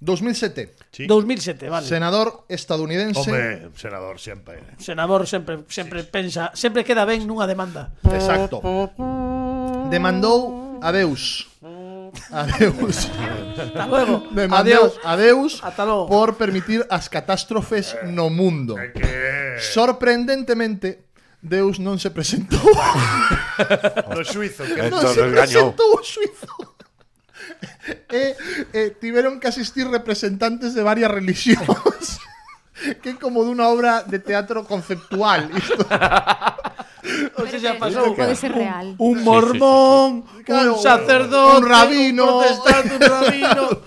2007. 0.04 0.76
Sí. 0.92 1.08
2007, 1.08 1.70
vale. 1.70 1.88
Senador 1.88 2.46
estadounidense. 2.50 3.20
Hombre, 3.20 3.70
senador 3.76 4.20
sempre. 4.20 4.60
Senador 4.78 5.28
sempre 5.28 5.64
sempre 5.70 6.04
sí. 6.04 6.10
pensa, 6.12 6.52
sempre 6.54 6.84
queda 6.84 7.06
ben 7.06 7.24
nunha 7.24 7.48
demanda. 7.48 7.96
Exacto. 8.12 8.60
Demandou 9.90 10.80
a 10.84 10.92
Deus. 10.92 11.48
Adeus. 12.30 13.10
Hasta 13.58 13.86
luego. 13.88 14.28
Demandou 14.32 14.60
adeus, 14.60 14.94
adeus 15.04 15.52
Hasta 15.64 15.86
luego. 15.86 16.08
por 16.08 16.36
permitir 16.36 16.86
as 16.90 17.10
catástrofes 17.10 17.94
eh, 17.94 18.06
no 18.06 18.30
mundo. 18.30 18.76
Que... 18.76 19.58
Sorprendentemente, 19.60 21.10
Deus 21.42 21.80
non 21.80 22.00
se 22.00 22.10
presentou. 22.12 22.62
no 24.16 24.24
suizo. 24.24 24.64
Que... 24.64 24.90
Non 24.90 25.04
se 25.10 25.26
presentou 25.26 26.00
o 26.00 26.04
suizo. 26.04 26.73
E, 28.12 28.36
e 28.74 28.82
tiveron 29.00 29.40
que 29.40 29.48
asistir 29.48 29.88
representantes 29.88 30.74
de 30.74 30.84
varias 30.84 31.12
religións. 31.12 32.20
que 33.02 33.10
é 33.12 33.20
como 33.20 33.44
dunha 33.48 33.68
obra 33.70 34.04
de 34.04 34.20
teatro 34.20 34.66
conceptual. 34.68 35.48
O 37.38 37.46
sea, 37.48 37.78
pasou. 37.80 38.16
Pode 38.16 38.36
ser 38.36 38.52
real. 38.52 38.96
Un 39.00 39.24
mormón, 39.24 40.24
Claro, 40.44 40.76
un 40.76 40.82
sacerdote, 40.82 41.58
un 41.58 41.64
rabino. 41.68 42.24
un 42.24 42.44
protestante, 42.44 42.94
un 42.96 43.02
rabino. 43.10 43.66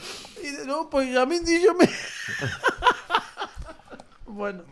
Y 0.47 0.51
de- 0.53 0.67
no, 0.67 0.89
pues 0.89 1.17
a 1.17 1.27
mí 1.27 1.41
díxome. 1.41 1.89
Bueno, 4.37 4.65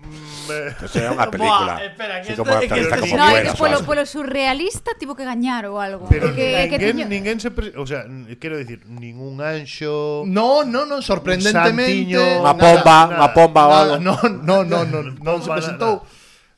me... 0.47 0.77
É 0.77 1.09
unha 1.09 1.25
película. 1.33 1.81
Buah, 1.81 1.89
espera, 1.89 2.21
que 2.21 2.29
sí, 2.29 2.37
como, 2.37 2.53
este, 2.53 2.69
que 2.69 2.81
este, 2.85 3.01
como 3.01 3.17
no, 3.17 3.27
buena, 3.33 3.49
que 3.49 3.57
polo, 3.57 3.79
polo 3.81 4.05
surrealista 4.05 4.93
tivo 5.01 5.17
que 5.17 5.25
gañar 5.25 5.65
ou 5.73 5.81
algo. 5.81 6.05
Pero 6.05 6.37
que, 6.37 6.69
ninguén, 6.69 7.01
que 7.01 7.09
ninguén 7.09 7.37
se... 7.41 7.49
Pre... 7.49 7.73
O 7.81 7.89
sea, 7.89 8.05
quero 8.37 8.61
dicir, 8.61 8.85
ningún 8.85 9.41
anxo... 9.41 10.29
No, 10.29 10.69
no, 10.69 10.85
no, 10.85 11.01
sorprendentemente... 11.01 12.13
Unha 12.13 12.53
pomba, 12.61 13.09
unha 13.09 13.29
pomba 13.33 13.63
ou 13.65 13.73
algo. 13.73 13.95
No, 14.05 14.21
no, 14.45 14.69
no, 14.69 14.85
no, 14.85 15.01
no, 15.01 15.17
non 15.25 15.41
se 15.41 15.49
presentou. 15.49 16.05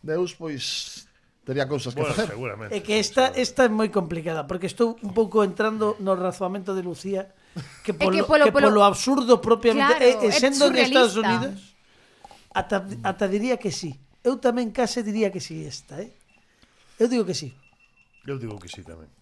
Deus, 0.03 0.35
pois, 0.35 1.07
tería 1.47 1.71
cousas 1.71 1.95
que 1.95 2.03
bueno, 2.03 2.11
facer. 2.11 2.35
Seguramente. 2.35 2.75
É 2.75 2.83
que 2.83 2.99
esta 2.99 3.31
esta 3.39 3.63
é 3.67 3.71
moi 3.71 3.87
complicada 3.95 4.51
porque 4.51 4.67
estou 4.67 4.99
un 4.99 5.15
pouco 5.15 5.47
entrando 5.47 5.95
no 6.03 6.19
razoamento 6.19 6.75
de 6.75 6.83
Lucía 6.83 7.31
que 7.87 7.95
polo, 7.95 8.19
que 8.19 8.27
polo, 8.27 8.45
que 8.51 8.53
polo, 8.53 8.75
polo 8.75 8.83
absurdo 8.83 9.39
propiamente 9.39 9.95
claro, 9.95 10.27
eh, 10.27 10.27
eh, 10.27 10.27
é, 10.27 10.35
é 10.35 10.43
sendo 10.43 10.67
en 10.75 10.83
Estados 10.83 11.15
Unidos 11.15 11.76
Ata, 12.57 12.89
ata 13.05 13.29
diría 13.29 13.61
que 13.61 13.69
sí. 13.69 14.01
Eu 14.25 14.41
tamén 14.41 14.73
case 14.73 15.05
diría 15.05 15.29
que 15.29 15.45
sí 15.45 15.61
esta, 15.69 16.01
eh? 16.01 16.17
Eu 16.97 17.07
digo 17.13 17.29
que 17.29 17.37
sí. 17.37 17.53
Eu 18.25 18.41
digo 18.41 18.57
que 18.57 18.73
sí 18.73 18.81
tamén. 18.81 19.13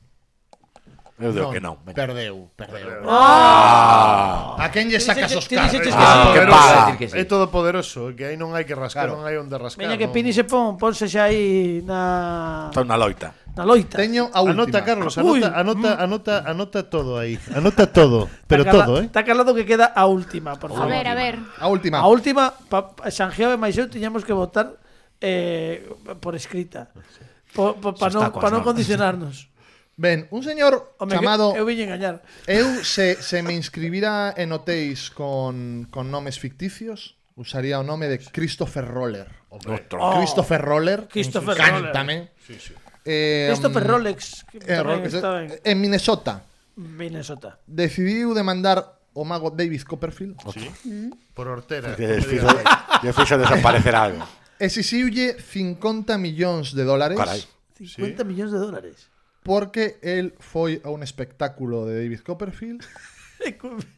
Eu 1.14 1.30
digo 1.30 1.54
que 1.54 1.62
non. 1.62 1.78
Venga. 1.86 1.94
Perdeu, 1.94 2.50
perdeu. 2.58 3.06
Ah. 3.06 4.58
ah! 4.58 4.66
A 4.66 4.68
quen 4.74 4.90
lle 4.90 4.98
sacas 4.98 5.30
os 5.30 5.46
carros? 5.46 5.78
Ah, 5.94 6.34
que 6.34 6.42
pala. 6.42 6.98
Sí. 6.98 7.06
É 7.14 7.22
todo 7.22 7.46
poderoso, 7.54 8.10
que 8.18 8.26
aí 8.26 8.34
non 8.34 8.50
hai 8.50 8.66
que 8.66 8.74
rascar, 8.74 9.06
claro. 9.06 9.22
non 9.22 9.30
hai 9.30 9.38
onde 9.38 9.54
rascar. 9.54 9.86
Veña 9.86 9.94
que 9.94 10.10
non. 10.10 10.14
Pini 10.14 10.34
se 10.34 10.42
pon, 10.42 10.74
ponse 10.74 11.06
xa 11.06 11.30
aí 11.30 11.86
na... 11.86 12.74
Está 12.74 12.82
unha 12.82 12.98
loita. 12.98 13.30
Na 13.54 13.62
loita. 13.62 13.94
Teño 13.94 14.26
a 14.34 14.42
última. 14.42 14.66
Anota, 14.66 14.78
Carlos, 14.82 15.14
anota, 15.14 15.30
Uy, 15.30 15.40
anota, 15.46 15.90
mm. 15.94 16.02
anota, 16.02 16.34
anota 16.50 16.78
todo 16.90 17.14
aí. 17.14 17.38
Anota 17.54 17.86
todo, 17.86 18.26
pero 18.50 18.66
cala, 18.66 18.82
todo, 18.82 18.98
eh. 18.98 19.06
Está 19.06 19.22
calado 19.22 19.54
que 19.54 19.62
queda 19.62 19.94
a 19.94 20.10
última, 20.10 20.58
por 20.58 20.74
favor. 20.74 20.90
A 20.90 20.98
ver, 20.98 21.06
a 21.06 21.14
ver. 21.14 21.38
A 21.62 21.70
última. 21.70 22.02
A 22.02 22.10
última, 22.10 22.50
pa, 22.66 22.90
Xangeo 23.06 23.54
e 23.54 23.56
Maixeu 23.56 23.86
tiñamos 23.86 24.26
que 24.26 24.34
votar 24.34 24.74
eh, 25.22 25.86
por 26.18 26.34
escrita. 26.34 26.90
Sí. 27.14 27.22
Para 27.54 28.10
non, 28.10 28.34
pa 28.34 28.50
non 28.50 28.66
condicionarnos. 28.66 29.53
Ben, 29.96 30.26
un 30.30 30.42
señor 30.42 30.94
Home, 30.98 31.14
chamado... 31.14 31.54
Eu 31.54 31.64
viñe 31.64 31.86
engañar. 31.86 32.22
Eu, 32.46 32.82
se, 32.82 33.14
se 33.22 33.42
me 33.42 33.54
inscribira 33.54 34.34
en 34.36 34.50
hotéis 34.50 35.10
con, 35.10 35.86
con 35.90 36.10
nomes 36.10 36.42
ficticios, 36.42 37.14
usaría 37.36 37.78
o 37.78 37.86
nome 37.86 38.10
de 38.10 38.18
Christopher 38.18 38.86
Roller. 38.86 39.30
Hombre. 39.50 39.86
Oh, 39.98 40.18
Christopher 40.18 40.60
Roller. 40.60 41.06
Christopher 41.06 41.56
Cántame. 41.56 42.14
Roller. 42.14 42.32
Sí, 42.42 42.56
sí. 42.58 42.74
Eh, 43.04 43.46
Christopher 43.50 43.82
mm, 43.82 43.86
eh, 43.86 43.90
Rolex. 43.90 44.44
Eh, 44.66 44.82
Rolex 44.82 45.14
en... 45.14 45.60
en 45.62 45.80
Minnesota. 45.80 46.42
Minnesota. 46.76 47.58
Decidiu 47.66 48.34
demandar 48.34 48.98
o 49.14 49.22
mago 49.22 49.50
David 49.50 49.82
Copperfield. 49.82 50.34
Sí. 50.50 51.10
Por 51.34 51.46
hortera. 51.46 51.94
Que 51.94 52.20
fixo, 52.20 52.48
que 53.02 53.12
fixo 53.12 53.38
desaparecer 53.38 53.94
algo. 53.94 54.26
Exixiulle 54.58 55.38
50 55.38 56.18
millóns 56.18 56.74
de 56.74 56.82
dólares. 56.82 57.18
Carai. 57.18 57.42
50 57.78 57.94
sí. 57.94 58.24
millóns 58.26 58.50
de 58.50 58.58
dólares 58.58 59.13
porque 59.44 60.00
el 60.00 60.32
foi 60.40 60.80
a 60.82 60.88
un 60.88 61.04
espectáculo 61.04 61.84
de 61.84 62.00
David 62.00 62.24
Copperfield 62.24 62.80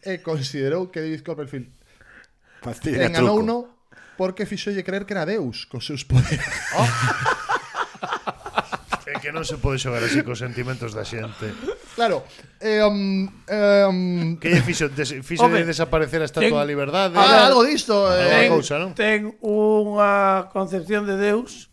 e 0.02 0.18
considerou 0.20 0.90
que 0.90 1.00
David 1.00 1.22
Copperfield 1.22 1.70
Pastilla 2.60 3.06
enganou 3.06 3.40
no 3.46 3.58
porque 4.18 4.44
fixolle 4.44 4.82
creer 4.82 5.06
que 5.06 5.14
era 5.14 5.24
Deus 5.24 5.70
cos 5.70 5.86
seus 5.86 6.02
poderes. 6.02 6.42
Oh. 6.74 6.82
é 9.06 9.22
que 9.22 9.30
non 9.30 9.46
se 9.46 9.56
pode 9.62 9.78
xogar 9.78 10.02
así 10.02 10.26
cos 10.26 10.42
sentimentos 10.42 10.90
da 10.90 11.06
xente. 11.06 11.54
Claro. 11.94 12.26
Eh, 12.58 12.82
um, 12.82 13.30
eh, 13.46 13.86
um... 13.86 14.34
Que 14.42 14.50
lle 14.50 14.66
fixo, 14.66 14.90
des, 14.90 15.22
fixo 15.22 15.46
Ope, 15.46 15.62
de 15.62 15.70
desaparecer 15.70 16.20
a 16.20 16.26
Estatua 16.26 16.50
ten, 16.50 16.58
da 16.58 16.66
Liberdade. 16.66 17.14
Ah, 17.14 17.46
algo 17.46 17.62
disto. 17.62 17.94
Eh, 18.10 18.50
ten, 18.50 18.50
cousa, 18.50 18.82
non? 18.82 18.90
ten 18.98 19.38
unha 19.38 20.50
concepción 20.50 21.06
de 21.06 21.14
Deus 21.14 21.70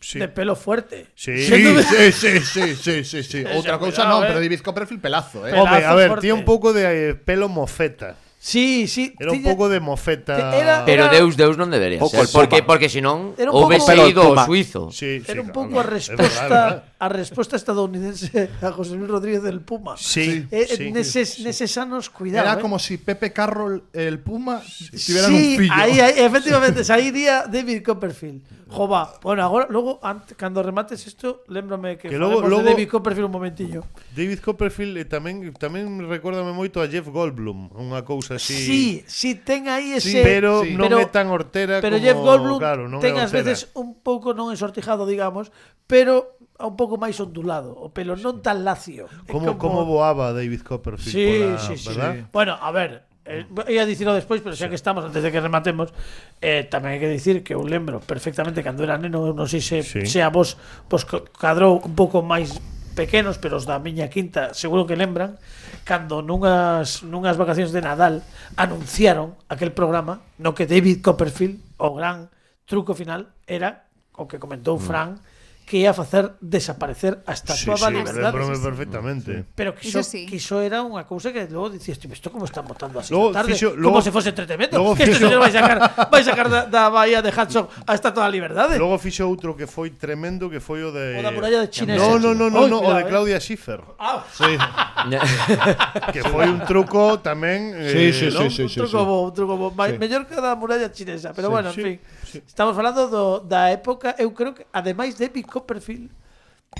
Sí. 0.00 0.18
de 0.18 0.28
pelo 0.28 0.56
fuerte. 0.56 1.06
Sí. 1.14 1.46
Sí, 1.46 2.12
sí, 2.12 2.40
sí, 2.40 3.04
sí, 3.04 3.22
sí, 3.22 3.44
cousa 3.44 3.78
cuidado, 3.78 4.08
non, 4.08 4.24
eh. 4.24 4.26
pero 4.28 4.40
David 4.40 4.60
Copperfield 4.60 5.00
pelazo, 5.00 5.46
eh. 5.46 5.50
Pelazo 5.52 5.86
a 5.88 5.94
ver, 5.94 6.18
tía 6.20 6.34
un 6.34 6.44
pouco 6.44 6.72
de 6.72 7.10
eh, 7.10 7.14
pelo 7.14 7.48
mofeta. 7.48 8.16
Sí, 8.38 8.86
sí. 8.86 9.12
Era 9.18 9.32
un 9.32 9.42
pouco 9.42 9.68
de 9.68 9.80
mofeta. 9.80 10.56
Era- 10.56 10.84
Pero 10.84 11.08
Deus, 11.08 11.36
Deus 11.36 11.58
non 11.58 11.66
debería 11.66 11.98
ser. 12.06 12.30
Porque, 12.30 12.62
porque 12.62 12.86
senón 12.86 13.34
Era 13.34 13.50
un 13.50 13.58
houvese 13.58 13.96
ido 14.06 14.38
suizo. 14.46 14.86
Sí, 14.94 15.18
sí, 15.18 15.26
Era 15.26 15.42
un 15.42 15.50
pouco 15.50 15.80
a 15.80 15.82
resposta. 15.82 16.94
A 16.98 17.08
resposta 17.12 17.56
estadounidense 17.56 18.48
a 18.62 18.72
José 18.72 18.96
Luis 18.96 19.10
Rodríguez 19.10 19.42
del 19.42 19.60
Puma. 19.60 19.96
Sí, 19.98 20.48
Eh, 20.50 20.64
sí. 20.66 20.90
neses, 20.92 21.40
neses 21.40 21.76
anos, 21.76 22.08
cuidado. 22.08 22.48
Era 22.48 22.58
eh. 22.58 22.62
como 22.62 22.78
si 22.78 22.96
Pepe 22.96 23.32
Carroll 23.32 23.84
el 23.92 24.18
Puma 24.20 24.62
tuvieran 25.04 25.32
un 25.32 25.38
Sí, 25.38 25.56
fillo. 25.58 25.72
aí, 25.76 26.00
aí, 26.00 26.14
efectivamente, 26.24 26.84
sairía 26.84 27.44
David 27.46 27.84
Copperfield. 27.84 28.42
Jova, 28.68 29.14
bueno, 29.22 29.44
agora, 29.44 29.68
logo, 29.70 30.00
antes, 30.02 30.36
cando 30.36 30.60
remates 30.62 31.06
isto, 31.06 31.44
lembrame 31.48 31.98
que, 31.98 32.08
Que 32.08 32.18
logo- 32.18 32.40
logo- 32.42 32.62
de 32.64 32.70
David 32.72 32.88
Copperfield 32.88 33.26
un 33.26 33.32
momentiño. 33.32 33.84
David 34.16 34.40
Copperfield 34.40 34.96
e 34.98 35.04
tamén 35.06 35.52
tamén 35.54 36.02
recórdame 36.02 36.50
moito 36.50 36.82
a 36.82 36.88
Jeff 36.90 37.06
Goldblum, 37.06 37.70
unha 37.78 38.02
cousa 38.02 38.40
así. 38.42 38.56
Sí, 38.56 38.82
sí, 39.06 39.38
ten 39.38 39.68
aí 39.70 39.94
ese... 39.94 40.18
pero 40.26 40.64
sí. 40.66 40.74
non 40.74 40.88
Pero- 40.90 40.98
é 40.98 41.06
tan 41.06 41.30
hortera 41.30 41.78
Pero 41.78 42.00
como 42.00 42.04
Jeff 42.08 42.18
Goldblum 42.18 42.58
claro, 42.58 42.82
non 42.90 42.98
ten 43.04 43.14
ás 43.22 43.30
veces 43.30 43.70
un 43.78 43.94
pouco 44.02 44.34
non 44.34 44.50
ensortijado, 44.50 45.06
digamos, 45.06 45.54
pero 45.86 46.34
un 46.60 46.76
pouco 46.76 46.96
máis 46.96 47.20
ondulado, 47.20 47.76
o 47.76 47.92
pelo 47.92 48.16
non 48.16 48.40
tan 48.40 48.64
lacio. 48.64 49.08
Como, 49.28 49.56
como... 49.56 49.84
como 49.84 49.88
voaba 49.88 50.32
David 50.32 50.64
Copperfield 50.64 51.12
sí, 51.12 51.26
pola, 51.44 51.58
sí, 51.60 51.74
sí, 51.76 51.88
¿verdad? 51.92 52.12
sí. 52.16 52.20
Bueno, 52.32 52.56
a 52.56 52.70
ver, 52.72 53.06
Eh, 53.26 53.44
ia 53.68 53.84
dicirlo 53.84 54.14
despois, 54.14 54.38
pero 54.38 54.54
xa 54.54 54.70
que 54.70 54.78
estamos 54.78 55.02
antes 55.02 55.18
de 55.18 55.34
que 55.34 55.42
rematemos, 55.42 55.90
eh, 56.38 56.62
tamén 56.70 56.94
hai 56.94 57.02
que 57.02 57.10
dicir 57.10 57.42
que 57.42 57.58
eu 57.58 57.62
lembro 57.66 57.98
perfectamente 57.98 58.62
cando 58.62 58.86
era 58.86 59.02
neno, 59.02 59.34
non 59.34 59.50
sei 59.50 59.58
se, 59.58 59.82
sí. 59.82 60.06
se 60.06 60.22
a 60.22 60.30
vos 60.30 60.54
vos 60.86 61.02
cadrou 61.34 61.82
un 61.82 61.94
pouco 61.98 62.22
máis 62.22 62.54
pequenos, 62.94 63.42
pero 63.42 63.58
os 63.58 63.66
da 63.66 63.82
miña 63.82 64.06
quinta 64.06 64.54
seguro 64.54 64.86
que 64.86 64.94
lembran, 64.94 65.42
cando 65.82 66.22
nunhas, 66.22 67.02
nunhas 67.02 67.34
vacacións 67.34 67.74
de 67.74 67.82
Nadal 67.82 68.22
anunciaron 68.54 69.34
aquel 69.50 69.74
programa 69.74 70.22
no 70.38 70.54
que 70.54 70.70
David 70.70 71.02
Copperfield, 71.02 71.58
o 71.82 71.98
gran 71.98 72.30
truco 72.62 72.94
final, 72.94 73.34
era 73.50 73.90
o 74.14 74.30
que 74.30 74.38
comentou 74.38 74.78
mm. 74.78 74.82
Fran, 74.86 75.10
mm 75.18 75.34
que 75.66 75.78
ia 75.78 75.92
facer 75.92 76.38
desaparecer 76.40 77.18
a 77.26 77.32
estatua 77.34 77.74
sí, 77.74 77.82
sí, 77.82 77.82
da 77.82 77.90
liberdade. 77.90 78.54
Sí, 78.54 78.62
perfectamente. 78.62 79.44
Pero 79.56 79.74
que 79.74 79.88
iso, 79.88 80.02
sí. 80.04 80.24
que 80.24 80.38
iso 80.38 80.62
era 80.62 80.86
unha 80.86 81.02
cousa 81.02 81.34
que 81.34 81.42
logo 81.50 81.74
dicías, 81.74 81.98
isto 81.98 82.30
como 82.30 82.46
están 82.46 82.62
botando 82.70 83.02
así 83.02 83.10
logo, 83.10 83.34
tarde, 83.34 83.50
fixo, 83.50 83.74
logo, 83.74 83.98
como 83.98 84.00
se 84.00 84.14
fose 84.14 84.30
entretenimento, 84.30 84.78
logo, 84.78 84.94
que 84.94 85.10
isto 85.10 85.26
fixo... 85.26 85.42
vai 85.42 85.50
sacar, 85.50 85.78
vai 86.06 86.22
sacar 86.22 86.46
da, 86.46 86.70
da 86.70 86.86
bahía 86.86 87.18
de 87.18 87.34
Hudson 87.34 87.66
a 87.82 87.98
estatua 87.98 88.22
da 88.22 88.30
liberdade. 88.30 88.78
Logo 88.78 88.94
fixo 89.02 89.26
outro 89.26 89.58
que 89.58 89.66
foi 89.66 89.90
tremendo, 89.90 90.46
que 90.46 90.62
foi 90.62 90.86
o 90.86 90.94
de... 90.94 91.18
O 91.18 91.22
da 91.26 91.34
muralla 91.34 91.66
de 91.66 91.68
China. 91.74 91.98
No, 91.98 92.22
no, 92.22 92.30
no, 92.30 92.46
no, 92.46 92.70
no 92.70 92.78
cuidado, 92.78 92.86
o 92.86 92.94
de 92.94 93.02
eh. 93.02 93.10
Claudia 93.10 93.38
Schiffer. 93.42 93.82
Ah. 93.98 94.22
Sí. 94.30 94.54
que 96.14 96.22
foi 96.30 96.46
un 96.46 96.62
truco 96.62 97.18
tamén... 97.18 97.74
Eh, 97.74 97.90
sí, 97.90 98.02
sí, 98.14 98.30
sí, 98.30 98.38
no? 98.38 98.46
sí, 98.46 98.54
sí, 98.54 98.62
un 98.62 98.86
truco 98.86 98.94
sí, 98.94 99.02
sí. 99.02 99.10
bo, 99.10 99.16
un 99.26 99.34
truco 99.34 99.54
bo. 99.58 99.68
Sí. 99.74 99.98
Mellor 99.98 100.30
que 100.30 100.38
a 100.38 100.46
da 100.46 100.54
muralla 100.54 100.94
chinesa, 100.94 101.34
pero 101.34 101.50
sí, 101.50 101.52
bueno, 101.58 101.68
en 101.70 101.74
sí. 101.74 101.82
fin. 101.82 101.98
Estamos 102.34 102.74
falando 102.74 103.08
do, 103.08 103.40
da 103.40 103.70
época, 103.70 104.14
eu 104.18 104.32
creo 104.32 104.54
que, 104.54 104.66
ademais 104.72 105.14
de 105.14 105.26
David 105.26 105.46
Copperfield, 105.46 106.10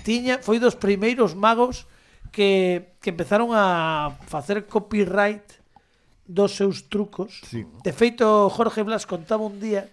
tiña, 0.02 0.38
foi 0.42 0.58
dos 0.58 0.74
primeiros 0.74 1.34
magos 1.34 1.86
que, 2.32 2.96
que 3.00 3.10
empezaron 3.10 3.50
a 3.52 4.16
facer 4.26 4.66
copyright 4.66 5.44
dos 6.26 6.56
seus 6.56 6.82
trucos. 6.90 7.40
Sí. 7.46 7.66
De 7.84 7.92
feito, 7.92 8.50
Jorge 8.50 8.82
Blas 8.82 9.06
contaba 9.06 9.46
un 9.46 9.60
día 9.60 9.88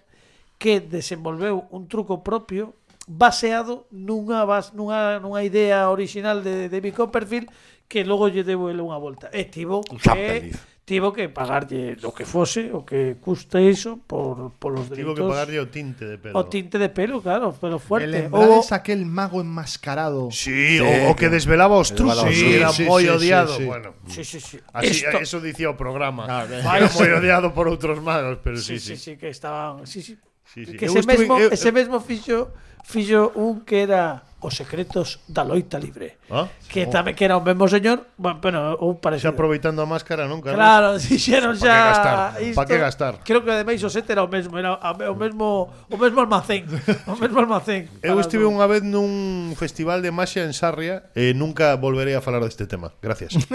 que 0.58 0.80
desenvolveu 0.80 1.66
un 1.70 1.86
truco 1.86 2.22
propio 2.22 2.74
baseado 3.06 3.86
nunha, 3.90 4.44
bas, 4.44 4.72
nunha, 4.72 5.20
nunha 5.20 5.44
idea 5.44 5.90
original 5.90 6.42
de 6.42 6.68
David 6.68 6.94
Copperfield 6.94 7.48
que 7.88 8.04
logo 8.04 8.28
lle 8.28 8.42
deu 8.42 8.68
ele 8.72 8.80
unha 8.80 8.96
volta. 8.96 9.28
E 9.32 9.44
tivo 9.46 9.84
que... 9.84 10.52
Tivo 10.84 11.16
que 11.16 11.32
pagarlle 11.32 11.96
o 12.04 12.12
que 12.12 12.28
fose, 12.28 12.68
o 12.68 12.84
que 12.84 13.16
custe 13.16 13.56
iso 13.64 14.04
por 14.04 14.52
polos 14.60 14.92
delitos. 14.92 15.16
Tivo 15.16 15.16
que 15.16 15.24
pagarlle 15.24 15.56
o 15.56 15.72
tinte 15.72 16.04
de 16.04 16.20
pelo. 16.20 16.36
O 16.36 16.44
tinte 16.44 16.76
de 16.76 16.92
pelo, 16.92 17.24
claro, 17.24 17.56
pero 17.56 17.80
fuerte. 17.80 18.28
El 18.28 18.28
o 18.28 18.60
es 18.60 18.68
aquel 18.68 19.08
mago 19.08 19.40
enmascarado. 19.40 20.28
Sí, 20.28 20.76
sí 20.76 20.84
o, 20.84 21.08
o 21.08 21.16
que 21.16 21.32
desvelaba 21.32 21.80
os 21.80 21.96
trucos, 21.96 22.28
sí, 22.28 22.36
sí, 22.36 22.60
era 22.60 22.68
sí, 22.68 22.84
moi 22.84 23.00
sí, 23.00 23.08
odiado, 23.08 23.56
sí, 23.56 23.64
sí. 23.64 23.64
bueno. 23.64 23.96
Sí, 24.12 24.22
sí, 24.28 24.36
sí. 24.44 24.60
Así 24.76 25.08
Esto... 25.08 25.24
eso 25.24 25.40
dicía 25.40 25.72
o 25.72 25.76
programa. 25.80 26.28
Ah, 26.28 26.44
claro, 26.44 26.84
era 26.84 26.92
moi 26.92 27.10
odiado 27.16 27.56
por 27.56 27.64
outros 27.64 28.04
magos, 28.04 28.44
pero 28.44 28.60
sí, 28.60 28.76
sí, 28.76 28.92
sí, 28.92 29.00
sí, 29.00 29.16
sí 29.16 29.16
que 29.16 29.32
estaban, 29.32 29.88
sí, 29.88 30.04
sí. 30.04 30.20
Sí, 30.44 30.66
sí. 30.66 30.76
Que 30.76 30.86
ese, 30.86 31.00
estuve, 31.00 31.18
mesmo, 31.18 31.38
eu... 31.38 31.48
ese 31.52 31.70
mesmo 31.72 31.98
fixo 32.00 32.52
fixo 32.84 33.32
un 33.34 33.64
que 33.64 33.82
era 33.82 34.22
Os 34.44 34.60
secretos 34.60 35.24
da 35.24 35.40
loita 35.40 35.80
libre. 35.80 36.20
Ah, 36.28 36.52
que 36.68 36.84
oh. 36.84 36.92
tamén 36.92 37.16
que 37.16 37.24
era 37.24 37.32
o 37.32 37.40
mesmo 37.40 37.64
señor, 37.64 38.12
bueno, 38.20 38.76
un 38.76 39.00
parecido. 39.00 39.32
Xa 39.32 39.40
aproveitando 39.40 39.80
a 39.80 39.88
máscara, 39.88 40.28
non, 40.28 40.44
Carlos? 40.44 40.60
Claro, 40.60 40.88
dixeron 41.00 41.56
xa 41.56 41.64
que 41.64 41.80
gastar, 41.80 42.16
isto, 42.44 42.58
pa 42.60 42.68
que 42.68 42.76
gastar. 42.76 43.12
Creo 43.24 43.40
que 43.40 43.48
ademais 43.48 43.80
o 43.80 43.88
set 43.88 44.04
era 44.12 44.20
o 44.20 44.28
mesmo, 44.28 44.60
era 44.60 44.76
o 44.76 45.16
mesmo 45.16 45.72
o 45.88 45.96
mesmo 45.96 46.20
almacén, 46.20 46.68
o 47.08 47.16
mesmo 47.16 47.40
almacén. 47.40 47.88
eu 48.04 48.20
estive 48.20 48.44
unha 48.44 48.68
vez 48.68 48.84
nun 48.84 49.56
festival 49.56 50.04
de 50.04 50.12
maxia 50.12 50.44
en 50.44 50.52
Sarria 50.52 51.08
e 51.16 51.32
nunca 51.32 51.80
volverei 51.80 52.12
a 52.12 52.20
falar 52.20 52.44
deste 52.44 52.68
tema. 52.68 52.92
Gracias. 53.00 53.32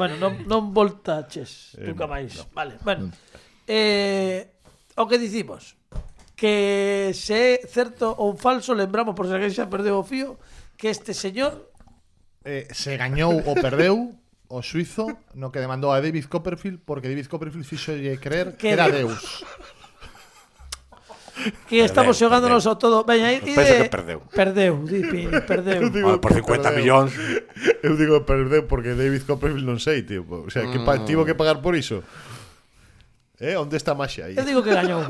bueno, 0.00 0.16
non 0.16 0.40
non 0.48 0.72
voltaches 0.72 1.76
eh, 1.76 1.92
nunca 1.92 2.08
máis. 2.08 2.32
Eh, 2.32 2.40
no. 2.40 2.56
Vale, 2.56 2.80
bueno. 2.80 3.12
No. 3.12 3.33
Eh, 3.66 4.48
o 4.96 5.08
que 5.08 5.18
dicimos 5.18 5.76
que 6.36 7.12
se 7.14 7.62
é 7.62 7.66
certo 7.66 8.12
ou 8.18 8.36
falso, 8.36 8.74
lembramos 8.74 9.14
por 9.14 9.30
se 9.30 9.34
alguén 9.38 9.54
xa 9.54 9.70
perdeu 9.70 9.96
o 9.96 10.04
fío, 10.04 10.36
que 10.76 10.90
este 10.90 11.14
señor 11.14 11.70
eh, 12.44 12.68
se 12.74 12.98
gañou 12.98 13.32
ou 13.32 13.54
perdeu 13.56 14.12
o 14.50 14.60
suizo 14.60 15.08
no 15.32 15.48
que 15.48 15.62
demandou 15.62 15.94
a 15.94 16.02
David 16.02 16.28
Copperfield 16.28 16.84
porque 16.84 17.08
David 17.08 17.30
Copperfield 17.30 17.64
fixolle 17.64 18.20
creer 18.20 18.60
que, 18.60 18.68
que 18.68 18.74
era 18.76 18.90
Deus. 18.90 19.42
Que 21.66 21.82
estamos 21.82 22.14
perdeu, 22.14 22.30
xogándonos 22.30 22.62
ao 22.62 22.78
todo. 22.78 23.02
Veña, 23.02 23.26
aí 23.26 23.42
Penso 23.42 23.58
que 23.58 23.90
perdeu. 23.90 24.22
Perdeu, 24.30 24.86
di, 24.86 25.02
perdeu. 25.42 25.90
digo, 25.90 26.14
bueno, 26.14 26.22
por 26.22 26.30
50 26.30 26.62
perdeu. 26.62 26.78
millóns. 26.78 27.10
Eu 27.82 27.98
digo 27.98 28.22
perdeu 28.22 28.70
porque 28.70 28.94
David 28.94 29.26
Copperfield 29.26 29.66
non 29.66 29.82
sei, 29.82 30.06
tío. 30.06 30.22
O 30.22 30.46
sea, 30.46 30.62
que 30.70 30.78
mm. 30.78 31.04
tivo 31.04 31.26
que 31.26 31.34
pagar 31.34 31.58
por 31.58 31.74
iso. 31.74 32.06
Eh, 33.40 33.56
onde 33.56 33.76
está 33.76 33.92
a 33.92 33.98
maxia 33.98 34.26
aí? 34.26 34.36
Eu 34.36 34.44
digo 34.44 34.62
que 34.62 34.70
gañou. 34.70 35.02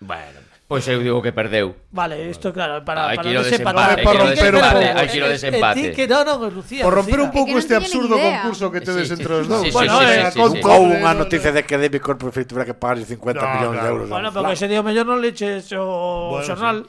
bueno, 0.00 0.40
Pois 0.68 0.86
eu 0.86 1.00
digo 1.00 1.22
que 1.22 1.32
perdeu. 1.32 1.74
Vale, 1.90 2.28
isto 2.28 2.52
claro, 2.52 2.84
para, 2.84 3.08
Hai 3.08 3.16
para 3.16 3.24
que 3.24 3.32
ir 3.32 3.36
ao 3.40 3.42
desempatar, 3.42 4.04
para 4.04 4.20
hai 4.20 4.36
que 4.36 4.44
ir 4.44 4.52
romper 4.52 4.52
ao 4.52 4.60
un 4.60 4.68
pouco. 4.68 4.98
Hai 5.00 5.06
que 5.08 5.16
eh, 5.16 5.16
ir 5.16 5.24
ao 5.24 5.32
deseempate. 5.32 5.80
Eh, 5.80 5.88
ti 5.88 5.96
que 5.96 6.04
non, 6.04 6.22
non, 6.28 6.38
Lucía. 6.52 6.84
Por 6.84 6.92
romper 6.92 7.20
un 7.24 7.32
pouco 7.32 7.56
este 7.56 7.72
absurdo 7.72 8.20
concurso 8.20 8.68
que 8.68 8.84
tedes 8.84 9.08
sí, 9.08 9.16
entre 9.16 9.32
os 9.32 9.48
dous. 9.48 9.64
Sí, 9.64 9.72
sí, 9.72 9.72
bueno, 9.72 9.96
sí, 9.96 10.04
eh, 10.04 10.28
sí, 10.28 10.36
sí, 10.36 10.48
sí, 10.52 10.60
Houve 10.60 10.94
unha 11.00 11.16
noticia 11.16 11.56
de 11.56 11.64
que 11.64 11.80
Demicor 11.80 12.20
prefeitura 12.20 12.68
que 12.68 12.76
pagar 12.76 13.00
50 13.00 13.16
no, 13.16 13.48
millóns 13.48 13.76
de 13.80 13.88
euros. 13.88 14.06
Bueno, 14.12 14.28
porque 14.28 14.60
ese 14.60 14.68
día 14.68 14.84
mellor 14.84 15.08
non 15.08 15.24
leches 15.24 15.72
o 15.72 16.36
bueno, 16.36 16.44
xornal. 16.44 16.84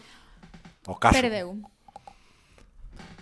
O 0.84 1.00
caso. 1.00 1.16
Perdeu. 1.16 1.56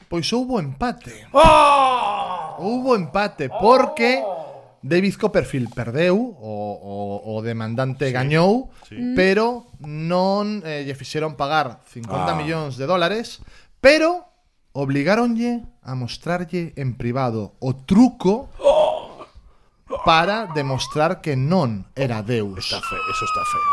Pois 0.09 0.25
houbo 0.33 0.57
empate. 0.57 1.29
Oh! 1.37 2.57
Houbo 2.57 2.97
empate 2.97 3.45
porque 3.53 4.25
oh! 4.25 4.46
David 4.87 5.19
Copperfield 5.19 5.75
perdeu 5.75 6.15
o, 6.15 6.55
o, 6.79 6.95
o 7.35 7.43
demandante 7.43 8.07
sí. 8.07 8.15
gañou, 8.15 8.71
sí. 8.87 8.95
Mm. 8.95 9.13
pero 9.13 9.67
non 9.83 10.63
eh, 10.63 10.87
lle 10.87 10.95
fixeron 10.95 11.35
pagar 11.35 11.83
50 11.91 12.07
ah. 12.07 12.35
millóns 12.39 12.79
de 12.79 12.87
dólares, 12.87 13.43
pero 13.83 14.31
obligaronlle 14.71 15.67
a 15.83 15.93
mostrarlle 15.93 16.71
en 16.79 16.95
privado 16.95 17.59
o 17.59 17.75
truco 17.75 18.49
para 20.05 20.47
demostrar 20.53 21.19
que 21.19 21.35
non 21.35 21.87
era 21.95 22.23
Deus. 22.23 22.63
Está 22.63 22.79
feo, 22.79 23.03
eso 23.11 23.25
está 23.25 23.43
feo. 23.43 23.71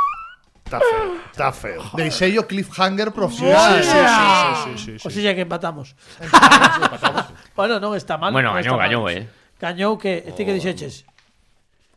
Está 0.65 0.81
feo, 0.81 1.07
está 1.31 1.49
feo. 1.53 1.83
Deixei 1.93 2.39
o 2.41 2.49
cliffhanger 2.49 3.12
profesional. 3.12 3.85
Sí, 3.85 3.91
sí, 3.91 3.93
sí, 3.93 4.01
sí, 4.01 4.15
sí, 4.17 4.55
sí, 4.65 4.73
sí, 4.79 4.93
sí. 4.99 5.07
O 5.07 5.11
sea 5.11 5.35
que 5.37 5.45
empatamos. 5.45 5.95
empatamos, 6.19 6.77
empatamos. 6.89 7.25
bueno, 7.59 7.77
non 7.79 7.93
está 7.95 8.17
mal. 8.17 8.33
Bueno, 8.33 8.57
gañou, 8.57 8.81
gañou, 8.81 9.05
eh. 9.12 9.29
Gañou 9.61 9.98
que, 9.98 10.24
oh. 10.26 10.34
ti 10.34 10.44
que 10.44 10.52
dixeches? 10.52 11.05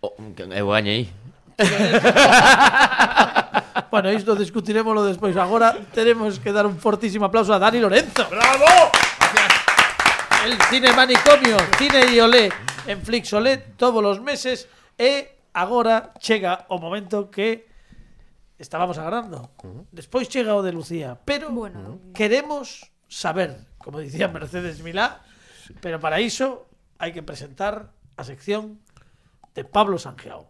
Oh, 0.01 0.13
eu 0.53 0.69
gañei. 0.69 1.09
bueno, 3.91 4.13
isto 4.13 4.35
discutiremoslo 4.35 5.05
despois. 5.05 5.35
Agora 5.37 5.73
teremos 5.93 6.39
que 6.39 6.51
dar 6.51 6.65
un 6.65 6.77
fortísimo 6.77 7.25
aplauso 7.25 7.53
a 7.53 7.59
Dani 7.59 7.79
Lorenzo. 7.79 8.27
Bravo! 8.29 8.91
El 10.45 10.61
cine 10.69 10.93
manicomio, 10.93 11.57
cine 11.77 12.05
e 12.07 12.21
olé 12.21 12.49
en 12.85 13.01
Flix 13.01 13.33
Olé 13.33 13.57
todos 13.75 14.05
os 14.05 14.21
meses 14.21 14.69
e 14.95 15.41
agora 15.51 16.13
chega 16.21 16.69
o 16.69 16.77
momento 16.77 17.33
que 17.33 17.65
estábamos 18.61 18.97
agardando. 18.97 19.49
Despois 19.91 20.29
chega 20.29 20.55
o 20.55 20.61
de 20.61 20.71
Lucía, 20.71 21.17
pero 21.25 21.49
bueno. 21.49 21.99
queremos 22.13 22.93
saber, 23.09 23.65
como 23.77 23.99
dicía 23.99 24.29
Mercedes 24.29 24.79
Milá, 24.79 25.19
pero 25.81 25.99
para 25.99 26.21
iso 26.21 26.67
hai 26.97 27.13
que 27.13 27.21
presentar 27.21 27.93
a 28.17 28.23
sección 28.25 28.81
de 29.53 29.61
Pablo 29.63 30.01
Sangeao. 30.01 30.49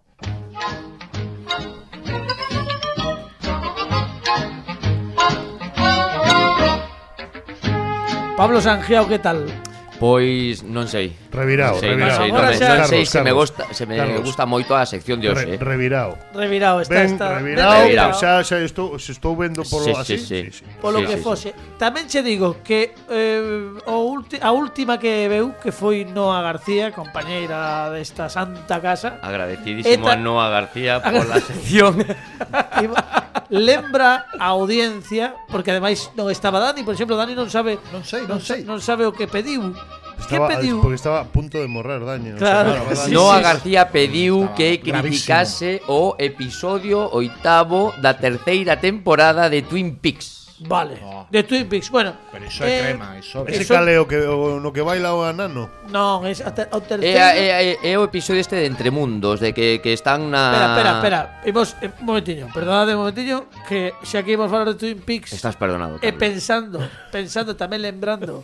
Pablo 8.40 8.62
Sangeao, 8.62 9.08
que 9.08 9.20
tal? 9.20 9.50
Pois 9.98 10.62
non 10.62 10.86
sei. 10.86 11.10
Revirao, 11.34 11.74
non 11.74 11.82
sei, 11.82 11.90
revirao. 11.90 12.14
Non 12.14 12.22
sei, 12.22 12.30
non, 12.30 12.38
Ahora 12.38 12.50
me, 12.54 12.58
xa- 12.58 12.78
non 12.78 12.86
sei 12.86 13.02
Carlos, 13.02 13.10
se 13.10 13.18
me 13.18 13.24
Carlos, 13.26 13.38
gusta, 13.42 13.64
se 13.74 13.84
me 13.90 13.96
Carlos. 13.98 14.22
gusta 14.22 14.44
moito 14.46 14.72
a 14.78 14.86
sección 14.86 15.18
de 15.18 15.28
hoxe. 15.34 15.46
Re, 15.46 15.54
eh. 15.56 15.58
revirao. 15.58 16.12
Revirao, 16.38 16.78
está, 16.86 16.94
Ben, 17.02 17.10
está. 17.18 17.28
revirao, 17.42 17.74
revirao. 17.82 18.12
xa, 18.14 18.46
xa 18.46 18.62
estou, 18.62 18.98
se 19.02 19.12
estou 19.18 19.34
vendo 19.34 19.66
polo 19.66 19.90
Sí, 20.06 20.14
sí, 20.22 20.38
así. 20.38 20.54
sí. 20.54 20.64
Polo 20.78 21.02
Sí, 21.02 21.06
que 21.10 21.18
sí, 21.18 21.22
sí. 21.22 21.26
fose. 21.26 21.50
Tamén 21.82 22.06
che 22.06 22.22
digo 22.22 22.62
que 22.62 22.94
eh, 23.10 23.74
o 23.90 23.96
ulti, 24.14 24.38
a 24.38 24.54
última 24.54 25.02
que 25.02 25.26
veu 25.26 25.58
que 25.58 25.74
foi 25.74 26.06
Noa 26.06 26.46
García, 26.46 26.94
compañeira 26.94 27.90
desta 27.90 28.30
santa 28.30 28.78
casa, 28.78 29.18
Agradecidísimo 29.26 30.06
Eta- 30.06 30.14
a 30.14 30.22
Noa 30.22 30.46
García 30.54 31.02
pola 31.02 31.42
sección. 31.42 31.98
iba, 32.86 33.02
lembra 33.50 34.28
a 34.40 34.54
audiencia 34.54 35.36
porque 35.48 35.72
ademais 35.72 36.12
non 36.16 36.28
estaba 36.32 36.60
Dani, 36.60 36.84
por 36.84 36.94
exemplo, 36.94 37.16
Dani 37.16 37.34
non 37.34 37.50
sabe 37.50 37.80
non 37.92 38.04
sei, 38.04 38.28
non, 38.28 38.38
non 38.38 38.42
sei. 38.42 38.62
non 38.64 38.80
sabe 38.84 39.08
o 39.08 39.12
que 39.12 39.28
pediu. 39.28 39.72
Estaba, 40.18 40.50
que 40.50 40.56
pediu? 40.58 40.82
Porque 40.82 40.98
estaba 40.98 41.22
a 41.22 41.28
punto 41.30 41.62
de 41.62 41.70
morrer, 41.70 42.02
Dani. 42.02 42.34
Non 42.34 42.42
claro. 42.42 42.74
Sei, 42.74 42.82
claro 42.82 43.06
sí, 43.06 43.12
Noa 43.14 43.38
sí, 43.38 43.44
García 43.44 43.84
pediu 43.94 44.50
que 44.58 44.82
criticase 44.82 45.84
gravísimo. 45.86 45.94
o 45.94 46.02
episodio 46.18 46.98
oitavo 47.14 47.94
da 48.02 48.18
terceira 48.18 48.82
temporada 48.82 49.48
de 49.48 49.62
Twin 49.62 49.96
Peaks. 50.02 50.47
Vale, 50.60 51.00
oh. 51.04 51.28
de 51.30 51.44
Twin 51.44 51.70
Peaks. 51.70 51.92
Bueno, 51.92 52.16
pero 52.32 52.46
iso 52.46 52.66
é 52.66 52.80
eh, 52.80 52.82
crema, 52.82 53.18
iso. 53.18 53.46
Ese 53.46 53.62
eso... 53.62 53.74
caleo 53.78 54.04
o 54.04 54.08
que 54.10 54.18
o, 54.26 54.58
no 54.58 54.74
que 54.74 54.82
baila 54.82 55.14
o 55.14 55.22
anano. 55.22 55.70
Non, 55.94 56.26
é 56.26 56.34
ata 56.34 56.66
o 56.74 56.82
terceiro. 56.82 57.14
É, 57.14 57.14
eh, 57.14 57.46
é, 57.46 57.62
eh, 57.62 57.78
é, 57.78 57.92
eh, 57.94 57.98
o 58.02 58.10
episodio 58.10 58.42
este 58.42 58.58
de 58.58 58.66
Entre 58.66 58.90
Mundos, 58.90 59.38
de 59.38 59.54
que, 59.54 59.78
que 59.86 59.94
están 59.94 60.34
na 60.34 60.50
Espera, 60.50 60.66
espera, 60.74 60.92
espera. 60.98 61.20
Imos 61.46 61.68
eh, 61.78 61.94
un 62.02 62.06
momentiño, 62.10 62.50
perdonade 62.50 62.98
un 62.98 63.06
momentiño 63.06 63.46
que 63.70 63.94
xa 64.02 64.26
que 64.26 64.34
imos 64.34 64.50
falar 64.50 64.74
de 64.74 64.82
Twin 64.82 64.98
Peaks. 64.98 65.38
Estás 65.38 65.54
perdonado. 65.54 66.02
E 66.02 66.10
eh, 66.10 66.14
pensando, 66.18 66.82
pensando 67.14 67.54
tamén 67.54 67.86
lembrando 67.86 68.42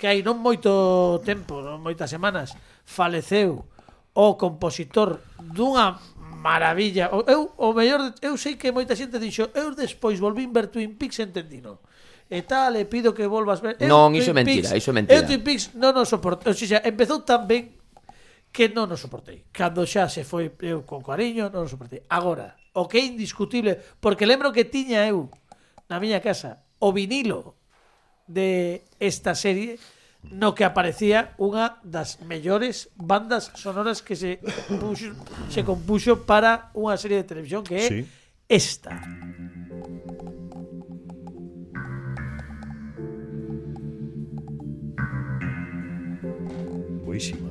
que 0.00 0.08
hai 0.08 0.24
non 0.24 0.40
moito 0.40 1.20
tempo, 1.28 1.60
non 1.60 1.84
moitas 1.84 2.08
semanas, 2.08 2.56
faleceu 2.88 3.68
o 4.16 4.40
compositor 4.40 5.20
dunha 5.36 6.00
maravilla. 6.40 7.12
O, 7.12 7.20
eu, 7.28 7.52
o 7.56 7.72
mellor, 7.72 8.14
eu 8.20 8.34
sei 8.40 8.56
que 8.56 8.72
moita 8.72 8.96
xente 8.96 9.20
dixo, 9.20 9.52
eu 9.54 9.76
despois 9.76 10.18
volvín 10.18 10.52
ver 10.52 10.72
Twin 10.72 10.96
Peaks 10.96 11.20
e 11.20 11.28
entendino 11.28 11.84
e 12.30 12.42
tal, 12.42 12.74
e 12.76 12.84
pido 12.86 13.12
que 13.12 13.26
volvas 13.28 13.60
ver. 13.60 13.76
Eu, 13.78 13.88
non, 13.88 14.16
iso 14.16 14.32
é 14.32 14.34
mentira, 14.34 14.72
iso 14.72 14.90
é 14.90 14.94
mentira. 14.96 15.20
Eu 15.20 15.26
Twin 15.28 15.44
Peaks 15.44 15.76
non 15.76 15.92
o 16.00 16.04
soportei, 16.08 16.48
o 16.48 16.56
sea, 16.56 16.80
empezou 16.86 17.20
tan 17.22 17.44
ben 17.44 17.76
que 18.48 18.72
non 18.72 18.88
o 18.88 18.96
soportei. 18.96 19.44
Cando 19.52 19.84
xa 19.84 20.08
se 20.08 20.24
foi 20.24 20.48
eu 20.64 20.88
con 20.88 21.04
cariño, 21.04 21.52
non 21.52 21.66
o 21.66 21.70
soportei. 21.70 22.02
Agora, 22.08 22.56
o 22.72 22.88
que 22.88 22.98
é 22.98 23.04
indiscutible, 23.04 23.76
porque 24.00 24.24
lembro 24.24 24.54
que 24.54 24.64
tiña 24.64 25.04
eu 25.04 25.28
na 25.92 26.00
miña 26.00 26.24
casa 26.24 26.64
o 26.80 26.94
vinilo 26.94 27.60
de 28.30 28.86
esta 29.02 29.34
serie 29.34 29.76
no 30.28 30.52
que 30.54 30.64
aparecía 30.64 31.32
unha 31.40 31.80
das 31.80 32.20
mellores 32.28 32.92
bandas 33.00 33.48
sonoras 33.56 34.04
que 34.04 34.12
se 34.12 34.38
puxo, 34.76 35.16
se 35.48 35.64
compuxo 35.64 36.28
para 36.28 36.68
unha 36.76 36.96
serie 37.00 37.24
de 37.24 37.28
televisión 37.28 37.64
que 37.64 37.76
é 37.80 37.88
sí. 37.88 38.00
esta. 38.44 39.00
Buenísima. 47.04 47.48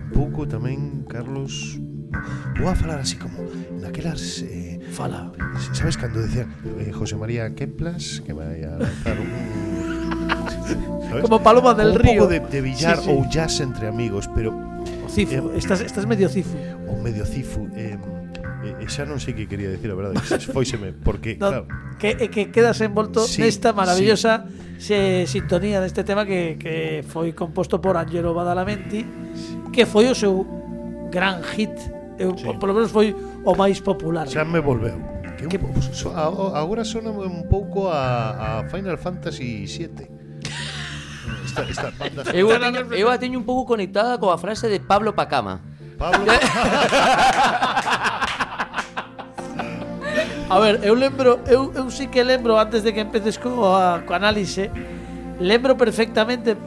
Un 0.00 0.10
pouco 0.14 0.46
tamén, 0.46 1.04
Carlos, 1.10 1.76
vou 2.58 2.68
a 2.68 2.74
falar 2.74 3.00
así 3.00 3.16
como 3.16 3.38
naquelas 3.80 4.42
eh, 4.42 4.80
fala 4.92 5.32
sabes 5.72 5.96
cando 5.96 6.20
decían 6.20 6.52
eh, 6.78 6.92
José 6.92 7.16
María 7.16 7.54
Keplas 7.54 8.22
que 8.24 8.32
vai 8.32 8.64
a 8.64 8.78
lanzar 8.78 9.16
un 9.18 9.30
¿sabes? 11.08 11.22
como 11.22 11.42
Paloma 11.42 11.74
del 11.74 11.92
un 11.92 11.98
Río 11.98 12.12
un 12.12 12.28
pouco 12.28 12.32
de, 12.32 12.40
de 12.40 12.60
billar 12.60 12.98
sí, 12.98 13.04
sí. 13.04 13.10
ou 13.10 13.24
jazz 13.28 13.60
entre 13.60 13.88
amigos 13.88 14.28
pero 14.34 14.52
o 15.04 15.08
cifu 15.08 15.50
eh, 15.50 15.58
estás, 15.58 15.80
estás 15.80 16.06
medio 16.06 16.28
cifu 16.28 16.56
o 16.88 17.00
medio 17.02 17.24
cifu 17.24 17.68
eh, 17.76 17.96
eh, 18.64 18.86
xa 18.88 19.08
non 19.08 19.16
sei 19.16 19.32
que 19.32 19.48
quería 19.48 19.72
decir, 19.72 19.88
a 19.88 19.96
verdade, 19.96 20.20
foiseme, 20.52 20.92
porque, 20.92 21.36
no, 21.40 21.48
claro... 21.48 21.64
Que, 21.96 22.16
eh, 22.16 22.28
que 22.28 22.52
quedas 22.52 22.80
envolto 22.80 23.24
sí, 23.24 23.40
nesta 23.40 23.72
maravillosa 23.72 24.44
sí. 24.76 24.92
se, 24.92 24.98
sintonía 25.28 25.80
deste 25.80 26.04
tema 26.04 26.24
que, 26.24 26.56
que 26.60 27.04
foi 27.06 27.32
composto 27.32 27.80
por 27.80 27.96
Angelo 27.96 28.36
Badalamenti, 28.36 29.04
sí. 29.04 29.56
que 29.72 29.88
foi 29.88 30.08
o 30.08 30.14
seu 30.16 30.44
gran 31.08 31.40
hit 31.44 31.72
eu, 32.20 32.36
sí. 32.36 32.44
polo 32.60 32.76
menos 32.76 32.92
foi 32.92 33.16
o 33.16 33.52
máis 33.56 33.80
popular. 33.80 34.28
Xa 34.28 34.44
me 34.44 34.60
volveu. 34.60 35.00
Que, 35.40 35.48
que 35.48 35.56
un, 35.56 35.72
so, 35.80 36.12
agora 36.12 36.84
sona 36.84 37.10
un 37.10 37.48
pouco 37.48 37.88
a, 37.88 38.60
a 38.60 38.68
Final 38.68 39.00
Fantasy 39.00 39.64
7. 39.66 40.04
Esta, 41.50 41.62
esta 41.66 41.90
banda 41.90 42.22
eu, 42.30 42.46
a 42.52 42.58
teño, 42.60 42.80
eu 42.94 43.08
a 43.10 43.18
teño 43.18 43.38
un 43.40 43.46
pouco 43.46 43.66
conectada 43.66 44.18
coa 44.22 44.38
frase 44.38 44.68
de 44.68 44.78
Pablo 44.78 45.16
Pacama. 45.16 45.58
Pablo 45.98 46.22
A 50.50 50.58
ver, 50.58 50.82
eu 50.82 50.94
lembro, 50.94 51.38
eu, 51.46 51.70
eu 51.74 51.90
sí 51.90 52.08
que 52.08 52.22
lembro 52.24 52.58
antes 52.58 52.82
de 52.82 52.92
que 52.92 53.00
empeces 53.00 53.38
co, 53.38 53.70
a, 53.70 54.02
co 54.02 54.14
análise, 54.14 54.70
lembro 55.38 55.76
perfectamente 55.78 56.58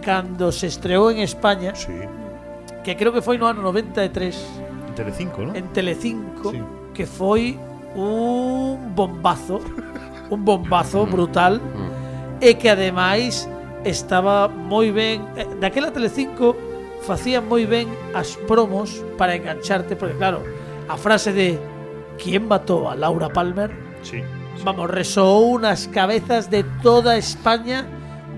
cando 0.00 0.50
se 0.52 0.66
estreou 0.66 1.10
en 1.10 1.20
España. 1.20 1.74
Sí. 1.76 1.92
Que 2.82 2.96
creo 2.96 3.12
que 3.12 3.20
foi 3.20 3.36
no 3.36 3.44
ano 3.44 3.60
93 3.60 4.65
Telecinco, 4.96 5.44
¿no? 5.44 5.54
En 5.54 5.68
Telecinco, 5.76 6.50
sí. 6.50 6.60
que 6.96 7.04
foi 7.04 7.60
un 7.94 8.96
bombazo, 8.96 9.60
un 10.34 10.40
bombazo 10.42 11.04
brutal, 11.04 11.60
e 12.40 12.56
que 12.56 12.72
ademais 12.72 13.46
estaba 13.84 14.48
moi 14.48 14.90
ben, 14.90 15.22
eh, 15.36 15.46
daquela 15.60 15.92
Telecinco 15.92 16.56
facían 17.04 17.44
moi 17.46 17.68
ben 17.68 17.86
as 18.16 18.34
promos 18.48 19.04
para 19.14 19.36
engancharte, 19.36 19.94
porque 19.94 20.18
claro, 20.18 20.42
a 20.90 20.96
frase 20.96 21.30
de 21.30 21.60
¿Quién 22.22 22.48
mató 22.48 22.90
a 22.90 22.96
Laura 22.96 23.28
Palmer? 23.28 23.70
Sí. 24.02 24.22
Vamos, 24.64 24.90
resou 24.90 25.52
unas 25.52 25.86
cabezas 25.88 26.50
de 26.50 26.64
toda 26.82 27.16
España 27.16 27.86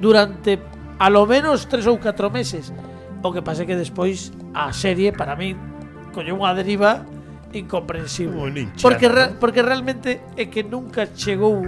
durante 0.00 0.58
a 0.98 1.10
lo 1.10 1.26
menos 1.26 1.68
tres 1.70 1.86
ou 1.86 1.98
catro 1.98 2.30
meses. 2.30 2.74
O 3.22 3.30
que 3.30 3.42
pase 3.42 3.66
que 3.66 3.78
despois 3.78 4.34
a 4.54 4.74
serie 4.74 5.14
para 5.14 5.38
min 5.38 5.54
colle 6.10 6.32
unha 6.32 6.52
deriva 6.56 7.04
incomprensible. 7.52 8.68
Porque, 8.80 9.08
re, 9.08 9.24
porque 9.40 9.60
realmente 9.62 10.20
é 10.36 10.46
que 10.52 10.62
nunca 10.62 11.08
chegou 11.16 11.64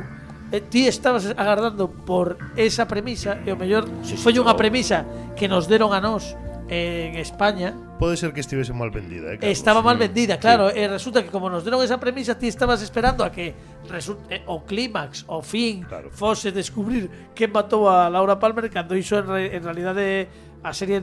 eh, 0.53 0.61
ti 0.61 0.87
estabas 0.87 1.31
agardando 1.37 1.89
por 1.89 2.37
esa 2.57 2.85
premisa 2.85 3.39
e 3.47 3.55
o 3.55 3.57
mellor 3.57 3.87
sí, 4.03 4.19
foi 4.19 4.37
unha 4.37 4.53
premisa 4.59 5.07
que 5.39 5.47
nos 5.47 5.71
deron 5.71 5.95
a 5.95 6.03
nós 6.03 6.37
en 6.71 7.19
España. 7.19 7.75
Pode 7.99 8.17
ser 8.17 8.33
que 8.33 8.41
estivese 8.41 8.73
mal 8.73 8.91
vendida, 8.91 9.35
eh, 9.35 9.39
Carlos. 9.39 9.59
Estaba 9.59 9.83
mal 9.83 9.97
mm, 9.97 10.05
vendida, 10.07 10.39
claro, 10.39 10.71
sí. 10.71 10.79
e 10.79 10.87
resulta 10.87 11.23
que 11.23 11.29
como 11.29 11.51
nos 11.51 11.67
deron 11.67 11.83
esa 11.83 11.99
premisa, 11.99 12.39
ti 12.39 12.47
estabas 12.47 12.81
esperando 12.81 13.27
a 13.27 13.31
que 13.35 13.53
resulte, 13.91 14.39
eh, 14.39 14.43
o 14.47 14.63
clímax, 14.63 15.27
o 15.27 15.43
fin, 15.43 15.83
claro. 15.83 16.11
fose 16.15 16.55
descubrir 16.55 17.33
quen 17.35 17.51
matou 17.51 17.91
a 17.91 18.07
Laura 18.07 18.39
Palmer 18.39 18.71
cando 18.71 18.95
iso 18.95 19.19
en, 19.19 19.27
re, 19.27 19.43
en 19.55 19.63
realidade 19.67 20.31
a 20.63 20.71
serie 20.71 21.03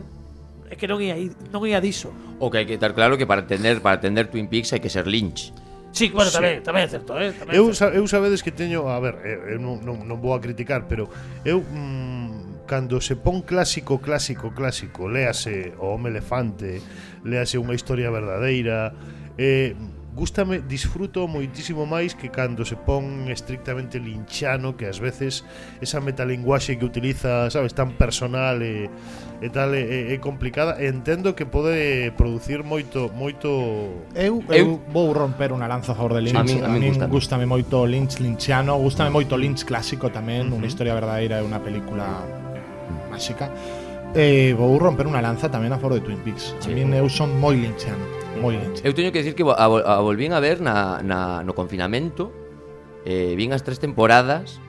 é 0.70 0.76
que 0.76 0.88
non 0.88 1.00
ia, 1.00 1.16
non 1.52 1.64
ia 1.64 1.80
diso. 1.80 2.12
O 2.40 2.52
que 2.52 2.62
hai 2.62 2.66
que 2.68 2.76
estar 2.76 2.92
claro 2.92 3.16
que 3.16 3.26
para 3.26 3.44
entender 3.44 3.80
para 3.80 3.98
entender 4.00 4.28
Twin 4.28 4.52
Peaks 4.52 4.76
hai 4.76 4.82
que 4.84 4.92
ser 4.92 5.08
Lynch. 5.08 5.56
Sí, 5.96 6.12
bueno, 6.14 6.30
tamén, 6.30 6.62
sí. 6.62 6.68
tamén 6.68 6.84
é 6.86 6.90
certo, 6.92 7.16
eh? 7.18 7.32
Tamén 7.34 7.54
eu, 7.56 7.72
certo. 7.74 7.96
eu 7.96 8.06
sabedes 8.06 8.44
que 8.46 8.52
teño, 8.54 8.86
a 8.92 9.00
ver, 9.00 9.18
eh, 9.24 9.56
eu 9.56 9.60
non, 9.60 9.82
non, 9.82 10.04
non 10.04 10.18
vou 10.20 10.36
a 10.36 10.40
criticar, 10.44 10.86
pero 10.86 11.10
eu 11.48 11.64
mmm, 11.64 12.68
cando 12.68 13.00
se 13.00 13.16
pon 13.16 13.42
clásico, 13.42 13.98
clásico, 13.98 14.52
clásico, 14.52 15.08
léase 15.08 15.74
o 15.80 15.96
home 15.96 16.12
elefante, 16.12 16.84
léase 17.24 17.58
unha 17.58 17.74
historia 17.74 18.12
verdadeira, 18.12 18.94
eh, 19.40 19.74
gústame, 20.18 20.66
disfruto 20.66 21.30
moitísimo 21.30 21.86
máis 21.86 22.18
que 22.18 22.34
cando 22.34 22.66
se 22.66 22.74
pon 22.74 23.30
estrictamente 23.30 24.02
linchano 24.02 24.74
que 24.74 24.90
ás 24.90 24.98
veces 24.98 25.46
esa 25.78 26.02
metalinguaxe 26.02 26.82
que 26.82 26.86
utiliza, 26.90 27.54
sabes, 27.54 27.78
tan 27.78 27.94
personal 27.94 28.58
e, 28.66 28.90
e 29.38 29.48
tal 29.54 29.78
é, 29.78 30.10
é 30.10 30.18
complicada 30.18 30.82
e 30.82 30.90
entendo 30.90 31.38
que 31.38 31.46
pode 31.46 32.10
producir 32.18 32.66
moito 32.66 33.14
moito 33.14 34.10
Eu, 34.18 34.42
eu, 34.50 34.58
eu? 34.58 34.68
vou 34.90 35.14
romper 35.14 35.54
unha 35.54 35.70
lanza 35.70 35.94
a 35.94 35.96
favor 35.96 36.18
de 36.18 36.26
Lynch. 36.26 36.50
sí, 36.50 36.58
a, 36.58 36.66
mí, 36.66 36.66
a, 36.66 36.82
mí 36.82 36.90
a 36.90 37.06
mí 37.06 37.14
gústame. 37.14 37.46
moito 37.46 37.86
Lynch 37.86 38.18
linchano 38.18 38.74
gústame 38.82 39.14
mm. 39.14 39.14
moito 39.14 39.38
Lynch 39.38 39.62
clásico 39.70 40.10
tamén 40.10 40.50
unha 40.50 40.66
historia 40.66 40.98
verdadeira 40.98 41.38
e 41.38 41.44
unha 41.46 41.62
película 41.62 42.26
máxica 43.14 43.54
eh, 44.16 44.54
vou 44.56 44.78
romper 44.80 45.08
unha 45.10 45.20
lanza 45.20 45.52
tamén 45.52 45.74
a 45.74 45.80
favor 45.82 46.00
de 46.00 46.04
Twin 46.06 46.22
Peaks. 46.24 46.56
Sí. 46.62 46.72
A 46.72 46.76
min 46.76 46.94
eu 46.96 47.08
son 47.12 47.36
moi 47.42 47.58
linchano, 47.58 48.04
moi 48.40 48.56
linchano. 48.56 48.86
Eu 48.86 48.94
teño 48.96 49.12
que 49.12 49.26
dicir 49.26 49.36
que 49.36 49.44
a, 49.44 49.66
a 49.68 50.00
volvín 50.04 50.32
a 50.32 50.40
ver 50.40 50.64
na, 50.64 51.04
na, 51.04 51.44
no 51.44 51.52
confinamento, 51.58 52.32
eh, 53.04 53.36
vin 53.36 53.52
as 53.52 53.66
tres 53.66 53.82
temporadas, 53.82 54.64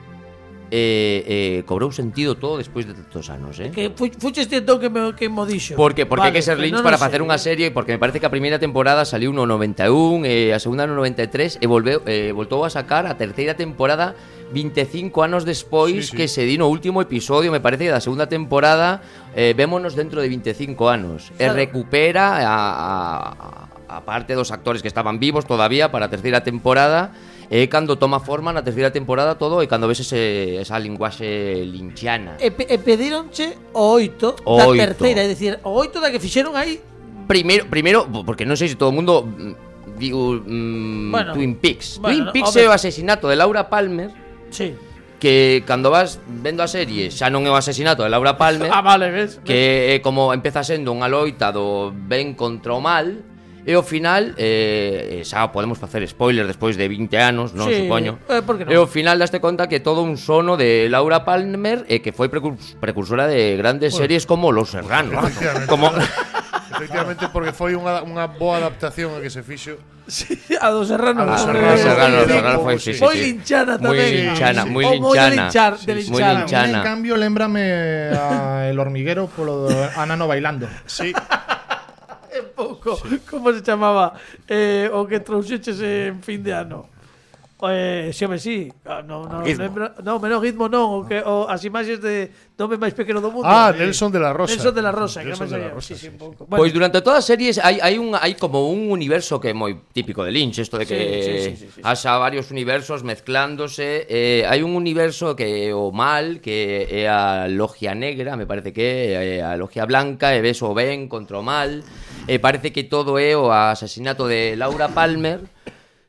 eh, 0.71 1.23
eh, 1.25 1.63
cobrou 1.65 1.91
sentido 1.91 2.35
todo 2.35 2.57
despois 2.57 2.85
de 2.85 2.93
tantos 2.93 3.29
anos, 3.29 3.59
eh? 3.59 3.71
Que 3.73 3.89
fu 3.89 4.09
fuches 4.17 4.47
tento 4.47 4.79
que 4.79 4.89
me 4.89 5.13
que 5.15 5.29
mo 5.29 5.45
dixo. 5.45 5.75
Porque 5.75 6.05
porque 6.05 6.29
vale, 6.29 6.33
que 6.33 6.41
ser 6.41 6.59
Lynch 6.59 6.79
no 6.79 6.85
para 6.85 6.97
facer 6.97 7.21
unha 7.21 7.37
serie 7.41 7.73
porque 7.73 7.93
me 7.93 7.99
parece 7.99 8.21
que 8.21 8.27
a 8.29 8.33
primeira 8.33 8.61
temporada 8.61 9.03
saliu 9.05 9.33
no 9.33 9.49
91, 9.49 10.25
eh, 10.25 10.53
a 10.53 10.59
segunda 10.61 10.85
no 10.85 10.93
93 10.95 11.59
e 11.61 11.65
volveu 11.65 12.05
eh, 12.05 12.31
voltou 12.31 12.63
a 12.63 12.69
sacar 12.69 13.09
a 13.09 13.17
terceira 13.17 13.57
temporada 13.57 14.13
25 14.51 15.23
anos 15.23 15.45
despois 15.45 16.09
sí, 16.09 16.11
sí. 16.11 16.17
que 16.17 16.27
se 16.27 16.43
di 16.43 16.57
no 16.57 16.67
último 16.67 17.01
episodio, 17.01 17.51
me 17.51 17.61
parece, 17.61 17.87
da 17.87 18.01
segunda 18.01 18.27
temporada, 18.27 19.01
eh, 19.35 19.53
vémonos 19.55 19.95
dentro 19.95 20.21
de 20.21 20.29
25 20.29 20.89
anos. 20.89 21.31
Claro. 21.37 21.53
E 21.53 21.55
recupera 21.55 22.41
a, 22.41 23.69
a, 23.87 23.97
a 23.97 23.97
parte 24.05 24.33
dos 24.33 24.51
actores 24.51 24.81
que 24.81 24.89
estaban 24.89 25.17
vivos 25.17 25.45
todavía 25.45 25.93
para 25.93 26.07
a 26.07 26.11
terceira 26.11 26.41
temporada, 26.41 27.13
e 27.49 27.65
cando 27.65 27.97
toma 27.97 28.21
forma 28.21 28.53
na 28.53 28.61
terceira 28.61 28.93
temporada 28.93 29.33
todo 29.33 29.65
e 29.65 29.67
cando 29.67 29.89
ves 29.89 30.05
ese, 30.05 30.61
esa 30.61 30.77
linguaxe 30.77 31.65
linchiana. 31.65 32.37
E, 32.37 32.53
pe, 32.53 32.69
e 32.69 32.77
pedironche 32.77 33.57
o 33.73 33.97
oito 33.97 34.37
o 34.45 34.53
da 34.61 34.69
oito. 34.69 34.85
terceira, 34.85 35.25
é 35.25 35.27
dicir, 35.27 35.57
o 35.65 35.73
oito 35.73 35.97
da 35.97 36.13
que 36.13 36.21
fixeron 36.21 36.53
aí... 36.53 36.77
Primeiro, 37.25 37.65
primeiro 37.65 38.05
porque 38.25 38.45
non 38.45 38.53
sei 38.53 38.69
se 38.69 38.77
todo 38.77 38.93
o 38.93 38.95
mundo 38.95 39.25
mm, 39.25 39.97
digo 39.97 40.37
mm, 40.45 41.09
bueno, 41.09 41.33
Twin 41.33 41.57
Peaks. 41.57 41.97
Bueno, 41.97 42.29
Twin 42.29 42.45
Peaks 42.45 42.53
é 42.53 42.69
o 42.69 42.73
asesinato 42.73 43.25
de 43.25 43.35
Laura 43.37 43.65
Palmer 43.65 44.13
Sí 44.51 44.75
que 45.19 45.63
cando 45.67 45.91
vas 45.91 46.19
vendo 46.25 46.63
a 46.63 46.67
serie 46.71 47.11
xa 47.11 47.27
non 47.27 47.43
é 47.45 47.51
o 47.51 47.59
asesinato 47.59 48.01
de 48.01 48.09
Laura 48.09 48.39
Palmer 48.39 48.71
ah, 48.73 48.81
vale, 48.81 49.11
ves, 49.11 49.43
que 49.43 49.93
é 49.93 49.99
como 49.99 50.31
empeza 50.31 50.63
sendo 50.63 50.95
unha 50.95 51.11
loita 51.11 51.51
do 51.51 51.91
ben 51.91 52.33
contra 52.33 52.71
o 52.73 52.79
mal 52.79 53.19
e 53.67 53.75
ao 53.75 53.83
final 53.83 54.33
eh, 54.39 55.21
xa 55.27 55.51
podemos 55.51 55.75
facer 55.75 56.01
spoiler 56.07 56.47
despois 56.47 56.79
de 56.79 56.87
20 56.87 57.11
anos 57.19 57.51
non 57.51 57.67
sí, 57.67 57.83
supoño 57.83 58.17
eh, 58.31 58.39
non? 58.39 58.71
e 58.71 58.75
ao 58.79 58.87
final 58.87 59.19
daste 59.19 59.43
conta 59.43 59.67
que 59.67 59.83
todo 59.83 60.01
un 60.01 60.15
sono 60.15 60.55
de 60.55 60.87
Laura 60.87 61.27
Palmer 61.27 61.83
e 61.91 61.99
eh, 61.99 62.01
que 62.01 62.15
foi 62.15 62.31
precursora 62.31 63.27
de 63.27 63.59
grandes 63.59 63.93
bueno. 63.93 64.01
series 64.07 64.23
como 64.23 64.55
Los 64.55 64.71
Serranos 64.71 65.27
como 65.67 65.91
Efectivamente, 66.69 67.27
porque 67.33 67.51
foi 67.51 67.73
unha, 67.73 68.01
unha 68.05 68.25
boa 68.29 68.61
adaptación 68.61 69.17
a 69.17 69.19
que 69.21 69.29
se 69.33 69.41
fixo. 69.41 69.77
Sí, 70.09 70.37
a 70.57 70.69
dos 70.73 70.89
serranos. 70.89 71.25
A 71.25 71.33
dos 71.37 71.41
hombre, 71.45 71.61
Serrano, 71.77 71.77
Serrano, 71.77 72.17
sí, 72.25 72.29
Serrano 72.33 72.59
foi 72.65 72.75
sí, 72.77 72.83
sí, 72.85 72.93
sí, 72.97 73.01
Moi 73.05 73.15
sí. 73.17 73.21
linchana 73.29 73.73
Muy 73.77 73.97
tamén. 73.97 74.09
linchana, 74.25 74.61
muy 74.65 74.83
O 74.85 74.89
moi 74.97 75.13
linchana. 75.17 75.29
linchar, 75.37 75.71
de 75.77 75.81
Sí, 75.81 75.85
sí. 75.85 75.93
linchar. 76.09 76.13
Muy 76.13 76.23
A 76.23 76.33
linchana. 76.41 76.65
mí, 76.65 76.73
en 76.73 76.81
cambio, 76.85 77.13
lembrame 77.17 77.63
a 78.17 78.69
El 78.69 78.77
Hormiguero 78.81 79.25
polo 79.29 79.65
de 79.69 79.73
Anano 79.97 80.25
bailando. 80.29 80.65
Sí, 80.85 81.13
É 82.29 82.41
pouco. 82.45 82.93
Como 83.25 83.49
se 83.53 83.61
chamaba 83.65 84.13
eh, 84.47 84.85
o 84.93 85.05
que 85.09 85.19
trouxeches 85.19 85.81
en 85.81 86.21
fin 86.21 86.41
de 86.45 86.53
ano? 86.53 86.85
Eh, 87.61 88.11
xe, 88.13 88.39
sí, 88.39 88.71
ah, 88.85 89.01
no, 89.05 89.27
no, 89.27 89.43
lembra, 89.43 89.93
no, 90.01 90.17
menos 90.17 90.39
ritmo 90.39 90.71
non, 90.71 91.03
o 91.03 91.03
que 91.03 91.19
o, 91.19 91.43
as 91.43 91.59
imaxes 91.67 91.99
de 91.99 92.31
do 92.55 92.63
home 92.63 92.79
máis 92.79 92.95
pequeno 92.95 93.19
do 93.19 93.27
mundo. 93.27 93.43
Ah, 93.43 93.75
eh, 93.75 93.83
Nelson 93.83 94.15
de 94.15 94.19
la 94.23 94.31
Rosa. 94.31 94.55
Nelson 94.55 94.71
de 94.71 94.79
la 94.79 94.95
Rosa, 94.95 95.19
Nelson 95.19 95.43
que 95.43 95.59
de 95.59 95.59
la 95.59 95.69
Rosa, 95.75 95.91
sí, 95.91 95.99
sí, 95.99 96.07
sí. 96.07 96.15
Pois 96.15 96.39
bueno. 96.39 96.55
Pois 96.55 96.71
durante 96.71 97.03
todas 97.03 97.19
as 97.19 97.27
series 97.27 97.59
hai 97.59 97.83
hai 97.83 97.99
un 97.99 98.15
hai 98.15 98.39
como 98.39 98.71
un 98.71 98.87
universo 98.87 99.43
que 99.43 99.51
é 99.51 99.55
moi 99.55 99.75
típico 99.91 100.23
de 100.23 100.31
Lynch, 100.31 100.63
isto 100.63 100.79
de 100.79 100.87
que 100.87 100.95
sí, 100.95 101.03
sí, 101.03 101.19
sí, 101.19 101.35
sí, 101.35 101.55
sí, 101.67 101.67
sí. 101.75 101.79
haxa 101.83 102.15
varios 102.15 102.47
universos 102.47 103.03
mezclándose, 103.03 104.07
eh, 104.07 104.47
hai 104.47 104.63
un 104.63 104.79
universo 104.79 105.35
que 105.35 105.67
é 105.67 105.75
o 105.75 105.91
mal, 105.91 106.39
que 106.39 106.87
é 106.87 107.11
a 107.11 107.51
logia 107.51 107.91
negra, 107.91 108.39
me 108.39 108.47
parece 108.47 108.71
que 108.71 108.87
é 108.87 109.03
eh, 109.19 109.43
a 109.43 109.59
logia 109.59 109.83
blanca, 109.83 110.31
e 110.31 110.39
ves 110.39 110.63
o 110.63 110.71
ben 110.71 111.11
contra 111.11 111.35
o 111.35 111.43
mal. 111.43 111.83
Eh, 112.23 112.39
parece 112.39 112.71
que 112.71 112.87
todo 112.87 113.19
é 113.19 113.35
o 113.35 113.51
asesinato 113.51 114.31
de 114.31 114.55
Laura 114.55 114.87
Palmer 114.95 115.58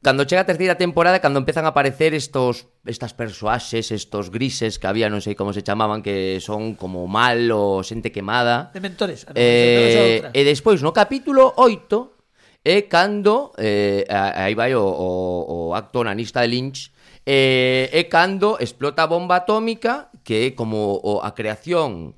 Cando 0.01 0.25
chega 0.25 0.41
a 0.41 0.49
terceira 0.49 0.81
temporada, 0.81 1.21
cando 1.21 1.37
empezan 1.37 1.69
a 1.69 1.77
aparecer 1.77 2.17
estos 2.17 2.73
estas 2.89 3.13
persoaxes, 3.13 3.93
estos 3.93 4.33
grises 4.33 4.81
que 4.81 4.89
había, 4.89 5.13
non 5.13 5.21
sei 5.21 5.37
como 5.37 5.53
se 5.53 5.61
chamaban, 5.61 6.01
que 6.01 6.41
son 6.41 6.73
como 6.73 7.05
mal 7.05 7.53
ou 7.53 7.85
xente 7.85 8.09
quemada. 8.09 8.73
De 8.73 8.81
mentores. 8.81 9.29
Eh, 9.37 10.25
e 10.33 10.41
despois, 10.41 10.81
no 10.81 10.97
capítulo 10.97 11.53
8, 11.53 12.65
é 12.65 12.89
cando, 12.89 13.53
eh, 13.61 14.09
aí 14.09 14.57
vai 14.57 14.73
o, 14.73 14.81
o, 14.81 15.69
o 15.69 15.77
acto 15.77 16.01
nanista 16.01 16.41
de 16.41 16.49
Lynch, 16.49 16.89
eh, 17.29 17.93
é 17.93 18.09
cando 18.09 18.57
explota 18.57 19.05
a 19.05 19.11
bomba 19.13 19.45
atómica, 19.45 20.09
que 20.25 20.49
é 20.49 20.51
como 20.57 20.97
o, 21.05 21.21
a 21.21 21.37
creación 21.37 22.17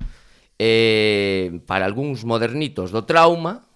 eh, 0.55 1.51
para 1.67 1.83
algúns 1.83 2.23
modernitos 2.23 2.95
do 2.95 3.03
trauma, 3.03 3.67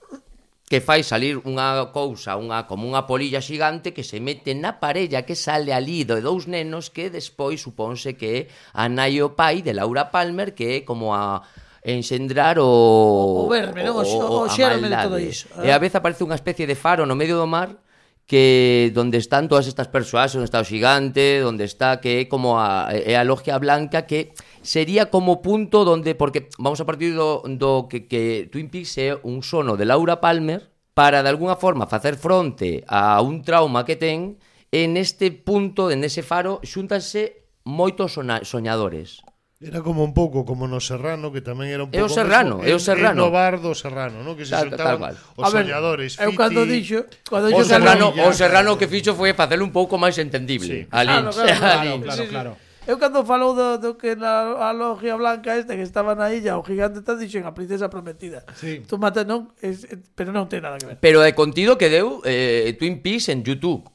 que 0.67 0.83
fai 0.83 1.07
salir 1.07 1.39
unha 1.47 1.95
cousa, 1.95 2.35
unha 2.35 2.67
como 2.67 2.91
unha 2.91 3.07
polilla 3.07 3.39
xigante 3.39 3.95
que 3.95 4.03
se 4.03 4.19
mete 4.19 4.51
na 4.59 4.83
parella 4.83 5.23
que 5.23 5.39
sale 5.39 5.71
ali 5.71 6.03
de 6.03 6.19
dous 6.19 6.51
nenos 6.51 6.91
que 6.91 7.07
despois 7.07 7.63
supónse 7.63 8.19
que 8.19 8.29
é 8.35 8.41
a 8.75 8.91
nai 8.91 9.23
o 9.23 9.39
pai 9.39 9.63
de 9.63 9.71
Laura 9.71 10.11
Palmer 10.11 10.59
que 10.59 10.83
é 10.83 10.87
como 10.87 11.15
a 11.15 11.47
enxendrar 11.87 12.59
o 12.59 13.47
o 13.47 13.47
verme, 13.47 13.87
non? 13.87 13.95
O, 13.95 14.03
o, 14.03 14.43
o, 14.43 14.43
o 14.43 14.51
xerme 14.51 14.91
de 14.91 14.99
todo 14.99 15.23
iso. 15.23 15.47
Ah. 15.55 15.63
E 15.63 15.71
a 15.71 15.79
vez 15.79 15.95
aparece 15.95 16.27
unha 16.27 16.35
especie 16.35 16.67
de 16.67 16.75
faro 16.75 17.07
no 17.07 17.15
medio 17.15 17.39
do 17.39 17.47
mar 17.47 17.86
que 18.27 18.91
donde 18.93 19.19
están 19.19 19.49
todas 19.49 19.67
estas 19.67 19.87
persoas, 19.89 20.35
onde 20.35 20.45
está 20.45 20.59
o 20.61 20.67
xigante, 20.67 21.47
onde 21.47 21.63
está 21.63 22.03
que 22.03 22.21
é 22.21 22.29
como 22.29 22.59
a, 22.59 22.91
é 22.91 23.15
a 23.15 23.23
logia 23.23 23.55
blanca 23.63 24.03
que 24.11 24.35
sería 24.67 25.09
como 25.15 25.41
punto 25.43 25.87
donde 25.87 26.19
porque 26.19 26.51
vamos 26.59 26.83
a 26.83 26.87
partir 26.87 27.15
do, 27.15 27.47
do 27.47 27.87
que, 27.87 28.11
que 28.11 28.51
Twin 28.51 28.67
Peaks 28.67 28.99
é 28.99 29.15
un 29.23 29.47
sono 29.47 29.79
de 29.79 29.87
Laura 29.87 30.19
Palmer 30.19 30.75
para 30.91 31.23
de 31.23 31.31
alguna 31.31 31.55
forma 31.55 31.87
facer 31.87 32.19
fronte 32.19 32.83
a 32.91 33.23
un 33.23 33.47
trauma 33.47 33.87
que 33.87 33.95
ten 33.95 34.43
en 34.75 34.99
este 34.99 35.31
punto, 35.31 35.95
en 35.95 36.03
ese 36.03 36.27
faro, 36.27 36.59
xúntanse 36.67 37.47
moitos 37.63 38.19
soñadores. 38.43 39.23
Era 39.59 39.81
como 39.81 40.05
un 40.05 40.13
pouco 40.13 40.45
como 40.45 40.69
no 40.69 40.85
Serrano, 40.85 41.33
que 41.33 41.41
tamén 41.41 41.73
era 41.73 41.81
un 41.81 41.89
pouco... 41.89 41.97
É 41.97 42.05
o 42.05 42.13
Serrano, 42.13 42.61
mesmo, 42.61 42.69
é 42.69 42.73
o 42.77 42.81
Serrano. 42.81 43.25
no 43.25 43.33
bar 43.33 43.57
do 43.57 43.73
Serrano, 43.73 44.21
non? 44.21 44.37
Que 44.37 44.45
se 44.45 44.53
tal, 44.53 44.69
xuntaban 44.69 45.17
tal, 45.17 45.17
tal 45.17 45.41
os 45.41 45.49
soñadores, 45.49 46.11
Fiti... 46.13 46.29
Eu 46.29 46.37
cando 46.37 46.61
dixo... 46.69 47.09
Cando 47.25 47.49
o, 47.49 47.65
Serrano, 47.65 48.13
o 48.13 48.31
Serrano 48.37 48.77
que 48.77 48.85
fixo 48.85 49.17
foi 49.17 49.33
facelo 49.33 49.65
un 49.65 49.73
pouco 49.73 49.97
máis 49.97 50.21
entendible. 50.21 50.85
Sí. 50.85 50.93
Alí. 50.93 51.09
Claro, 51.09 51.33
claro, 51.33 51.49
claro, 51.57 52.01
claro, 52.05 52.25
claro. 52.29 52.53
Eu 52.87 53.01
cando 53.01 53.25
falou 53.25 53.57
do, 53.57 53.81
do 53.81 53.91
que 53.97 54.15
na 54.15 54.61
a 54.61 54.71
logia 54.71 55.17
blanca 55.17 55.57
este 55.57 55.75
que 55.75 55.83
estaba 55.83 56.15
na 56.15 56.31
illa, 56.31 56.55
o 56.55 56.63
gigante 56.63 57.01
está 57.01 57.17
dixen 57.17 57.43
a 57.43 57.51
princesa 57.51 57.91
prometida. 57.91 58.45
Sí. 58.55 58.85
Tu 58.87 58.95
mata 59.01 59.25
non, 59.25 59.51
es, 59.59 59.89
pero 60.15 60.31
non 60.31 60.47
ten 60.47 60.63
nada 60.63 60.79
que 60.79 60.95
ver. 60.95 60.97
Pero 61.03 61.25
é 61.25 61.33
contido 61.35 61.75
que 61.75 61.91
deu 61.91 62.23
eh, 62.23 62.77
Twin 62.79 63.03
Peaks 63.03 63.33
en 63.33 63.43
YouTube. 63.43 63.89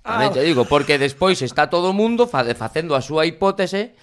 Ah. 0.00 0.16
Tamén 0.16 0.32
te 0.32 0.40
digo, 0.40 0.64
porque 0.64 0.96
despois 0.96 1.42
está 1.44 1.68
todo 1.68 1.92
o 1.92 1.96
mundo 1.98 2.24
fa, 2.24 2.40
facendo 2.56 2.96
a 2.96 3.04
súa 3.04 3.28
hipótese 3.28 3.98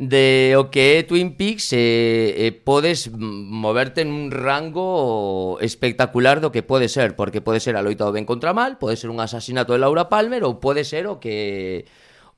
de 0.00 0.56
o 0.56 0.72
que 0.72 0.96
é 0.96 1.02
Twin 1.04 1.36
Peaks 1.36 1.76
e, 1.76 2.32
e 2.32 2.56
podes 2.56 3.12
moverte 3.12 4.00
nun 4.00 4.32
rango 4.32 5.60
espectacular 5.60 6.40
do 6.40 6.48
que 6.48 6.64
pode 6.64 6.88
ser, 6.88 7.12
porque 7.12 7.44
pode 7.44 7.60
ser 7.60 7.76
a 7.76 7.84
loita 7.84 8.08
do 8.08 8.16
ben 8.16 8.24
contra 8.24 8.56
mal, 8.56 8.80
pode 8.80 8.96
ser 8.96 9.12
un 9.12 9.20
asasinato 9.20 9.76
de 9.76 9.84
Laura 9.84 10.08
Palmer 10.08 10.40
ou 10.48 10.56
pode 10.56 10.88
ser 10.88 11.04
o 11.04 11.20
que 11.20 11.84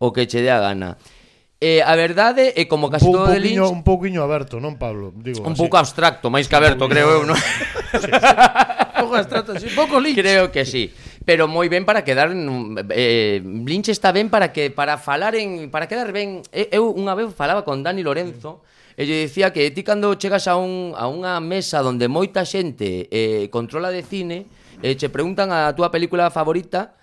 o 0.02 0.10
que 0.10 0.26
che 0.26 0.42
dé 0.42 0.50
a 0.50 0.58
gana. 0.58 0.98
Eh, 1.62 1.78
a 1.86 1.94
verdade 1.94 2.50
é 2.58 2.66
como 2.66 2.90
casi 2.90 3.06
todo 3.06 3.30
de 3.30 3.38
Lynch 3.38 3.70
Un 3.70 3.86
pouquiño 3.86 4.26
aberto, 4.26 4.58
non 4.58 4.74
Pablo? 4.74 5.14
Digo, 5.14 5.46
un 5.46 5.54
pouco 5.54 5.78
abstracto, 5.78 6.34
máis 6.34 6.50
que 6.50 6.58
aberto, 6.58 6.90
creo 6.90 7.14
eu 7.14 7.22
non? 7.22 7.38
sí, 8.02 8.10
sí. 8.10 8.10
Un 8.10 9.06
pouco 9.06 9.14
abstracto, 9.14 9.54
sí, 9.62 9.70
pouco 9.70 10.02
Lynch 10.02 10.18
Creo 10.18 10.50
que 10.50 10.66
sí 10.66 10.90
pero 11.24 11.46
moi 11.46 11.70
ben 11.70 11.86
para 11.86 12.02
quedar 12.02 12.34
eh, 12.34 13.38
Lynch 13.42 13.90
está 13.90 14.10
ben 14.10 14.28
para 14.28 14.50
que 14.50 14.70
para 14.70 14.98
falar 14.98 15.34
en 15.34 15.70
para 15.70 15.86
quedar 15.86 16.10
ben. 16.10 16.42
Eu 16.50 16.90
unha 16.90 17.14
vez 17.14 17.30
falaba 17.32 17.62
con 17.62 17.82
Dani 17.82 18.02
Lorenzo 18.02 18.62
mm. 18.62 18.72
E 18.96 19.08
lle 19.08 19.24
dicía 19.24 19.52
que 19.52 19.72
ti 19.72 19.80
cando 19.80 20.12
chegas 20.20 20.44
a, 20.48 20.60
un, 20.60 20.92
a 20.92 21.08
unha 21.08 21.40
mesa 21.40 21.80
onde 21.80 22.12
moita 22.12 22.44
xente 22.44 23.08
eh, 23.08 23.48
controla 23.48 23.88
de 23.88 24.04
cine 24.04 24.44
e 24.84 24.92
eh, 24.92 24.94
che 25.00 25.08
preguntan 25.08 25.48
a 25.48 25.72
túa 25.72 25.88
película 25.88 26.28
favorita 26.28 27.00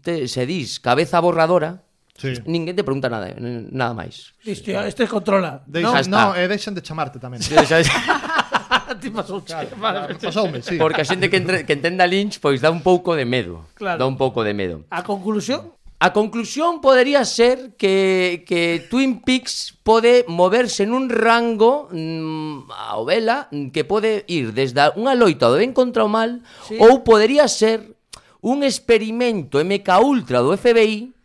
te, 0.00 0.24
se 0.24 0.42
dis 0.48 0.80
cabeza 0.80 1.20
borradora 1.20 1.84
Sí. 2.12 2.34
Ninguén 2.44 2.76
te 2.76 2.84
pregunta 2.84 3.08
nada, 3.08 3.32
eh, 3.32 3.34
nada 3.72 3.96
máis. 3.96 4.36
Listo, 4.44 4.68
sí. 4.68 4.76
este 4.76 5.08
controla. 5.08 5.64
Deixa, 5.66 6.06
no, 6.06 6.30
no, 6.30 6.36
e 6.36 6.44
deixan 6.46 6.76
de 6.76 6.84
chamarte 6.84 7.16
tamén. 7.16 7.40
Sí, 7.40 7.56
deixa, 7.56 7.80
deixa. 7.80 7.96
ti 9.00 9.08
pasou 9.10 9.42
claro, 9.42 9.68
claro, 9.76 10.14
pasoume, 10.18 10.62
sí. 10.62 10.76
Porque 10.78 11.02
a 11.02 11.06
xente 11.06 11.28
que, 11.28 11.38
entre, 11.38 11.64
que 11.66 11.74
entenda 11.76 12.06
Lynch 12.06 12.40
pois 12.40 12.60
dá 12.60 12.70
un 12.70 12.80
pouco 12.80 13.14
de 13.14 13.24
medo. 13.24 13.66
Claro. 13.74 13.98
Dá 13.98 14.06
un 14.06 14.16
pouco 14.16 14.44
de 14.44 14.54
medo. 14.54 14.84
A 14.90 15.02
conclusión? 15.02 15.72
A 16.02 16.10
conclusión 16.12 16.80
podería 16.82 17.24
ser 17.24 17.78
que, 17.78 18.42
que 18.42 18.82
Twin 18.90 19.22
Peaks 19.22 19.78
pode 19.86 20.26
moverse 20.26 20.82
nun 20.82 21.06
rango 21.06 21.86
mm, 21.94 22.74
ao 22.90 23.06
vela 23.06 23.46
que 23.70 23.86
pode 23.86 24.26
ir 24.26 24.50
desde 24.50 24.82
unha 24.98 25.14
loita 25.14 25.46
do 25.46 25.62
ben 25.62 25.70
contra 25.70 26.02
o 26.02 26.10
mal 26.10 26.42
sí. 26.66 26.74
ou 26.82 27.06
podería 27.06 27.46
ser 27.46 27.94
un 28.42 28.66
experimento 28.66 29.62
MK 29.62 29.88
Ultra 30.02 30.42
do 30.42 30.58
FBI 30.58 31.21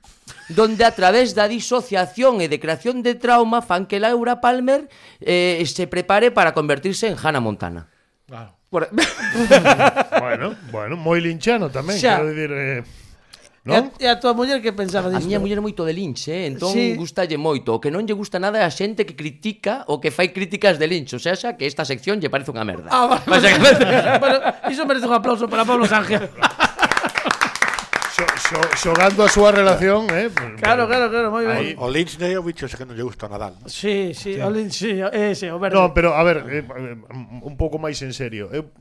donde 0.49 0.85
a 0.85 0.91
través 0.95 1.35
da 1.35 1.47
disociación 1.47 2.39
e 2.39 2.47
de 2.47 2.59
creación 2.59 3.03
de 3.03 3.15
trauma 3.15 3.59
fan 3.59 3.85
que 3.85 3.99
Laura 3.99 4.39
Palmer 4.39 4.87
eh, 5.19 5.59
se 5.67 5.87
prepare 5.87 6.31
para 6.31 6.53
convertirse 6.55 7.07
en 7.07 7.15
Hannah 7.19 7.43
Montana. 7.43 7.91
Claro. 8.27 8.55
Por... 8.69 8.89
bueno, 10.19 10.55
bueno, 10.71 10.95
moi 10.99 11.23
linchano 11.23 11.71
tamén, 11.71 11.95
Xa. 11.95 12.19
quero 12.19 12.31
dicir... 12.31 12.51
Eh... 12.51 12.83
Non? 13.67 13.91
E 13.99 14.07
a, 14.07 14.15
e 14.15 14.15
a 14.15 14.15
tua 14.15 14.31
muller 14.31 14.63
que 14.63 14.71
pensaba 14.71 15.11
disto? 15.11 15.19
A 15.19 15.27
miña 15.27 15.43
muller 15.43 15.59
é 15.59 15.63
moito 15.63 15.83
de 15.83 15.91
linche, 15.91 16.31
eh? 16.31 16.47
entón 16.47 16.71
sí. 16.71 16.95
gustalle 16.95 17.35
moito. 17.35 17.75
O 17.75 17.83
que 17.83 17.91
non 17.91 18.07
lle 18.07 18.15
gusta 18.15 18.39
nada 18.39 18.63
é 18.63 18.63
a 18.63 18.71
xente 18.71 19.03
que 19.03 19.11
critica 19.11 19.83
o 19.91 19.99
que 19.99 20.07
fai 20.07 20.31
críticas 20.31 20.79
de 20.79 20.87
linche. 20.87 21.19
O 21.19 21.21
sea, 21.23 21.35
xa 21.35 21.59
que 21.59 21.67
esta 21.67 21.83
sección 21.83 22.23
lle 22.23 22.31
parece 22.31 22.55
unha 22.55 22.63
merda. 22.63 22.87
Ah, 22.87 23.11
vale. 23.11 23.27
Basicamente... 23.31 23.83
bueno, 24.23 24.37
iso 24.71 24.87
merece 24.87 25.03
un 25.11 25.15
aplauso 25.19 25.51
para 25.51 25.67
Pablo 25.67 25.83
Sánchez. 25.83 26.31
xo, 28.17 28.25
xo, 28.49 28.59
xogando 28.81 29.21
a 29.21 29.29
súa 29.29 29.53
relación, 29.53 30.09
eh? 30.09 30.33
Claro, 30.57 30.89
claro, 30.89 31.05
claro, 31.13 31.29
moi 31.29 31.45
ben. 31.45 31.77
O, 31.77 31.85
Lynch 31.85 32.17
é 32.17 32.33
o 32.33 32.41
bicho 32.41 32.65
ese 32.65 32.73
que 32.73 32.85
non 32.89 32.97
lle 32.97 33.05
gusta 33.05 33.29
Nadal. 33.29 33.53
¿no? 33.61 33.69
Sí, 33.69 34.17
sí, 34.17 34.41
o 34.41 34.49
Lynch, 34.49 34.73
sí, 34.73 34.97
ese, 35.13 35.53
o 35.53 35.61
verde. 35.61 35.77
No, 35.77 35.93
pero 35.93 36.17
a 36.17 36.25
ver, 36.25 36.41
eh, 36.49 36.65
un 37.45 37.53
pouco 37.53 37.77
máis 37.77 38.01
en 38.01 38.17
serio. 38.17 38.49
Eh. 38.49 38.65
Eu 38.65 38.73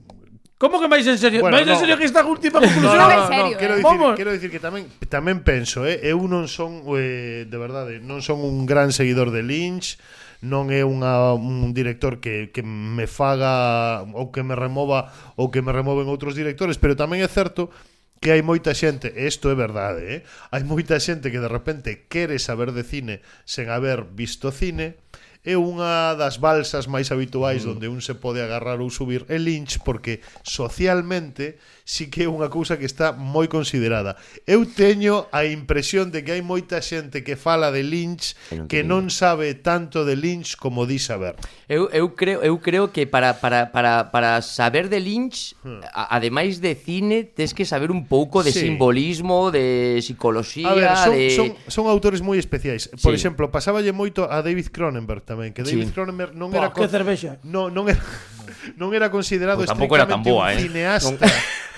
Como 0.56 0.80
que 0.80 0.88
máis 0.88 1.04
en 1.04 1.20
serio? 1.20 1.44
Bueno, 1.44 1.60
máis 1.60 1.68
no. 1.68 1.76
en 1.76 1.80
serio 1.84 2.00
que 2.00 2.08
esta 2.08 2.24
última 2.24 2.64
conclusión? 2.64 2.96
No, 2.96 2.96
no, 2.96 3.28
no. 3.28 3.58
Quero, 3.60 3.76
eh. 3.76 3.84
dicir, 3.84 3.84
Vamos. 3.84 4.16
quero 4.16 4.32
dicir 4.32 4.48
que 4.48 4.56
tamén 4.56 4.88
tamén 5.12 5.44
penso, 5.44 5.84
eh, 5.84 6.00
eu 6.00 6.16
non 6.24 6.48
son 6.48 6.80
eh, 6.96 7.44
de 7.44 7.58
verdade, 7.60 8.00
non 8.00 8.24
son 8.24 8.40
un 8.40 8.64
gran 8.64 8.88
seguidor 8.88 9.36
de 9.36 9.44
Lynch, 9.44 10.00
non 10.40 10.72
é 10.72 10.80
unha, 10.80 11.36
un 11.36 11.76
director 11.76 12.24
que, 12.24 12.48
que 12.56 12.64
me 12.64 13.04
faga 13.04 14.00
ou 14.16 14.32
que 14.32 14.40
me 14.40 14.56
remova 14.56 15.12
ou 15.36 15.52
que 15.52 15.60
me 15.60 15.76
removen 15.76 16.08
outros 16.08 16.32
directores, 16.32 16.80
pero 16.80 16.96
tamén 16.96 17.20
é 17.20 17.28
certo 17.28 17.68
que 17.68 17.84
que 18.26 18.34
hai 18.34 18.42
moita 18.42 18.74
xente, 18.74 19.14
e 19.14 19.22
isto 19.30 19.46
é 19.46 19.54
verdade, 19.54 20.02
eh? 20.02 20.20
hai 20.50 20.66
moita 20.66 20.98
xente 20.98 21.30
que 21.30 21.38
de 21.38 21.46
repente 21.46 22.10
quere 22.10 22.42
saber 22.42 22.74
de 22.74 22.82
cine 22.82 23.22
sen 23.46 23.70
haber 23.70 24.02
visto 24.02 24.50
cine, 24.50 24.98
é 25.46 25.54
unha 25.54 26.18
das 26.18 26.42
balsas 26.42 26.90
máis 26.90 27.14
habituais 27.14 27.62
mm. 27.62 27.70
onde 27.70 27.86
un 27.86 28.02
se 28.02 28.18
pode 28.18 28.42
agarrar 28.42 28.82
ou 28.82 28.90
subir 28.90 29.30
é 29.30 29.38
Lynch 29.38 29.78
porque 29.86 30.26
socialmente 30.42 31.54
sí 31.86 32.10
que 32.10 32.26
é 32.26 32.28
unha 32.28 32.50
cousa 32.50 32.74
que 32.74 32.84
está 32.84 33.14
moi 33.14 33.46
considerada. 33.46 34.18
Eu 34.42 34.66
teño 34.66 35.30
a 35.30 35.46
impresión 35.46 36.10
de 36.10 36.26
que 36.26 36.34
hai 36.34 36.42
moita 36.42 36.82
xente 36.82 37.22
que 37.22 37.38
fala 37.38 37.70
de 37.70 37.86
Lynch 37.86 38.34
non 38.50 38.66
que 38.66 38.82
non 38.82 39.06
sabe 39.06 39.54
tanto 39.54 40.02
de 40.02 40.18
Lynch 40.18 40.58
como 40.58 40.82
di 40.82 40.98
saber. 40.98 41.38
Eu, 41.70 41.86
eu 41.94 42.18
creo 42.18 42.42
eu 42.42 42.58
creo 42.58 42.90
que 42.90 43.06
para, 43.06 43.38
para, 43.38 43.70
para, 43.70 44.10
para 44.10 44.42
saber 44.42 44.90
de 44.90 44.98
Lynch, 44.98 45.54
hmm. 45.62 45.86
a, 45.94 46.18
ademais 46.18 46.58
de 46.58 46.74
cine, 46.74 47.22
tes 47.22 47.54
que 47.54 47.62
saber 47.62 47.94
un 47.94 48.10
pouco 48.10 48.42
de 48.42 48.50
sí. 48.50 48.66
simbolismo, 48.66 49.54
de 49.54 50.02
psicología, 50.02 50.66
a 50.66 50.74
ver, 50.74 50.90
son, 50.98 51.14
de... 51.14 51.30
son, 51.30 51.48
son 51.70 51.84
autores 51.86 52.18
moi 52.18 52.34
especiais. 52.34 52.90
Por 52.98 53.14
sí. 53.14 53.22
exemplo, 53.22 53.46
pasáballe 53.54 53.94
moito 53.94 54.26
a 54.26 54.42
David 54.42 54.74
Cronenberg 54.74 55.22
tamén, 55.22 55.54
que 55.54 55.62
David 55.62 55.86
sí. 55.86 55.94
Cronenberg 55.94 56.34
non 56.34 56.50
Pua, 56.50 56.66
era... 56.66 56.74
Que 56.74 56.90
cervexa? 56.90 57.38
Non, 57.46 57.70
non 57.70 57.86
era, 57.86 58.02
non 58.80 58.90
era 58.90 59.06
considerado 59.06 59.62
pues 59.62 59.70
tampouco 59.70 59.94
era 59.94 60.10
tan 60.10 60.26
boa, 60.26 60.50
eh? 60.50 60.66
cineasta 60.66 61.30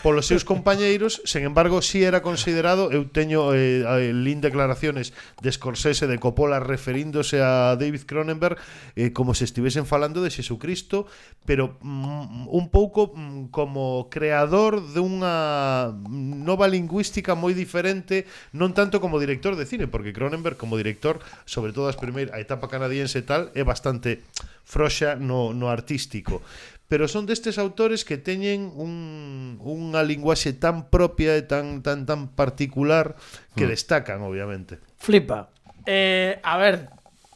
polos 0.03 0.27
seus 0.27 0.45
compañeiros, 0.45 1.23
sen 1.25 1.45
embargo, 1.45 1.83
si 1.83 1.99
sí 1.99 2.05
era 2.05 2.23
considerado, 2.23 2.91
eu 2.95 3.09
teño 3.11 3.55
eh, 3.55 3.83
eh, 3.83 4.15
lin 4.15 4.39
declaraciones 4.39 5.13
de 5.43 5.51
Scorsese 5.51 6.07
de 6.07 6.19
Coppola 6.19 6.61
referíndose 6.63 7.43
a 7.43 7.75
David 7.75 8.07
Cronenberg 8.07 8.59
eh, 8.95 9.13
como 9.13 9.35
se 9.35 9.45
estivesen 9.45 9.87
falando 9.87 10.23
de 10.23 10.31
Xesucristo, 10.31 11.07
pero 11.45 11.79
mm, 11.83 12.47
un 12.49 12.67
pouco 12.71 13.13
mm, 13.15 13.51
como 13.51 14.07
creador 14.13 14.79
dunha 14.95 15.91
nova 16.09 16.71
lingüística 16.71 17.35
moi 17.35 17.53
diferente, 17.53 18.29
non 18.55 18.77
tanto 18.77 19.03
como 19.03 19.19
director 19.19 19.59
de 19.59 19.67
cine, 19.67 19.91
porque 19.91 20.15
Cronenberg 20.15 20.55
como 20.55 20.79
director, 20.79 21.19
sobre 21.45 21.75
todo 21.75 21.91
as 21.91 21.99
primeiras 21.99 22.35
a 22.35 22.43
etapa 22.43 22.71
canadiense 22.71 23.21
e 23.21 23.27
tal, 23.27 23.51
é 23.57 23.67
bastante 23.67 24.23
froxa 24.69 25.17
no, 25.17 25.57
no 25.57 25.73
artístico 25.73 26.45
pero 26.89 27.07
son 27.07 27.29
destes 27.29 27.61
autores 27.61 28.03
que 28.09 28.17
teñen 28.17 28.73
un, 28.73 29.61
unha 29.61 30.01
linguaxe 30.01 30.57
tan 30.57 30.89
propia 30.89 31.37
e 31.37 31.45
tan 31.45 31.85
tan 31.85 32.09
tan 32.09 32.33
particular 32.33 33.15
que 33.53 33.69
mm. 33.69 33.73
destacan, 33.77 34.25
obviamente. 34.25 34.81
Flipa. 34.97 35.53
Eh, 35.85 36.41
a 36.41 36.57
ver, 36.57 36.89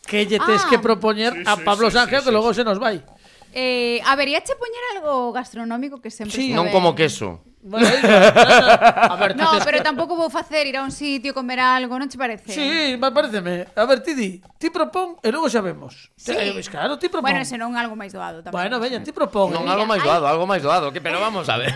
que 0.09 0.25
lle 0.25 0.41
tes 0.41 0.65
ah. 0.65 0.69
que 0.73 0.81
propoñer 0.81 1.37
sí, 1.37 1.45
sí, 1.45 1.53
a 1.53 1.61
Pablo 1.61 1.93
sí, 1.93 2.01
Sánchez 2.01 2.25
sí, 2.25 2.25
sí, 2.25 2.29
que 2.29 2.33
logo 2.33 2.51
sí. 2.57 2.61
se 2.61 2.65
nos 2.65 2.81
vai. 2.81 3.05
Eh, 3.53 4.01
a 4.09 4.17
ver, 4.17 4.33
poñer 4.33 4.85
algo 4.97 5.33
gastronómico 5.37 6.01
que 6.01 6.09
sempre 6.09 6.33
sí, 6.33 6.57
non 6.57 6.73
como 6.73 6.97
queso. 6.97 7.45
Bueno, 7.63 7.87
a 8.03 9.17
ver, 9.21 9.37
no, 9.37 9.53
tes... 9.55 9.65
pero 9.65 9.83
tampouco 9.83 10.17
vou 10.17 10.27
facer 10.29 10.67
ir 10.67 10.77
a 10.77 10.83
un 10.83 10.91
sitio, 10.91 11.31
comer 11.31 11.63
algo, 11.63 11.95
non 11.95 12.11
che 12.11 12.19
parece? 12.19 12.51
Sí, 12.51 12.99
me 12.99 13.15
pareceme. 13.15 13.71
A 13.79 13.87
ver, 13.87 14.03
ti 14.03 14.19
di, 14.19 14.43
ti 14.59 14.67
propón 14.67 15.15
e 15.23 15.31
logo 15.31 15.47
xa 15.47 15.63
vemos. 15.63 16.11
Sí. 16.19 16.35
Eh, 16.35 16.51
claro, 16.67 16.99
ti 16.99 17.07
propón. 17.07 17.31
Bueno, 17.31 17.47
senón 17.47 17.79
algo 17.79 17.95
máis 17.95 18.11
doado 18.11 18.43
tamén. 18.43 18.67
Bueno, 18.67 18.83
veña, 18.83 18.99
ti 18.99 19.15
propón. 19.15 19.55
Non 19.55 19.71
algo 19.71 19.87
máis 19.87 20.03
doado, 20.03 20.27
algo 20.27 20.43
máis 20.43 20.59
doado, 20.59 20.91
que 20.91 20.99
pero 20.99 21.23
vamos 21.23 21.47
a 21.47 21.63
ver. 21.63 21.71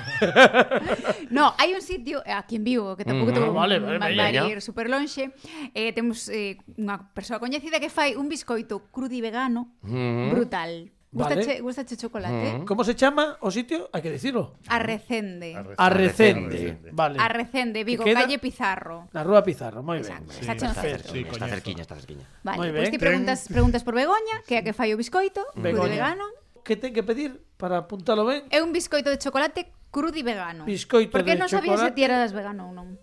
no, 1.31 1.55
hai 1.55 1.71
un 1.71 1.83
sitio 1.87 2.19
eh, 2.27 2.35
aquí 2.35 2.59
en 2.59 2.67
Vigo 2.67 2.99
que 2.99 3.07
tampouco 3.07 3.31
mm, 3.31 3.37
te 3.39 3.41
vou 3.47 3.55
ah, 3.55 3.63
vale, 3.63 3.79
vale, 3.79 4.03
mandar 4.03 4.35
veña. 4.35 4.43
ir 4.51 4.59
super 4.59 4.91
lonxe. 4.91 5.31
Eh, 5.71 5.95
temos 5.95 6.27
eh, 6.35 6.59
unha 6.83 6.99
persoa 7.15 7.39
coñecida 7.39 7.79
que 7.79 7.95
fai 7.95 8.19
un 8.19 8.27
biscoito 8.27 8.91
crudi 8.91 9.23
vegano 9.23 9.79
mm 9.87 9.95
-hmm. 9.95 10.29
brutal. 10.35 10.96
Vale. 11.13 11.37
Gustache, 11.37 11.61
gustache 11.61 11.97
chocolate. 11.97 12.59
Mm. 12.59 12.65
Como 12.67 12.85
se 12.85 12.95
chama 12.95 13.39
o 13.41 13.51
sitio? 13.51 13.89
Hai 13.95 14.03
que 14.03 14.11
dicirlo. 14.11 14.59
Arrecende. 14.69 15.55
Arrecende. 15.79 16.93
Vale. 16.93 17.17
Arrecende, 17.23 17.85
Vigo, 17.87 18.05
que 18.05 18.13
calle 18.13 18.39
Pizarro. 18.39 19.09
Na 19.15 19.23
rúa 19.23 19.41
Pizarro, 19.47 19.81
moi 19.87 20.03
ben. 20.03 20.27
Exacto. 20.27 20.35
Sí, 20.35 20.45
está. 20.45 20.75
Sí, 20.99 21.21
está 21.25 21.47
cerquiña, 21.47 21.83
está 21.87 21.95
cerquiña. 21.97 22.27
Vale, 22.43 22.75
pois 22.75 22.91
pues 22.91 22.91
ti 22.91 22.99
preguntas, 22.99 23.47
preguntas 23.49 23.81
por 23.87 23.95
Begoña, 23.95 24.43
que 24.45 24.59
é 24.59 24.61
a 24.61 24.65
que 24.67 24.75
fai 24.75 24.93
o 24.93 24.99
biscoito, 24.99 25.47
crudo 25.55 25.87
vegano. 25.87 26.27
Que 26.67 26.75
ten 26.75 26.91
que 26.91 27.07
pedir 27.07 27.39
para 27.57 27.87
apuntalo 27.87 28.27
ben? 28.27 28.45
É 28.51 28.61
un 28.61 28.75
biscoito 28.75 29.09
de 29.09 29.23
chocolate 29.23 29.71
crudo 29.95 30.19
e 30.19 30.27
vegano. 30.27 30.67
Biscoito 30.67 31.15
Porque 31.15 31.33
de 31.33 31.41
non 31.41 31.47
chocolate. 31.47 31.71
Porque 31.71 31.79
non 31.79 31.79
sabía 31.79 31.79
se 31.79 31.95
ti 31.95 32.03
eras 32.03 32.35
vegano 32.35 32.69
ou 32.69 32.75
non. 32.75 32.99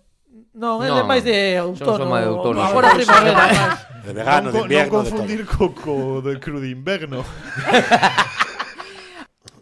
Non, 0.54 0.82
no. 0.82 0.98
é 0.98 1.02
máis 1.06 1.22
de 1.22 1.58
outono. 1.62 2.10
Máis 2.10 2.26
de 2.26 2.30
outono. 2.34 2.58
Agora 2.58 2.94
primavera. 2.94 3.78
De 4.02 4.12
vegano, 4.12 4.50
de 4.50 4.58
invierno, 4.66 4.90
non 4.90 5.06
confundir 5.06 5.40
de 5.42 5.46
todo. 5.46 5.70
co, 5.74 6.18
co 6.20 6.22
de 6.26 6.42
cru 6.42 6.58
de 6.58 6.74
inverno. 6.74 7.22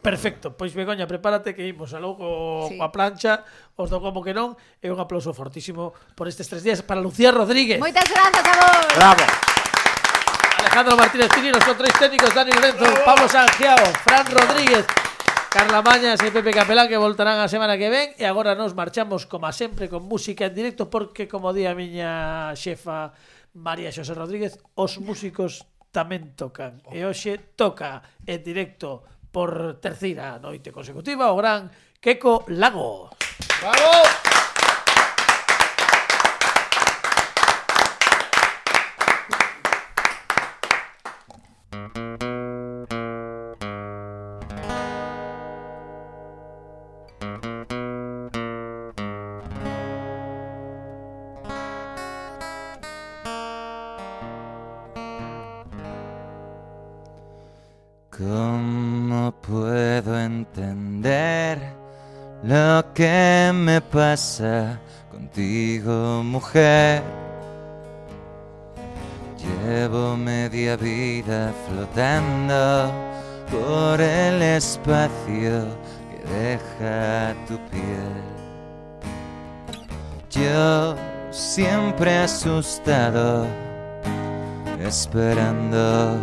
Perfecto, 0.03 0.57
pois 0.59 0.75
Begoña, 0.75 1.07
prepárate 1.07 1.55
que 1.55 1.63
imos 1.63 1.95
a 1.95 2.03
logo 2.03 2.67
sí. 2.67 2.75
coa 2.75 2.91
plancha, 2.91 3.47
os 3.79 3.87
do 3.87 4.03
como 4.03 4.19
que 4.19 4.35
non, 4.35 4.59
e 4.83 4.91
un 4.91 4.99
aplauso 4.99 5.31
fortísimo 5.31 5.95
por 6.19 6.27
estes 6.27 6.51
tres 6.51 6.67
días 6.67 6.83
para 6.83 6.99
Lucía 6.99 7.31
Rodríguez. 7.31 7.79
Moitas 7.79 8.09
grazas 8.11 8.43
a 8.43 8.55
vos. 8.59 8.83
Bravo. 8.99 9.25
Alejandro 10.59 10.99
Martínez 10.99 11.31
Pini, 11.31 11.55
os 11.55 11.63
tres 11.63 11.95
técnicos, 12.01 12.35
Dani 12.35 12.51
Lorenzo, 12.51 12.89
Pablo 13.07 13.31
Sangiao, 13.31 13.87
Fran 14.03 14.27
Rodríguez, 14.27 14.83
Carla 15.53 15.85
Mañas 15.85 16.17
e 16.25 16.33
Pepe 16.33 16.49
Capelán 16.49 16.89
que 16.89 16.97
voltarán 16.97 17.37
a 17.37 17.45
semana 17.45 17.77
que 17.77 17.93
ven 17.93 18.17
e 18.17 18.25
agora 18.25 18.57
nos 18.57 18.73
marchamos 18.73 19.29
como 19.29 19.53
sempre 19.53 19.85
con 19.93 20.09
música 20.09 20.49
en 20.49 20.57
directo 20.57 20.89
porque 20.89 21.29
como 21.29 21.53
di 21.53 21.69
a 21.69 21.77
miña 21.77 22.57
xefa 22.57 23.13
María 23.53 23.93
Xosé 23.93 24.17
Rodríguez 24.17 24.57
os 24.73 24.97
músicos 24.97 25.69
tamén 25.93 26.33
tocan 26.41 26.81
e 26.89 27.05
hoxe 27.05 27.37
toca 27.53 28.01
en 28.25 28.41
directo 28.41 29.05
por 29.29 29.77
terceira 29.77 30.41
noite 30.41 30.73
consecutiva 30.73 31.29
o 31.29 31.37
gran 31.37 31.69
Queco 32.01 32.49
Lago. 32.49 33.13
Bravo! 33.61 34.22
Que 62.95 63.51
me 63.55 63.81
pasa 63.81 64.79
contigo, 65.11 66.23
mujer? 66.25 67.03
Llevo 69.65 70.17
media 70.17 70.77
vida 70.77 71.53
flotando 71.67 72.93
por 73.51 74.01
el 74.01 74.43
espacio 74.43 75.67
que 76.11 76.21
deja 76.33 77.35
tu 77.47 77.59
piel. 77.71 78.23
Yo 80.31 80.97
siempre 81.31 82.19
asustado, 82.19 83.47
esperando 84.81 86.17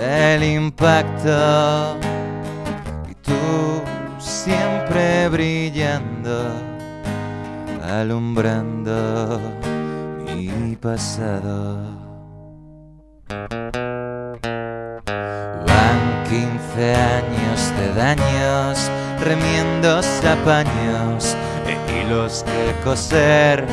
el 0.00 0.42
impacto 0.42 1.96
brillando, 5.34 6.46
alumbrando 7.82 9.40
mi 10.24 10.76
pasado. 10.76 11.80
Van 15.66 16.00
15 16.30 16.94
años 16.94 17.58
de 17.78 17.94
daños, 17.94 18.88
remiendos, 19.24 20.06
apaños 20.24 21.34
e 21.66 21.74
hilos 21.90 22.44
que 22.44 22.84
coser. 22.84 23.64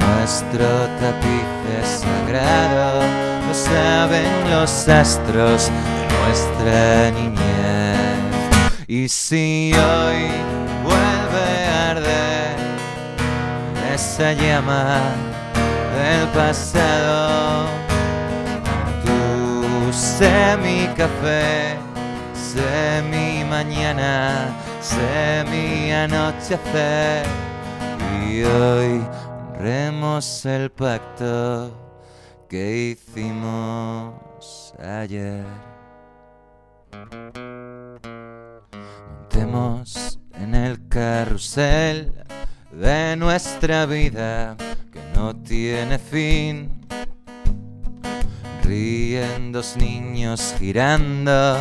Nuestro 0.00 0.66
tapiz 1.00 1.46
sagrado, 2.00 3.02
lo 3.46 3.54
saben 3.54 4.50
los 4.50 4.88
astros 4.88 5.68
de 5.68 6.16
nuestra 6.16 7.10
niñez. 7.10 7.25
Y 8.98 9.10
si 9.10 9.72
hoy 9.74 10.22
vuelve 10.82 11.64
a 11.66 11.90
arder 11.90 12.56
esa 13.92 14.32
llama 14.32 15.02
del 15.94 16.26
pasado, 16.28 17.66
tú 19.04 19.92
sé 19.92 20.56
mi 20.62 20.86
café, 20.94 21.76
sé 22.32 23.02
mi 23.10 23.44
mañana, 23.44 24.48
sé 24.80 25.44
mi 25.50 25.92
anochecer. 25.92 27.26
Y 28.26 28.44
hoy 28.44 29.02
honremos 29.58 30.46
el 30.46 30.70
pacto 30.70 31.70
que 32.48 32.96
hicimos 32.96 34.72
ayer. 34.82 35.75
En 39.38 40.54
el 40.54 40.88
carrusel 40.88 42.10
de 42.72 43.16
nuestra 43.16 43.84
vida 43.84 44.56
que 44.90 45.00
no 45.14 45.36
tiene 45.36 45.98
fin. 45.98 46.86
Ríen 48.62 49.52
dos 49.52 49.76
niños 49.76 50.54
girando 50.58 51.58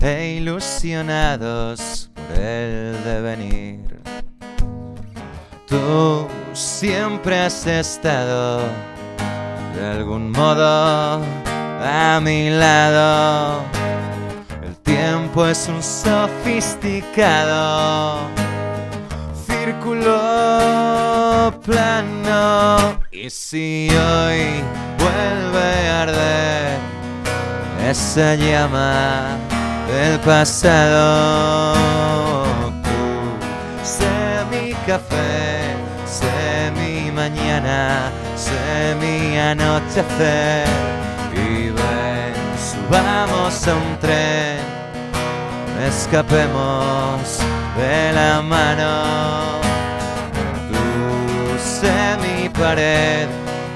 e 0.00 0.36
ilusionados 0.36 2.10
por 2.14 2.38
el 2.38 3.02
devenir. 3.02 4.00
Tú 5.66 6.28
siempre 6.52 7.40
has 7.40 7.66
estado 7.66 8.60
de 9.74 9.84
algún 9.84 10.30
modo 10.30 11.20
a 11.82 12.20
mi 12.22 12.50
lado. 12.50 13.85
Tiempo 14.86 15.46
es 15.46 15.68
un 15.68 15.82
sofisticado 15.82 18.30
círculo 19.46 21.52
plano. 21.64 22.98
Y 23.10 23.28
si 23.28 23.88
hoy 23.90 24.62
vuelve 24.98 25.88
a 25.88 26.02
arder 26.02 26.78
esa 27.88 28.34
llama 28.36 29.36
del 29.88 30.20
pasado, 30.20 31.74
tú 32.82 33.34
sé 33.82 34.06
mi 34.50 34.72
café, 34.86 35.74
sé 36.06 36.70
mi 36.76 37.10
mañana, 37.10 38.12
sé 38.36 38.94
mi 39.00 39.36
anochecer. 39.38 40.68
Y 41.34 41.72
subamos 42.58 43.68
a 43.68 43.74
un 43.74 43.98
tren, 44.00 44.58
escapemos 45.86 47.38
de 47.76 48.12
la 48.12 48.42
mano. 48.42 49.60
Tú 50.70 51.58
mi 52.22 52.48
pared, 52.48 53.28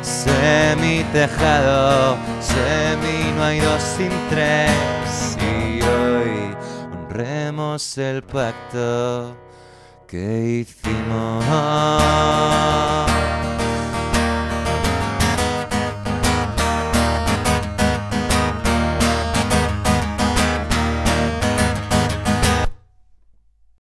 sé 0.03 0.77
mi 0.81 1.05
tejado, 1.13 2.17
sé 2.41 2.97
mi 3.03 3.33
no 3.37 3.45
hay 3.45 3.61
dos 3.61 3.83
sin 3.83 4.11
tres. 4.29 5.37
Y 5.39 5.83
hoy 5.83 6.57
honremos 6.93 7.99
el 7.99 8.23
pacto 8.23 9.37
que 10.07 10.67
hicimos. 10.67 11.45